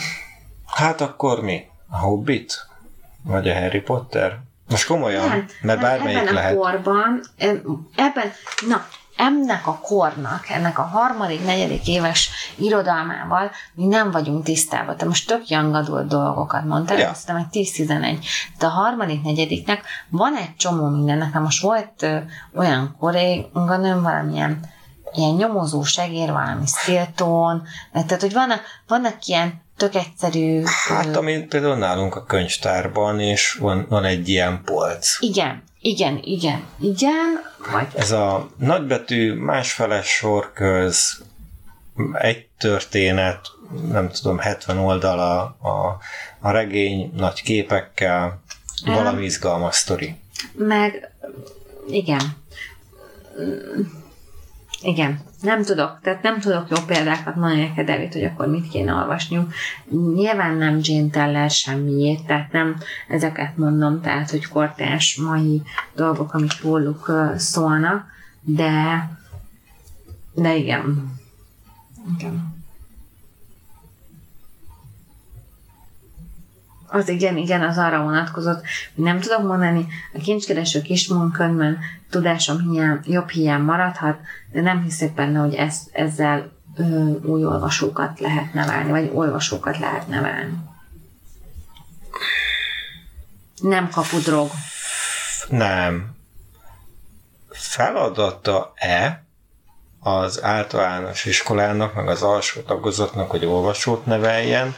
Hát 0.65 1.01
akkor 1.01 1.41
mi? 1.41 1.65
A 1.89 1.97
Hobbit? 1.97 2.67
Vagy 3.23 3.49
a 3.49 3.53
Harry 3.53 3.79
Potter? 3.79 4.39
Most 4.69 4.85
komolyan, 4.85 5.27
nem, 5.27 5.47
mert 5.61 5.81
bármelyik 5.81 6.17
ebben 6.17 6.33
lehet. 6.33 6.55
a 6.55 6.57
korban, 6.57 7.21
ebben, 7.95 8.31
na, 8.67 8.85
ennek 9.17 9.67
a 9.67 9.79
kornak, 9.81 10.49
ennek 10.49 10.79
a 10.79 10.81
harmadik, 10.81 11.45
negyedik 11.45 11.87
éves 11.87 12.29
irodalmával 12.55 13.51
mi 13.73 13.85
nem 13.85 14.11
vagyunk 14.11 14.43
tisztában. 14.43 14.97
Te 14.97 15.05
most 15.05 15.27
tök 15.27 15.49
jangadult 15.49 16.07
dolgokat 16.07 16.65
mondtál, 16.65 16.97
ja. 16.97 17.09
aztán 17.09 17.37
egy 17.51 17.69
10-11. 17.77 18.25
De 18.59 18.65
a 18.65 18.69
harmadik, 18.69 19.23
negyediknek 19.23 19.83
van 20.09 20.35
egy 20.35 20.55
csomó 20.55 20.87
minden. 20.87 21.17
Nekem 21.17 21.41
most 21.41 21.61
volt 21.61 22.01
ö, 22.01 22.17
olyan 22.55 22.95
kolléganőm, 22.99 24.01
valamilyen 24.01 24.73
ilyen 25.13 25.35
nyomozó 25.35 25.83
segér, 25.83 26.31
valami 26.31 26.65
Stilton, 26.65 27.63
tehát 27.91 28.21
hogy 28.21 28.33
vannak, 28.33 28.61
vannak 28.87 29.25
ilyen 29.25 29.61
tök 29.77 29.95
egyszerű... 29.95 30.63
Hát, 30.87 31.15
ami 31.15 31.39
például 31.39 31.75
nálunk 31.75 32.15
a 32.15 32.23
könyvtárban, 32.23 33.19
és 33.19 33.57
van, 33.59 33.85
van 33.89 34.03
egy 34.03 34.29
ilyen 34.29 34.61
polc. 34.65 35.17
Igen, 35.19 35.63
igen, 35.85 36.19
igen, 36.23 36.63
igen. 36.79 37.41
Vagy... 37.71 37.87
Ez 37.95 38.11
a 38.11 38.49
nagybetű, 38.57 39.33
másfeles 39.33 40.07
sorköz, 40.07 41.23
egy 42.13 42.47
történet, 42.57 43.47
nem 43.89 44.09
tudom, 44.09 44.37
70 44.37 44.77
oldal 44.77 45.19
a, 45.19 45.67
a, 45.67 45.97
a 46.39 46.51
regény, 46.51 47.11
nagy 47.15 47.41
képekkel, 47.41 48.41
valami 48.85 49.23
izgalmas 49.23 49.75
sztori. 49.75 50.15
Meg, 50.53 51.13
igen. 51.89 52.37
Igen, 54.85 55.19
nem 55.41 55.63
tudok, 55.63 55.99
tehát 56.01 56.21
nem 56.21 56.39
tudok 56.39 56.69
jó 56.69 56.77
példákat 56.85 57.35
mondani 57.35 57.61
neked, 57.61 57.85
David, 57.85 58.13
hogy 58.13 58.23
akkor 58.23 58.47
mit 58.47 58.69
kéne 58.69 58.93
olvasniuk. 58.93 59.53
Nyilván 60.15 60.55
nem 60.55 60.79
Jane 60.81 61.09
Teller 61.09 61.49
semmiért, 61.49 62.25
tehát 62.25 62.51
nem 62.51 62.75
ezeket 63.07 63.57
mondom, 63.57 64.01
tehát 64.01 64.29
hogy 64.29 64.47
kortás 64.47 65.15
mai 65.15 65.61
dolgok, 65.95 66.33
amik 66.33 66.61
róluk 66.61 67.11
szólnak, 67.35 68.05
de 68.41 69.09
de 70.35 70.55
igen. 70.55 71.13
Igen. 72.17 72.53
Az 76.95 77.09
igen, 77.09 77.37
igen, 77.37 77.61
az 77.61 77.77
arra 77.77 78.01
vonatkozott, 78.03 78.61
hogy 78.95 79.03
nem 79.03 79.19
tudok 79.19 79.43
mondani, 79.43 79.87
a 80.13 80.19
kincskereső 80.19 80.81
kismunkönyvben 80.81 81.79
tudásom 82.09 82.69
hiány, 82.69 82.99
jobb 83.03 83.29
hiány 83.29 83.61
maradhat, 83.61 84.17
de 84.51 84.61
nem 84.61 84.83
hiszek 84.83 85.13
benne, 85.13 85.39
hogy 85.39 85.53
ez, 85.53 85.79
ezzel 85.91 86.51
ö, 86.77 87.11
új 87.23 87.45
olvasókat 87.45 88.19
lehet 88.19 88.53
nevelni, 88.53 88.89
vagy 88.89 89.09
olvasókat 89.13 89.77
lehet 89.77 90.07
nevelni. 90.07 90.57
Nem 93.61 93.89
kapudrog. 93.89 94.49
Nem. 95.49 96.15
Feladata-e 97.49 99.23
az 99.99 100.43
általános 100.43 101.25
iskolának, 101.25 101.93
meg 101.93 102.07
az 102.07 102.21
alsó 102.21 102.61
tagozatnak, 102.61 103.31
hogy 103.31 103.45
olvasót 103.45 104.05
neveljen, 104.05 104.75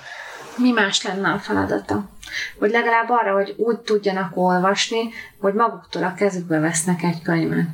mi 0.57 0.71
más 0.71 1.03
lenne 1.03 1.29
a 1.29 1.39
feladata? 1.39 2.09
Hogy 2.59 2.69
legalább 2.71 3.09
arra, 3.09 3.33
hogy 3.33 3.53
úgy 3.57 3.79
tudjanak 3.79 4.37
olvasni, 4.37 5.09
hogy 5.39 5.53
maguktól 5.53 6.03
a 6.03 6.13
kezükbe 6.13 6.59
vesznek 6.59 7.03
egy 7.03 7.21
könyvet. 7.21 7.67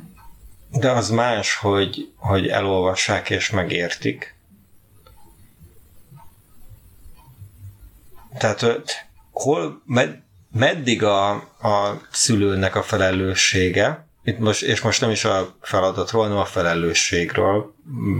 De 0.70 0.90
az 0.90 1.10
más, 1.10 1.56
hogy, 1.56 2.12
hogy 2.16 2.46
elolvassák 2.46 3.30
és 3.30 3.50
megértik. 3.50 4.34
Tehát 8.38 8.64
hol, 9.32 9.82
med, 9.84 10.22
meddig 10.52 11.02
a, 11.02 11.30
a 11.60 12.00
szülőnek 12.10 12.74
a 12.74 12.82
felelőssége, 12.82 14.03
itt 14.24 14.38
most, 14.38 14.62
és 14.62 14.80
most 14.80 15.00
nem 15.00 15.10
is 15.10 15.24
a 15.24 15.56
feladatról, 15.60 16.22
hanem 16.22 16.38
a 16.38 16.44
felelősségről 16.44 17.74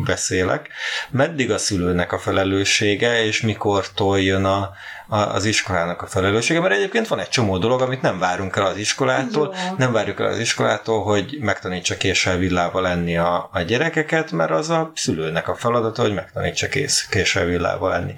beszélek. 0.05 0.69
Meddig 1.11 1.51
a 1.51 1.59
szülőnek 1.59 2.13
a 2.13 2.19
felelőssége, 2.19 3.25
és 3.25 3.41
mikor 3.41 3.85
jön 4.17 4.45
a, 4.45 4.71
a, 5.09 5.17
az 5.17 5.45
iskolának 5.45 6.03
a 6.03 6.07
felelőssége, 6.07 6.61
mert 6.61 6.75
egyébként 6.75 7.09
van 7.09 7.19
egy 7.19 7.29
csomó 7.29 7.59
dolog, 7.59 7.81
amit 7.81 8.03
nem 8.03 8.19
várunk 8.19 8.57
el 8.57 8.67
az 8.67 8.77
iskolától, 8.77 9.55
Jó. 9.69 9.75
nem 9.77 9.93
várjuk 9.93 10.21
el 10.21 10.27
az 10.27 10.39
iskolától, 10.39 11.03
hogy 11.03 11.39
megtanítsa 11.41 11.97
késsel 11.97 12.37
villával 12.37 12.83
lenni 12.83 13.17
a, 13.17 13.49
a 13.53 13.61
gyerekeket, 13.61 14.31
mert 14.31 14.51
az 14.51 14.71
a 14.71 14.93
szülőnek 14.95 15.49
a 15.49 15.55
feladata, 15.55 16.03
hogy 16.03 16.15
megtanítsa 16.15 16.69
kész, 16.69 17.07
késsel 17.11 17.45
villával 17.45 17.91
lenni. 17.91 18.15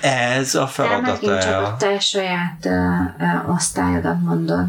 Ez 0.00 0.54
a 0.54 0.66
feladata. 0.66 1.34
De 1.34 1.38
csak 1.38 1.62
a 1.62 1.76
te 1.78 1.98
saját 1.98 2.64
uh, 2.64 2.74
uh, 3.18 3.54
osztályodat 3.54 4.20
mondod 4.20 4.66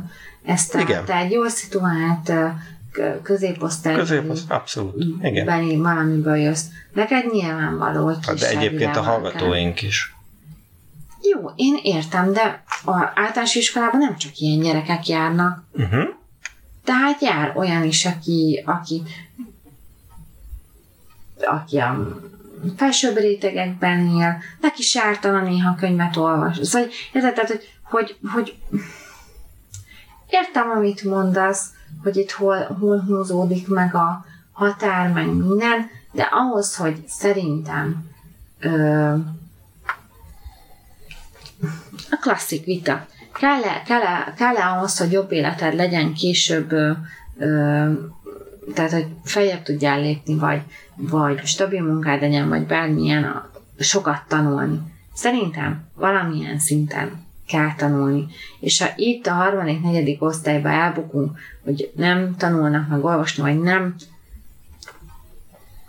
ezt 0.48 0.76
a, 0.76 0.80
Igen. 0.80 1.06
te 1.06 1.16
egy 1.16 1.32
jól 1.32 1.50
szituált 1.50 2.32
középosztály. 3.24 3.96
Középosztály, 3.96 4.58
abszolút. 4.58 5.04
Igen. 5.22 5.46
Beni 5.46 5.78
valamiből 5.78 6.36
jössz. 6.36 6.66
Neked 6.94 7.32
nyilvánvaló, 7.32 8.06
hogy 8.06 8.18
hát 8.22 8.40
De 8.40 8.50
egyébként 8.50 8.96
a 8.96 9.02
hallgatóink 9.02 9.76
kell. 9.76 9.88
is. 9.88 10.16
Jó, 11.22 11.52
én 11.56 11.80
értem, 11.82 12.34
de 12.34 12.64
a 12.86 13.12
általános 13.16 13.56
iskolában 13.56 14.00
nem 14.00 14.18
csak 14.18 14.38
ilyen 14.38 14.60
gyerekek 14.60 15.08
járnak. 15.08 15.64
Uh-huh. 15.72 16.04
Tehát 16.84 17.22
jár 17.22 17.54
olyan 17.56 17.84
is, 17.84 18.06
aki, 18.06 18.64
aki, 18.66 19.02
aki 21.38 21.78
a 21.78 22.20
felsőbb 22.78 23.18
rétegekben 23.18 24.08
él, 24.08 24.38
neki 24.62 24.82
sártalan 24.82 25.44
néha 25.44 25.76
könyvet 25.76 26.18
olvas. 26.18 26.58
Szóval, 26.62 26.88
érted, 27.14 27.34
tehát, 27.34 27.50
hogy, 27.50 27.70
hogy, 27.84 28.18
hogy 28.34 28.56
Értem, 30.30 30.70
amit 30.70 31.04
mondasz, 31.04 31.70
hogy 32.04 32.18
itt 32.18 32.32
hol, 32.32 32.78
hol 32.80 33.00
húzódik 33.00 33.68
meg 33.68 33.96
a 33.96 34.26
határ, 34.52 35.12
meg 35.12 35.26
minden, 35.26 35.90
de 36.12 36.28
ahhoz, 36.32 36.76
hogy 36.76 37.04
szerintem 37.08 38.06
ö, 38.60 39.14
a 42.10 42.18
klasszik 42.22 42.66
vita. 42.66 43.06
Kell-e, 43.34 43.82
kell-e, 43.86 44.34
kell-e 44.38 44.66
ahhoz, 44.66 44.98
hogy 44.98 45.12
jobb 45.12 45.32
életed 45.32 45.74
legyen 45.74 46.14
később, 46.14 46.72
ö, 46.72 46.92
ö, 47.38 47.92
tehát, 48.74 48.92
hogy 48.92 49.08
feljebb 49.24 49.64
tudjál 49.64 50.02
lépni, 50.02 50.36
vagy, 50.36 50.62
vagy 50.96 51.46
stabil 51.46 51.82
munkád 51.84 52.22
legyen, 52.22 52.50
vagy 52.50 52.66
bármilyen 52.66 53.44
sokat 53.80 54.22
tanulni. 54.28 54.80
Szerintem 55.14 55.88
valamilyen 55.96 56.60
szinten 56.60 57.27
kell 57.48 57.76
tanulni. 57.76 58.26
És 58.60 58.82
ha 58.82 58.88
itt 58.96 59.28
a 59.28 59.34
harmadik, 59.34 59.82
negyedik 59.82 60.22
osztályba 60.22 60.70
elbukunk, 60.70 61.38
hogy 61.64 61.92
nem 61.96 62.36
tanulnak 62.38 62.88
meg 62.90 63.04
olvasni, 63.04 63.44
vagy 63.44 63.60
nem, 63.60 63.96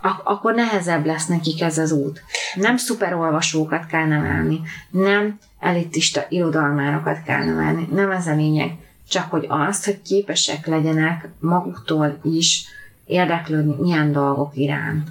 ak- 0.03 0.27
akkor 0.27 0.55
nehezebb 0.55 1.07
lesz 1.07 1.27
nekik 1.27 1.61
ez 1.61 1.79
az 1.79 1.93
út. 1.93 2.23
Nem 2.55 2.77
szuperolvasókat 2.77 3.87
kell 3.87 4.07
nevelni, 4.07 4.61
nem 4.91 5.39
elitista 5.59 6.27
irodalmárokat 6.29 7.23
kell 7.23 7.45
nevelni, 7.45 7.89
nem 7.93 8.11
ez 8.11 8.27
a 8.27 8.35
lényeg, 8.35 8.77
csak 9.09 9.31
hogy 9.31 9.47
azt, 9.49 9.85
hogy 9.85 10.03
képesek 10.03 10.67
legyenek 10.67 11.29
maguktól 11.39 12.19
is 12.23 12.65
érdeklődni 13.05 13.75
milyen 13.81 14.13
dolgok 14.13 14.57
iránt. 14.57 15.09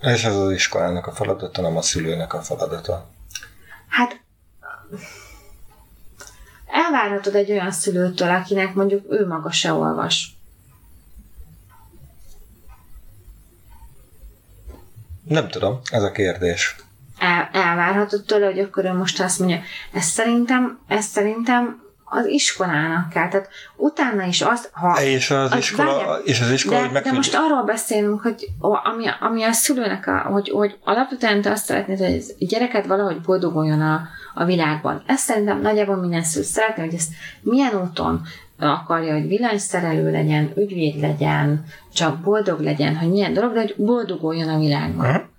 És 0.00 0.24
ez 0.24 0.36
az 0.36 0.52
iskolának 0.52 1.06
a 1.06 1.12
feladata, 1.12 1.62
nem 1.62 1.76
a 1.76 1.82
szülőnek 1.82 2.34
a 2.34 2.40
feladata. 2.40 3.08
Hát 3.88 4.20
elvárhatod 6.66 7.34
egy 7.34 7.50
olyan 7.50 7.70
szülőtől, 7.70 8.30
akinek 8.30 8.74
mondjuk 8.74 9.12
ő 9.12 9.26
maga 9.26 9.50
se 9.50 9.72
olvas. 9.72 10.36
Nem 15.24 15.48
tudom, 15.48 15.80
ez 15.90 16.02
a 16.02 16.12
kérdés. 16.12 16.76
El, 17.18 17.48
elvárhatod 17.52 18.24
tőle, 18.24 18.46
hogy 18.46 18.58
akkor 18.58 18.84
ő 18.84 18.92
most 18.92 19.20
azt 19.20 19.38
mondja, 19.38 19.60
ez 19.92 20.04
szerintem, 20.04 20.78
ez 20.86 21.04
szerintem 21.04 21.87
az 22.10 22.26
iskolának 22.26 23.08
kell. 23.08 23.28
Tehát 23.28 23.48
utána 23.76 24.24
is 24.24 24.40
azt, 24.40 24.70
ha... 24.72 25.02
És 25.02 25.30
az, 25.30 25.52
az 25.52 25.58
iskola, 25.58 25.94
várjál, 25.94 26.20
és 26.24 26.40
az 26.40 26.50
iskola, 26.50 26.80
de, 26.80 26.88
hogy 26.88 27.02
de 27.02 27.12
most 27.12 27.34
arról 27.34 27.62
beszélünk, 27.64 28.20
hogy 28.20 28.48
ami, 28.60 29.04
ami 29.20 29.42
a 29.42 29.52
szülőnek, 29.52 30.06
a, 30.06 30.18
hogy, 30.18 30.48
hogy 30.48 30.78
alapvetően 30.84 31.42
te 31.42 31.50
azt 31.50 31.64
szeretnéd, 31.64 31.98
hogy 31.98 32.24
a 32.40 32.44
gyereket 32.44 32.86
valahogy 32.86 33.20
boldoguljon 33.20 33.80
a, 33.80 34.08
a 34.34 34.44
világban. 34.44 35.02
Ezt 35.06 35.24
szerintem 35.24 35.60
nagyjából 35.60 35.96
minden 35.96 36.22
szülő 36.22 36.44
szeretné, 36.44 36.84
hogy 36.84 36.94
ezt 36.94 37.12
milyen 37.40 37.74
úton 37.74 38.22
akarja, 38.58 39.12
hogy 39.12 39.28
villanyszerelő 39.28 40.10
legyen, 40.10 40.52
ügyvéd 40.56 41.00
legyen, 41.00 41.64
csak 41.94 42.18
boldog 42.18 42.60
legyen, 42.60 42.96
hogy 42.96 43.10
milyen 43.10 43.32
dolog, 43.32 43.52
de 43.52 43.60
hogy 43.60 43.74
boldoguljon 43.76 44.48
a 44.48 44.58
világban. 44.58 45.30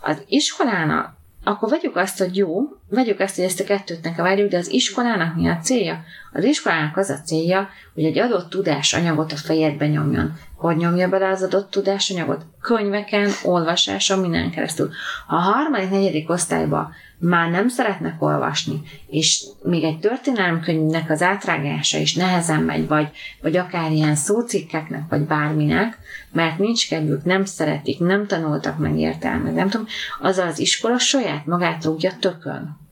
Az 0.00 0.22
iskolának 0.26 1.16
akkor 1.44 1.70
vegyük 1.70 1.96
azt, 1.96 2.18
hogy 2.18 2.36
jó, 2.36 2.62
vegyük 2.88 3.20
azt, 3.20 3.36
hogy 3.36 3.44
ezt 3.44 3.60
a 3.60 3.64
kettőt 3.64 4.02
ne 4.02 4.22
várjuk, 4.22 4.50
de 4.50 4.56
az 4.56 4.72
iskolának 4.72 5.36
mi 5.36 5.48
a 5.48 5.58
célja? 5.62 6.04
Az 6.32 6.44
iskolának 6.44 6.96
az 6.96 7.10
a 7.10 7.20
célja, 7.24 7.68
hogy 7.94 8.04
egy 8.04 8.18
adott 8.18 8.50
tudásanyagot 8.50 9.32
a 9.32 9.36
fejedbe 9.36 9.86
nyomjon. 9.86 10.32
Hogy 10.56 10.76
nyomja 10.76 11.08
bele 11.08 11.28
az 11.28 11.42
adott 11.42 11.70
tudásanyagot? 11.70 12.46
Könyveken, 12.60 13.30
olvasáson, 13.44 14.18
minden 14.18 14.50
keresztül. 14.50 14.90
Ha 15.26 15.36
a 15.36 15.40
harmadik, 15.40 15.90
negyedik 15.90 16.30
osztályban 16.30 16.94
már 17.18 17.50
nem 17.50 17.68
szeretnek 17.68 18.22
olvasni, 18.22 18.82
és 19.06 19.44
még 19.62 19.84
egy 19.84 19.98
történelemkönyvnek 19.98 21.10
az 21.10 21.22
átrágása 21.22 21.98
is 21.98 22.14
nehezen 22.14 22.60
megy, 22.60 22.88
vagy, 22.88 23.08
vagy 23.42 23.56
akár 23.56 23.90
ilyen 23.90 24.14
szócikkeknek, 24.14 25.02
vagy 25.08 25.20
bárminek, 25.20 25.98
mert 26.34 26.58
nincs 26.58 26.88
kedvük, 26.88 27.24
nem 27.24 27.44
szeretik, 27.44 27.98
nem 27.98 28.26
tanultak 28.26 28.78
meg 28.78 28.98
értelmet, 28.98 29.54
nem 29.54 29.68
tudom, 29.68 29.86
az 30.20 30.38
az 30.38 30.58
iskola 30.58 30.98
saját 30.98 31.46
magát 31.46 31.84
rúgja 31.84 32.12
tökön. 32.20 32.82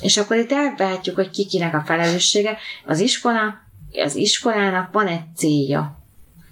És 0.00 0.16
akkor 0.16 0.36
itt 0.36 0.52
elvehetjük, 0.52 1.14
hogy 1.14 1.30
kikinek 1.30 1.74
a 1.74 1.82
felelőssége. 1.86 2.58
Az 2.86 2.98
iskola, 2.98 3.54
az 4.04 4.14
iskolának 4.14 4.92
van 4.92 5.06
egy 5.06 5.22
célja. 5.36 5.98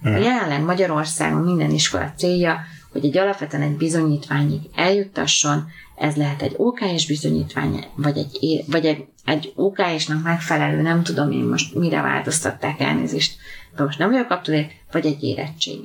Hmm. 0.01 0.15
Jelenleg 0.15 0.61
Magyarországon 0.63 1.41
minden 1.41 1.71
iskola 1.71 2.13
célja, 2.17 2.59
hogy 2.91 3.05
egy 3.05 3.17
alapvetően 3.17 3.63
egy 3.63 3.77
bizonyítványig 3.77 4.61
eljuttasson, 4.75 5.67
ez 5.95 6.15
lehet 6.15 6.41
egy 6.41 6.53
OK-s 6.57 7.07
bizonyítvány, 7.07 7.85
vagy 7.95 8.17
egy, 8.17 8.63
vagy 8.67 8.85
egy, 8.85 9.05
egy 9.27 9.53
OK-snak 9.55 10.23
megfelelő, 10.23 10.81
nem 10.81 11.03
tudom 11.03 11.31
én 11.31 11.43
most 11.43 11.75
mire 11.75 12.01
változtatták 12.01 12.79
elnézést, 12.79 13.37
de 13.75 13.83
most 13.83 13.99
nem 13.99 14.11
vagyok 14.11 14.27
kapcsolat, 14.27 14.71
vagy 14.91 15.05
egy 15.05 15.23
érettség. 15.23 15.79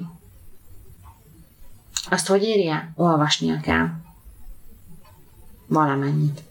Azt 2.10 2.26
hogy 2.26 2.42
érje? 2.42 2.92
Olvasnia 2.94 3.60
kell. 3.60 3.88
Valamennyit. 5.66 6.42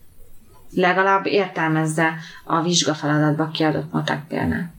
Legalább 0.73 1.25
értelmezze 1.25 2.13
a 2.45 2.61
vizsgafeladatba 2.61 3.47
kiadott 3.47 3.91
matek 3.91 4.27
példát. 4.27 4.71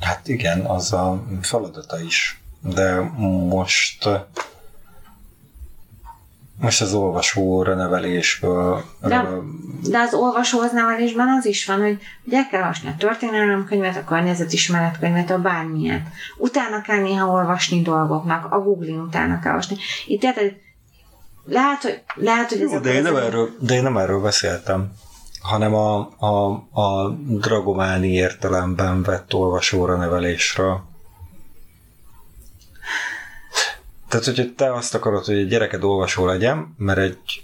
Hát 0.00 0.28
igen, 0.28 0.60
az 0.60 0.92
a 0.92 1.24
feladata 1.40 2.00
is. 2.00 2.40
De 2.60 3.00
most 3.48 4.08
most 6.62 6.80
az 6.80 6.94
olvasóra 6.94 7.74
nevelésből... 7.74 8.84
De, 9.00 9.28
de 9.88 9.98
az 9.98 10.14
olvasóhoz 10.14 10.72
nevelésben 10.72 11.28
az 11.28 11.46
is 11.46 11.66
van, 11.66 11.80
hogy 11.80 11.98
el 12.30 12.48
kell 12.50 12.60
olvasni 12.60 12.88
a 12.88 12.94
történelemkönyvet, 12.98 13.96
a 13.96 14.04
környezetismeretkönyvet, 14.04 15.30
a 15.30 15.38
bármilyet. 15.38 16.06
Utána 16.38 16.80
kell 16.80 17.00
néha 17.00 17.26
olvasni 17.26 17.82
dolgoknak, 17.82 18.52
a 18.52 18.58
Google-in 18.60 19.00
utána 19.00 19.38
kell 19.38 19.50
olvasni. 19.50 19.76
Itt 20.06 20.22
érted, 20.22 20.52
lehet, 21.44 21.82
hogy, 21.82 22.02
lehet, 22.14 22.48
hogy 22.48 22.58
Jó, 22.58 22.78
de, 22.78 22.92
én 22.92 23.02
nem 23.02 23.16
erről, 23.16 23.50
de 23.60 23.74
én 23.74 23.82
nem 23.82 23.96
erről 23.96 24.20
beszéltem 24.20 24.90
hanem 25.40 25.74
a, 25.74 26.08
a, 26.18 26.50
a 26.80 27.08
dragománi 27.28 28.08
értelemben 28.08 29.02
vett 29.02 29.34
olvasóra 29.34 29.96
nevelésről. 29.96 30.80
Tehát, 34.12 34.26
hogyha 34.26 34.44
te 34.56 34.72
azt 34.72 34.94
akarod, 34.94 35.24
hogy 35.24 35.36
egy 35.36 35.48
gyereked 35.48 35.84
olvasó 35.84 36.26
legyen, 36.26 36.74
mert 36.78 36.98
egy 36.98 37.42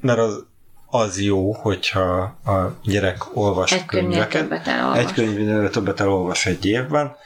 mert 0.00 0.18
az, 0.18 0.44
az 0.86 1.20
jó, 1.20 1.52
hogyha 1.52 2.20
a 2.44 2.76
gyerek 2.82 3.36
olvas 3.36 3.72
egy 3.72 3.84
könyveket. 3.84 4.68
Egy 4.96 5.12
könyvnél 5.12 5.70
többet 5.70 6.00
elolvas 6.00 6.46
egy 6.46 6.66
évben, 6.66 7.16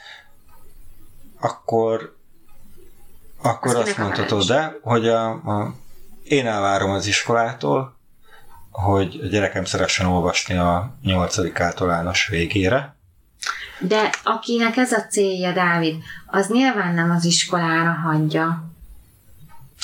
akkor 1.39 2.15
akkor 3.41 3.75
azt, 3.75 3.87
azt 3.87 3.97
mondhatod, 3.97 4.43
de, 4.43 4.79
hogy 4.81 5.07
a, 5.07 5.29
a, 5.29 5.73
én 6.23 6.47
elvárom 6.47 6.89
az 6.89 7.07
iskolától, 7.07 7.95
hogy 8.71 9.19
a 9.23 9.27
gyerekem 9.27 9.65
szeressen 9.65 10.05
olvasni 10.05 10.57
a 10.57 10.97
nyolcadik 11.01 11.59
általános 11.59 12.27
végére. 12.27 12.96
De 13.79 14.09
akinek 14.23 14.77
ez 14.77 14.91
a 14.91 15.01
célja, 15.01 15.51
Dávid, 15.53 15.95
az 16.25 16.47
nyilván 16.47 16.93
nem 16.93 17.11
az 17.11 17.25
iskolára 17.25 17.91
hagyja. 17.91 18.63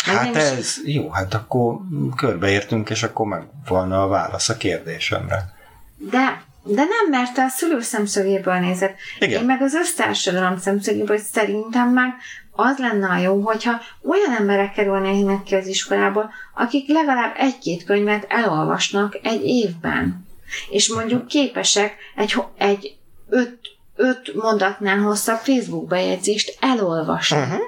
Meg 0.08 0.16
hát 0.16 0.36
ez, 0.36 0.58
is... 0.58 0.94
jó, 0.94 1.10
hát 1.10 1.34
akkor 1.34 1.78
körbeértünk, 2.16 2.90
és 2.90 3.04
akkor 3.04 3.26
megvan 3.26 3.92
a 3.92 4.08
válasz 4.08 4.50
a 4.50 4.58
kérdésemre. 4.58 5.54
De, 5.98 6.42
de 6.64 6.84
nem, 6.84 7.10
mert 7.10 7.38
a 7.38 7.48
szülő 7.48 7.82
szemszögéből 7.82 8.60
nézed. 8.60 8.96
Igen. 9.20 9.40
Én 9.40 9.46
meg 9.46 9.62
az 9.62 9.74
össztársadalom 9.74 10.58
szemszögéből, 10.58 11.18
szerintem 11.18 11.90
meg 11.90 12.14
az 12.52 12.78
lenne 12.78 13.08
a 13.08 13.18
jó, 13.18 13.42
hogyha 13.42 13.82
olyan 14.04 14.36
emberek 14.38 14.74
kerülnének 14.74 15.44
ki 15.44 15.56
az 15.56 15.68
iskolából, 15.68 16.32
akik 16.56 16.88
legalább 16.88 17.34
egy-két 17.38 17.84
könyvet 17.84 18.26
elolvasnak 18.30 19.20
egy 19.24 19.44
évben. 19.44 20.28
És 20.70 20.94
mondjuk 20.94 21.28
képesek 21.28 21.96
egy, 22.16 22.36
egy 22.58 22.98
öt, 23.30 23.60
öt 23.96 24.34
mondatnál 24.34 24.98
hosszabb 24.98 25.38
Facebook 25.38 25.88
bejegyzést 25.88 26.58
elolvasni. 26.60 27.38
Uh-huh. 27.38 27.60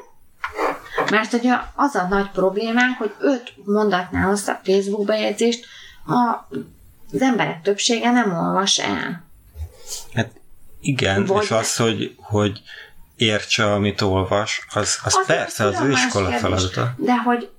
Mert 1.09 1.33
ugye 1.33 1.53
az 1.75 1.95
a 1.95 2.07
nagy 2.09 2.29
problémánk, 2.29 2.97
hogy 2.97 3.13
öt 3.19 3.53
mondatnál 3.65 4.27
hosszabb 4.27 4.59
Facebook 4.63 5.05
bejegyzést 5.05 5.65
a, 6.05 6.47
az 7.13 7.21
emberek 7.21 7.61
többsége 7.61 8.11
nem 8.11 8.37
olvas 8.37 8.77
el. 8.77 9.23
Hát 10.13 10.31
igen, 10.79 11.25
Vagy 11.25 11.43
és 11.43 11.51
az, 11.51 11.75
hogy, 11.75 12.15
hogy 12.17 12.61
értse, 13.15 13.73
amit 13.73 14.01
olvas, 14.01 14.65
az, 14.73 14.99
az, 15.03 15.15
az 15.15 15.25
persze 15.25 15.63
az 15.65 15.79
ő 15.81 15.91
iskola 15.91 16.31
feladata. 16.31 16.93
De 16.97 17.15
hogy 17.15 17.49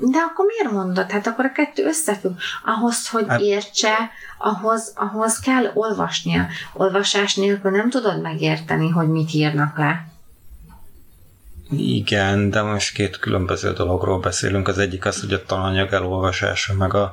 de 0.00 0.18
akkor 0.18 0.44
miért 0.46 0.72
mondod? 0.72 1.10
Hát 1.10 1.26
akkor 1.26 1.44
a 1.44 1.52
kettő 1.52 1.84
összefügg. 1.84 2.32
Ahhoz, 2.64 3.08
hogy 3.08 3.24
hát, 3.28 3.40
értse, 3.40 4.10
ahhoz, 4.38 4.92
ahhoz 4.94 5.38
kell 5.38 5.70
olvasnia. 5.74 6.46
Olvasás 6.72 7.34
nélkül 7.34 7.70
nem 7.70 7.90
tudod 7.90 8.20
megérteni, 8.20 8.88
hogy 8.88 9.08
mit 9.08 9.34
írnak 9.34 9.78
le. 9.78 10.06
Igen, 11.70 12.50
de 12.50 12.62
most 12.62 12.94
két 12.94 13.18
különböző 13.18 13.72
dologról 13.72 14.18
beszélünk. 14.18 14.68
Az 14.68 14.78
egyik 14.78 15.04
az, 15.04 15.20
hogy 15.20 15.32
a 15.32 15.44
tananyag 15.44 15.92
elolvasása, 15.92 16.74
meg 16.74 16.94
a, 16.94 17.12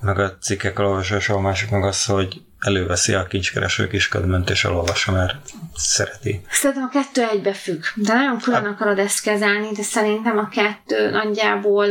meg 0.00 0.18
a 0.18 0.36
cikkek 0.40 0.78
elolvasása, 0.78 1.34
a 1.34 1.40
másik 1.40 1.70
meg 1.70 1.84
az, 1.84 2.04
hogy 2.04 2.40
előveszi 2.58 3.14
a 3.14 3.26
kincskereső 3.26 3.88
kis 3.88 4.08
ködmönt 4.08 4.50
és 4.50 4.64
elolvassa, 4.64 5.12
mert 5.12 5.34
szereti. 5.76 6.40
Szerintem 6.50 6.82
a 6.82 6.88
kettő 6.88 7.22
egybe 7.22 7.52
függ. 7.52 7.82
De 7.94 8.12
nagyon 8.12 8.38
külön 8.38 8.62
hát- 8.64 8.72
akarod 8.72 8.98
ezt 8.98 9.22
kezelni, 9.22 9.68
de 9.72 9.82
szerintem 9.82 10.38
a 10.38 10.48
kettő 10.48 11.10
nagyjából 11.10 11.86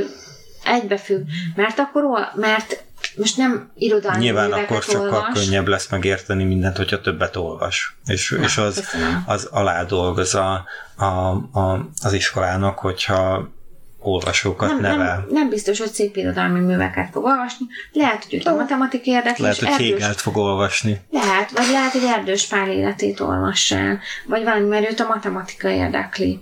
egybe 0.63 0.97
függ. 0.97 1.25
Mert 1.55 1.79
akkor, 1.79 2.03
mert 2.35 2.83
most 3.17 3.37
nem 3.37 3.71
irodalmi 3.75 4.23
Nyilván 4.23 4.51
akkor 4.51 4.83
sokkal 4.83 5.13
olvas. 5.13 5.33
könnyebb 5.33 5.67
lesz 5.67 5.89
megérteni 5.89 6.43
mindent, 6.43 6.77
hogyha 6.77 7.01
többet 7.01 7.35
olvas. 7.35 7.97
És, 8.05 8.29
Na, 8.37 8.43
és 8.43 8.57
az, 8.57 8.83
az 9.25 9.45
alá 9.45 9.83
dolgoz 9.83 10.35
a, 10.35 10.65
a, 10.95 11.05
a, 11.59 11.89
az 12.03 12.13
iskolának, 12.13 12.79
hogyha 12.79 13.49
olvasókat 13.99 14.69
nem, 14.69 14.79
nevel. 14.79 15.15
Nem, 15.15 15.25
nem 15.29 15.49
biztos, 15.49 15.79
hogy 15.79 15.91
szép 15.91 16.15
irodalmi 16.15 16.59
műveket 16.59 17.09
fog 17.11 17.23
olvasni. 17.23 17.65
Lehet, 17.91 18.23
hogy 18.23 18.33
őt 18.33 18.47
a 18.47 18.55
matematika 18.55 19.03
érdekli. 19.05 19.43
Lehet, 19.43 19.57
hogy 19.57 19.67
erdős... 19.67 19.89
Hegelt 19.89 20.21
fog 20.21 20.37
olvasni. 20.37 21.01
Lehet, 21.11 21.51
vagy 21.51 21.67
lehet, 21.71 21.91
hogy 21.91 22.03
Erdős 22.03 22.47
Pál 22.47 22.69
életét 22.69 23.19
olvassál. 23.19 23.99
Vagy 24.27 24.43
valami, 24.43 24.67
mert 24.67 24.91
őt 24.91 24.99
a 24.99 25.07
matematika 25.07 25.69
érdekli 25.69 26.39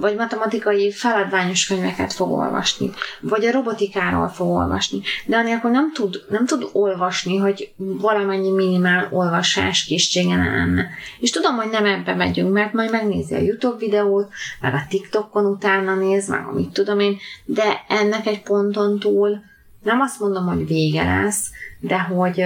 vagy 0.00 0.16
matematikai 0.16 0.92
feladványos 0.92 1.66
könyveket 1.66 2.12
fog 2.12 2.32
olvasni, 2.32 2.90
vagy 3.20 3.44
a 3.44 3.52
robotikáról 3.52 4.28
fog 4.28 4.48
olvasni, 4.48 5.00
de 5.26 5.36
anélkül 5.36 5.70
nem 5.70 5.92
tud, 5.92 6.24
nem 6.30 6.46
tud 6.46 6.68
olvasni, 6.72 7.36
hogy 7.36 7.72
valamennyi 7.76 8.50
minimál 8.50 9.08
olvasás 9.10 9.84
készsége 9.84 10.36
lenne. 10.36 10.88
És 11.18 11.30
tudom, 11.30 11.56
hogy 11.56 11.70
nem 11.70 11.84
ebbe 11.84 12.14
megyünk, 12.14 12.52
mert 12.52 12.72
majd 12.72 12.90
megnézi 12.90 13.34
a 13.34 13.38
YouTube 13.38 13.78
videót, 13.78 14.28
meg 14.60 14.74
a 14.74 14.86
TikTokon 14.88 15.44
utána 15.44 15.94
néz, 15.94 16.28
meg 16.28 16.46
amit 16.46 16.72
tudom 16.72 17.00
én, 17.00 17.16
de 17.44 17.84
ennek 17.88 18.26
egy 18.26 18.42
ponton 18.42 18.98
túl 18.98 19.46
nem 19.82 20.00
azt 20.00 20.20
mondom, 20.20 20.46
hogy 20.46 20.66
vége 20.66 21.04
lesz, 21.04 21.50
de 21.80 21.98
hogy 21.98 22.44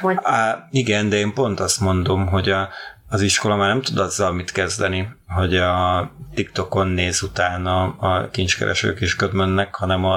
hogy... 0.00 0.16
Á, 0.22 0.68
igen, 0.70 1.08
de 1.08 1.16
én 1.16 1.32
pont 1.32 1.60
azt 1.60 1.80
mondom, 1.80 2.26
hogy 2.26 2.50
a, 2.50 2.68
az 3.08 3.20
iskola 3.20 3.56
már 3.56 3.68
nem 3.68 3.82
tud 3.82 3.98
azzal 3.98 4.32
mit 4.32 4.52
kezdeni, 4.52 5.08
hogy 5.28 5.56
a 5.56 6.10
TikTokon 6.34 6.86
néz 6.86 7.22
utána 7.22 7.82
a 7.82 8.30
kincskereső 8.30 8.94
kisködmönnek, 8.94 9.74
hanem 9.74 10.04
a, 10.04 10.16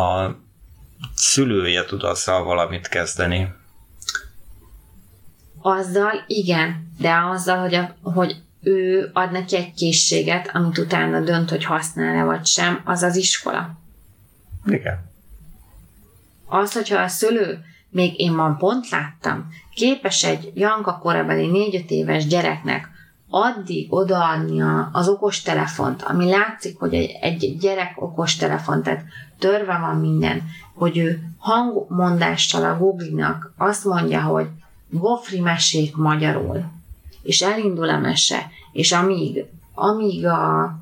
a 0.00 0.36
szülője 1.14 1.84
tud 1.84 2.02
azzal 2.02 2.44
valamit 2.44 2.88
kezdeni. 2.88 3.52
Azzal 5.62 6.24
igen, 6.26 6.92
de 6.98 7.14
azzal, 7.14 7.58
hogy, 7.58 7.74
a, 7.74 7.96
hogy 8.02 8.42
ő 8.62 9.10
ad 9.12 9.32
neki 9.32 9.56
egy 9.56 9.74
készséget, 9.74 10.50
amit 10.52 10.78
utána 10.78 11.20
dönt, 11.20 11.50
hogy 11.50 11.64
használ-e 11.64 12.24
vagy 12.24 12.46
sem, 12.46 12.80
az 12.84 13.02
az 13.02 13.16
iskola. 13.16 13.78
Igen. 14.66 15.10
Az, 16.46 16.72
hogyha 16.72 17.02
a 17.02 17.08
szülő, 17.08 17.58
még 17.90 18.20
én 18.20 18.32
ma 18.32 18.54
pont 18.54 18.88
láttam, 18.88 19.48
képes 19.78 20.24
egy 20.24 20.52
Janka 20.54 20.98
korabeli 20.98 21.70
4-5 21.72 21.88
éves 21.88 22.26
gyereknek 22.26 22.88
addig 23.30 23.92
odaadni 23.92 24.62
az 24.92 25.08
okostelefont, 25.08 26.02
ami 26.02 26.30
látszik, 26.30 26.78
hogy 26.78 26.94
egy, 26.94 27.10
egy 27.20 27.56
gyerek 27.60 27.92
okostelefon, 27.96 28.82
tehát 28.82 29.04
törve 29.38 29.78
van 29.78 29.96
minden, 29.96 30.42
hogy 30.74 30.98
ő 30.98 31.22
hangmondással 31.38 32.64
a 32.64 32.78
Google-nak 32.78 33.52
azt 33.56 33.84
mondja, 33.84 34.22
hogy 34.22 34.46
Gofri 34.90 35.40
mesék 35.40 35.96
magyarul, 35.96 36.64
és 37.22 37.40
elindul 37.40 37.88
a 37.88 37.98
mese, 37.98 38.50
és 38.72 38.92
amíg, 38.92 39.44
amíg 39.74 40.26
a, 40.26 40.74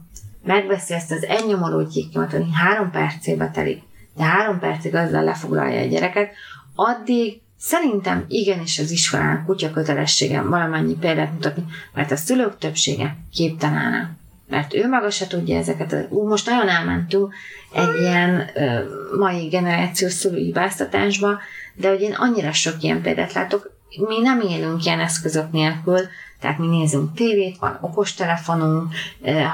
megveszi 0.44 0.94
ezt 0.94 1.12
az 1.12 1.24
egynyomorult 1.24 1.92
gyéknyomat, 1.92 2.34
ami 2.34 2.52
három 2.52 2.90
percébe 2.90 3.50
telik, 3.50 3.82
de 4.16 4.24
három 4.24 4.58
percig 4.58 4.94
azzal 4.94 5.24
lefoglalja 5.24 5.80
a 5.80 5.86
gyereket, 5.86 6.30
addig 6.74 7.40
Szerintem 7.58 8.24
igenis 8.28 8.78
az 8.78 8.90
iskolán 8.90 9.44
kutya 9.44 9.70
kötelessége 9.70 10.42
valamennyi 10.42 10.94
példát 10.94 11.32
mutatni, 11.32 11.64
mert 11.94 12.10
a 12.10 12.16
szülők 12.16 12.58
többsége 12.58 13.16
képtelen 13.32 14.24
mert 14.48 14.74
ő 14.74 14.88
maga 14.88 15.10
se 15.10 15.26
tudja 15.26 15.56
ezeket. 15.56 16.06
Ú, 16.08 16.28
most 16.28 16.46
nagyon 16.46 16.68
elmentünk 16.68 17.34
egy 17.72 18.00
ilyen 18.00 18.50
ö, 18.54 18.80
mai 19.18 19.46
generációs 19.46 20.12
szülői 20.12 20.52
báztatásba, 20.52 21.38
de 21.74 21.88
hogy 21.88 22.00
én 22.00 22.12
annyira 22.12 22.52
sok 22.52 22.74
ilyen 22.80 23.02
példát 23.02 23.32
látok, 23.32 23.74
mi 24.08 24.20
nem 24.20 24.40
élünk 24.40 24.84
ilyen 24.84 25.00
eszközök 25.00 25.52
nélkül, 25.52 25.98
tehát 26.40 26.58
mi 26.58 26.66
nézünk 26.66 27.14
tévét, 27.14 27.58
van 27.58 27.78
okostelefonunk, 27.80 28.92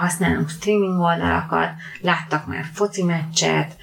használunk 0.00 0.48
streaming 0.48 1.00
oldalakat, 1.00 1.68
láttak 2.00 2.46
már 2.46 2.64
foci 2.72 3.02
meccset, 3.02 3.76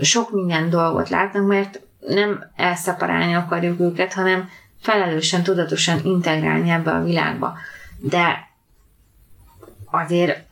sok 0.00 0.30
minden 0.32 0.70
dolgot 0.70 1.08
látnak, 1.08 1.46
mert 1.46 1.80
nem 2.06 2.50
elszaparálni 2.56 3.34
akarjuk 3.34 3.80
őket, 3.80 4.12
hanem 4.12 4.48
felelősen, 4.80 5.42
tudatosan 5.42 6.00
integrálni 6.04 6.70
ebbe 6.70 6.90
a 6.90 7.02
világba. 7.02 7.58
De 7.98 8.48
azért, 9.84 10.46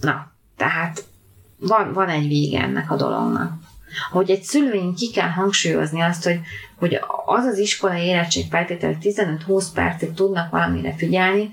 na, 0.00 0.32
tehát 0.56 1.04
van, 1.58 1.92
van 1.92 2.08
egy 2.08 2.28
vége 2.28 2.62
ennek 2.62 2.90
a 2.90 2.96
dolognak. 2.96 3.52
Hogy 4.10 4.30
egy 4.30 4.42
szülőink 4.42 4.94
ki 4.94 5.10
kell 5.10 5.28
hangsúlyozni 5.28 6.00
azt, 6.00 6.24
hogy, 6.24 6.40
hogy 6.76 7.00
az 7.26 7.44
az 7.44 7.58
iskola 7.58 7.96
érettség 7.96 8.46
feltétel, 8.50 8.96
15-20 9.02 9.64
percig 9.74 10.12
tudnak 10.12 10.50
valamire 10.50 10.94
figyelni, 10.94 11.50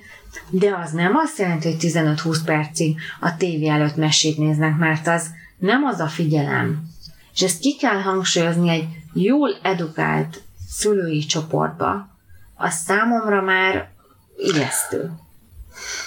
de 0.49 0.75
az 0.83 0.91
nem 0.91 1.15
azt 1.15 1.37
jelenti, 1.37 1.67
hogy 1.67 1.77
15-20 1.79 2.37
percig 2.45 2.99
a 3.19 3.35
tévé 3.35 3.67
előtt 3.67 3.95
mesét 3.95 4.37
néznek, 4.37 4.77
mert 4.77 5.07
az 5.07 5.31
nem 5.57 5.83
az 5.83 5.99
a 5.99 6.07
figyelem, 6.07 6.95
és 7.37 7.43
ezt 7.43 7.59
ki 7.59 7.75
kell 7.75 8.01
hangsúlyozni 8.01 8.69
egy 8.69 8.87
jól 9.13 9.49
edukált 9.61 10.41
szülői 10.69 11.25
csoportba, 11.25 12.09
az 12.55 12.73
számomra 12.73 13.41
már 13.41 13.89
ijesztő. 14.37 15.11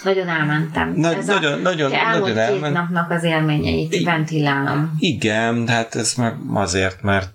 Nagyon 0.04 0.28
elmentem. 0.28 0.92
Nagy, 0.96 1.16
ez 1.16 1.26
nagyon, 1.26 1.52
a, 1.52 1.56
nagyon, 1.56 1.90
nagyon 1.90 2.24
két 2.24 2.36
elment. 2.36 2.74
napnak 2.74 3.10
az 3.10 3.22
élményeit 3.22 3.94
I- 3.94 4.04
ventilálom. 4.04 4.96
Igen, 4.98 5.64
de 5.64 5.72
hát 5.72 5.94
ez 5.94 6.14
meg 6.14 6.36
azért, 6.54 7.02
mert 7.02 7.32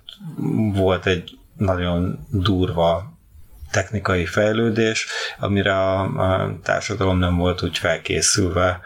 volt 0.74 1.06
egy 1.06 1.38
nagyon 1.58 2.28
durva 2.30 3.14
technikai 3.72 4.26
fejlődés, 4.26 5.08
amire 5.40 5.78
a, 5.78 6.02
a 6.02 6.60
társadalom 6.64 7.18
nem 7.18 7.38
volt 7.38 7.64
úgy 7.64 7.78
felkészülve, 7.78 8.80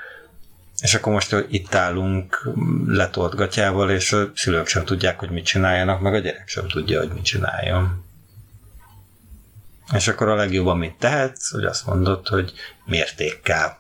és 0.82 0.94
akkor 0.94 1.14
most 1.14 1.36
itt 1.50 1.76
állunk 1.76 2.50
letolt 2.86 3.36
gatyával, 3.36 3.90
és 3.90 4.12
a 4.12 4.32
szülők 4.36 4.68
sem 4.68 4.86
tudják, 4.86 5.20
hogy 5.20 5.30
mit 5.30 5.46
csináljanak, 5.46 6.02
meg 6.02 6.14
a 6.14 6.20
gyerek 6.20 6.48
sem 6.48 6.68
tudja, 6.68 7.00
hogy 7.00 7.12
mit 7.14 7.24
csináljon. 7.24 8.06
És 9.94 10.08
akkor 10.08 10.28
a 10.28 10.36
legjobb, 10.36 10.68
amit 10.68 10.96
tehetsz, 10.98 11.52
hogy 11.52 11.64
azt 11.64 11.86
mondod, 11.86 12.28
hogy 12.28 12.54
mértékkel. 12.86 13.80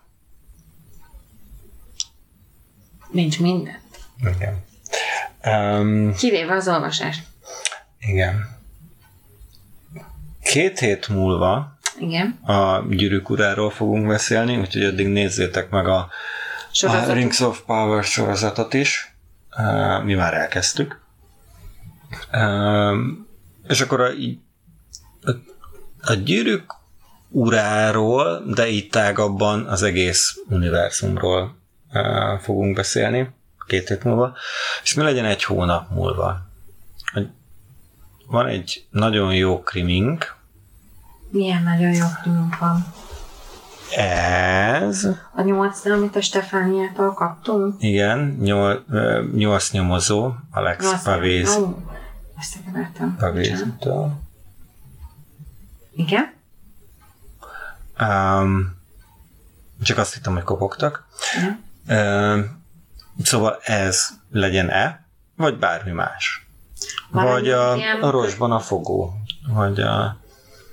Nincs 3.12 3.40
minden. 3.40 3.80
Igen. 4.20 4.64
Um, 5.46 6.14
Kivéve 6.14 6.54
az 6.54 6.68
olvasás. 6.68 7.18
Igen. 8.00 8.58
Két 10.42 10.80
hét 10.80 11.08
múlva 11.08 11.78
igen. 12.00 12.40
a 12.46 12.86
gyűrűk 12.90 13.30
uráról 13.30 13.70
fogunk 13.70 14.08
beszélni, 14.08 14.58
úgyhogy 14.58 14.84
addig 14.84 15.08
nézzétek 15.08 15.70
meg 15.70 15.88
a 15.88 16.10
sorozatot. 16.72 17.10
A 17.10 17.14
Rings 17.14 17.40
of 17.40 17.62
Power 17.66 18.04
sorozatot 18.04 18.74
is. 18.74 19.16
Mi 20.04 20.14
már 20.14 20.34
elkezdtük. 20.34 21.02
És 23.68 23.82
akkor 23.82 24.02
a, 24.02 24.10
a, 25.22 25.32
a 26.02 26.14
gyűrűk 26.14 26.76
uráról, 27.30 28.44
de 28.48 28.68
így 28.68 28.90
tágabban 28.90 29.66
az 29.66 29.84
egész 29.84 30.38
univerzumról 30.48 31.58
fogunk 32.42 32.76
beszélni 32.76 33.38
két 33.70 33.88
hét 33.88 34.04
múlva. 34.04 34.36
És 34.84 34.94
mi 34.94 35.04
legyen 35.04 35.26
egy 35.26 35.44
hónap 35.44 35.90
múlva? 35.90 36.48
Van 38.28 38.48
egy 38.48 38.88
nagyon 38.90 39.36
jó 39.36 39.62
krimink. 39.62 40.36
Milyen 41.30 41.64
nagyon 41.64 41.92
jó 41.92 42.06
krimink 42.22 42.58
van? 42.58 42.86
Ez... 43.98 45.08
A 45.36 45.42
nyolc, 45.42 45.86
amit 45.86 46.16
a 46.16 46.22
Stefániától 46.22 47.14
kaptunk? 47.14 47.76
Igen, 47.80 48.38
nyol, 48.42 48.86
nyolc 49.36 49.72
nyomozó, 49.72 50.32
Alex 50.52 51.04
Pavéz. 51.04 51.56
Oh, 51.56 51.76
ezt 52.40 52.58
kevertem. 52.66 53.16
Pavéztől. 53.20 54.12
Igen? 55.92 56.34
Um, 58.02 58.78
csak 59.84 59.98
azt 59.98 60.14
hittem, 60.14 60.34
hogy 60.34 60.44
kopogtak. 60.44 61.08
Ja. 61.88 62.34
Um, 62.34 62.62
szóval 63.24 63.60
ez 63.64 64.08
legyen-e, 64.32 65.06
vagy 65.36 65.58
bármi 65.58 65.92
más. 65.92 66.48
Valami 67.12 67.32
vagy 67.32 67.50
a, 67.50 67.72
a 68.02 68.10
rosban 68.10 68.52
a 68.52 68.60
fogó. 68.60 69.14
Vagy 69.54 69.80
a... 69.80 70.18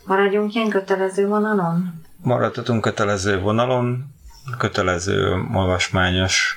Maradjunk 0.05 0.55
ilyen 0.55 0.69
kötelező 0.69 1.27
vonalon? 1.27 2.05
Maradhatunk 2.27 2.81
kötelező 2.81 3.41
vonalon, 3.41 4.15
kötelező 4.59 5.47
olvasmányos 5.55 6.57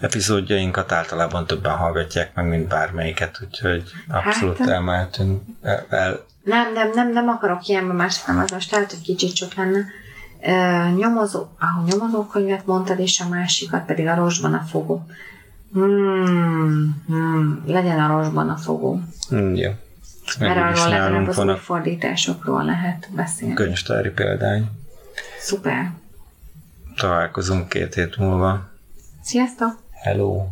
epizódjainkat 0.00 0.92
általában 0.92 1.46
többen 1.46 1.76
hallgatják 1.76 2.34
meg, 2.34 2.48
mint 2.48 2.68
bármelyiket, 2.68 3.40
úgyhogy 3.44 3.82
abszolút 4.08 4.58
hát, 4.58 4.68
elmehetünk 4.68 5.42
el. 5.88 6.24
Nem, 6.42 6.72
nem, 6.72 6.90
nem, 6.94 7.12
nem 7.12 7.28
akarok 7.28 7.66
ilyenbe 7.66 7.92
más 7.92 8.20
az 8.26 8.50
most 8.50 8.70
lehet, 8.70 8.90
hogy 8.90 9.02
kicsit 9.02 9.34
csak 9.34 9.54
lenne. 9.54 9.84
E, 10.40 10.90
nyomozó, 10.90 11.46
ahol 11.58 11.84
nyomozókönyvet 11.88 12.66
mondtad, 12.66 12.98
és 12.98 13.20
a 13.20 13.28
másikat 13.28 13.84
pedig 13.84 14.06
a 14.06 14.14
rosban 14.14 14.54
a 14.54 14.64
fogó. 14.70 15.06
Hmm, 15.72 17.02
hmm, 17.06 17.62
legyen 17.66 18.00
a 18.00 18.16
rosban 18.16 18.48
a 18.48 18.56
fogó. 18.56 19.00
Hmm, 19.28 19.54
jó. 19.54 19.70
Mert 20.38 20.56
arról 20.56 20.88
legalább 20.88 21.28
az 21.28 21.38
új 21.38 21.56
fordításokról 21.56 22.64
lehet 22.64 23.08
beszélni. 23.14 23.54
Könyvtári 23.54 24.10
példány. 24.10 24.70
Szuper. 25.46 25.92
Találkozunk 26.96 27.68
két 27.68 27.94
hét 27.94 28.16
múlva. 28.16 28.68
Sziasztok! 29.22 29.78
Hello! 29.90 30.46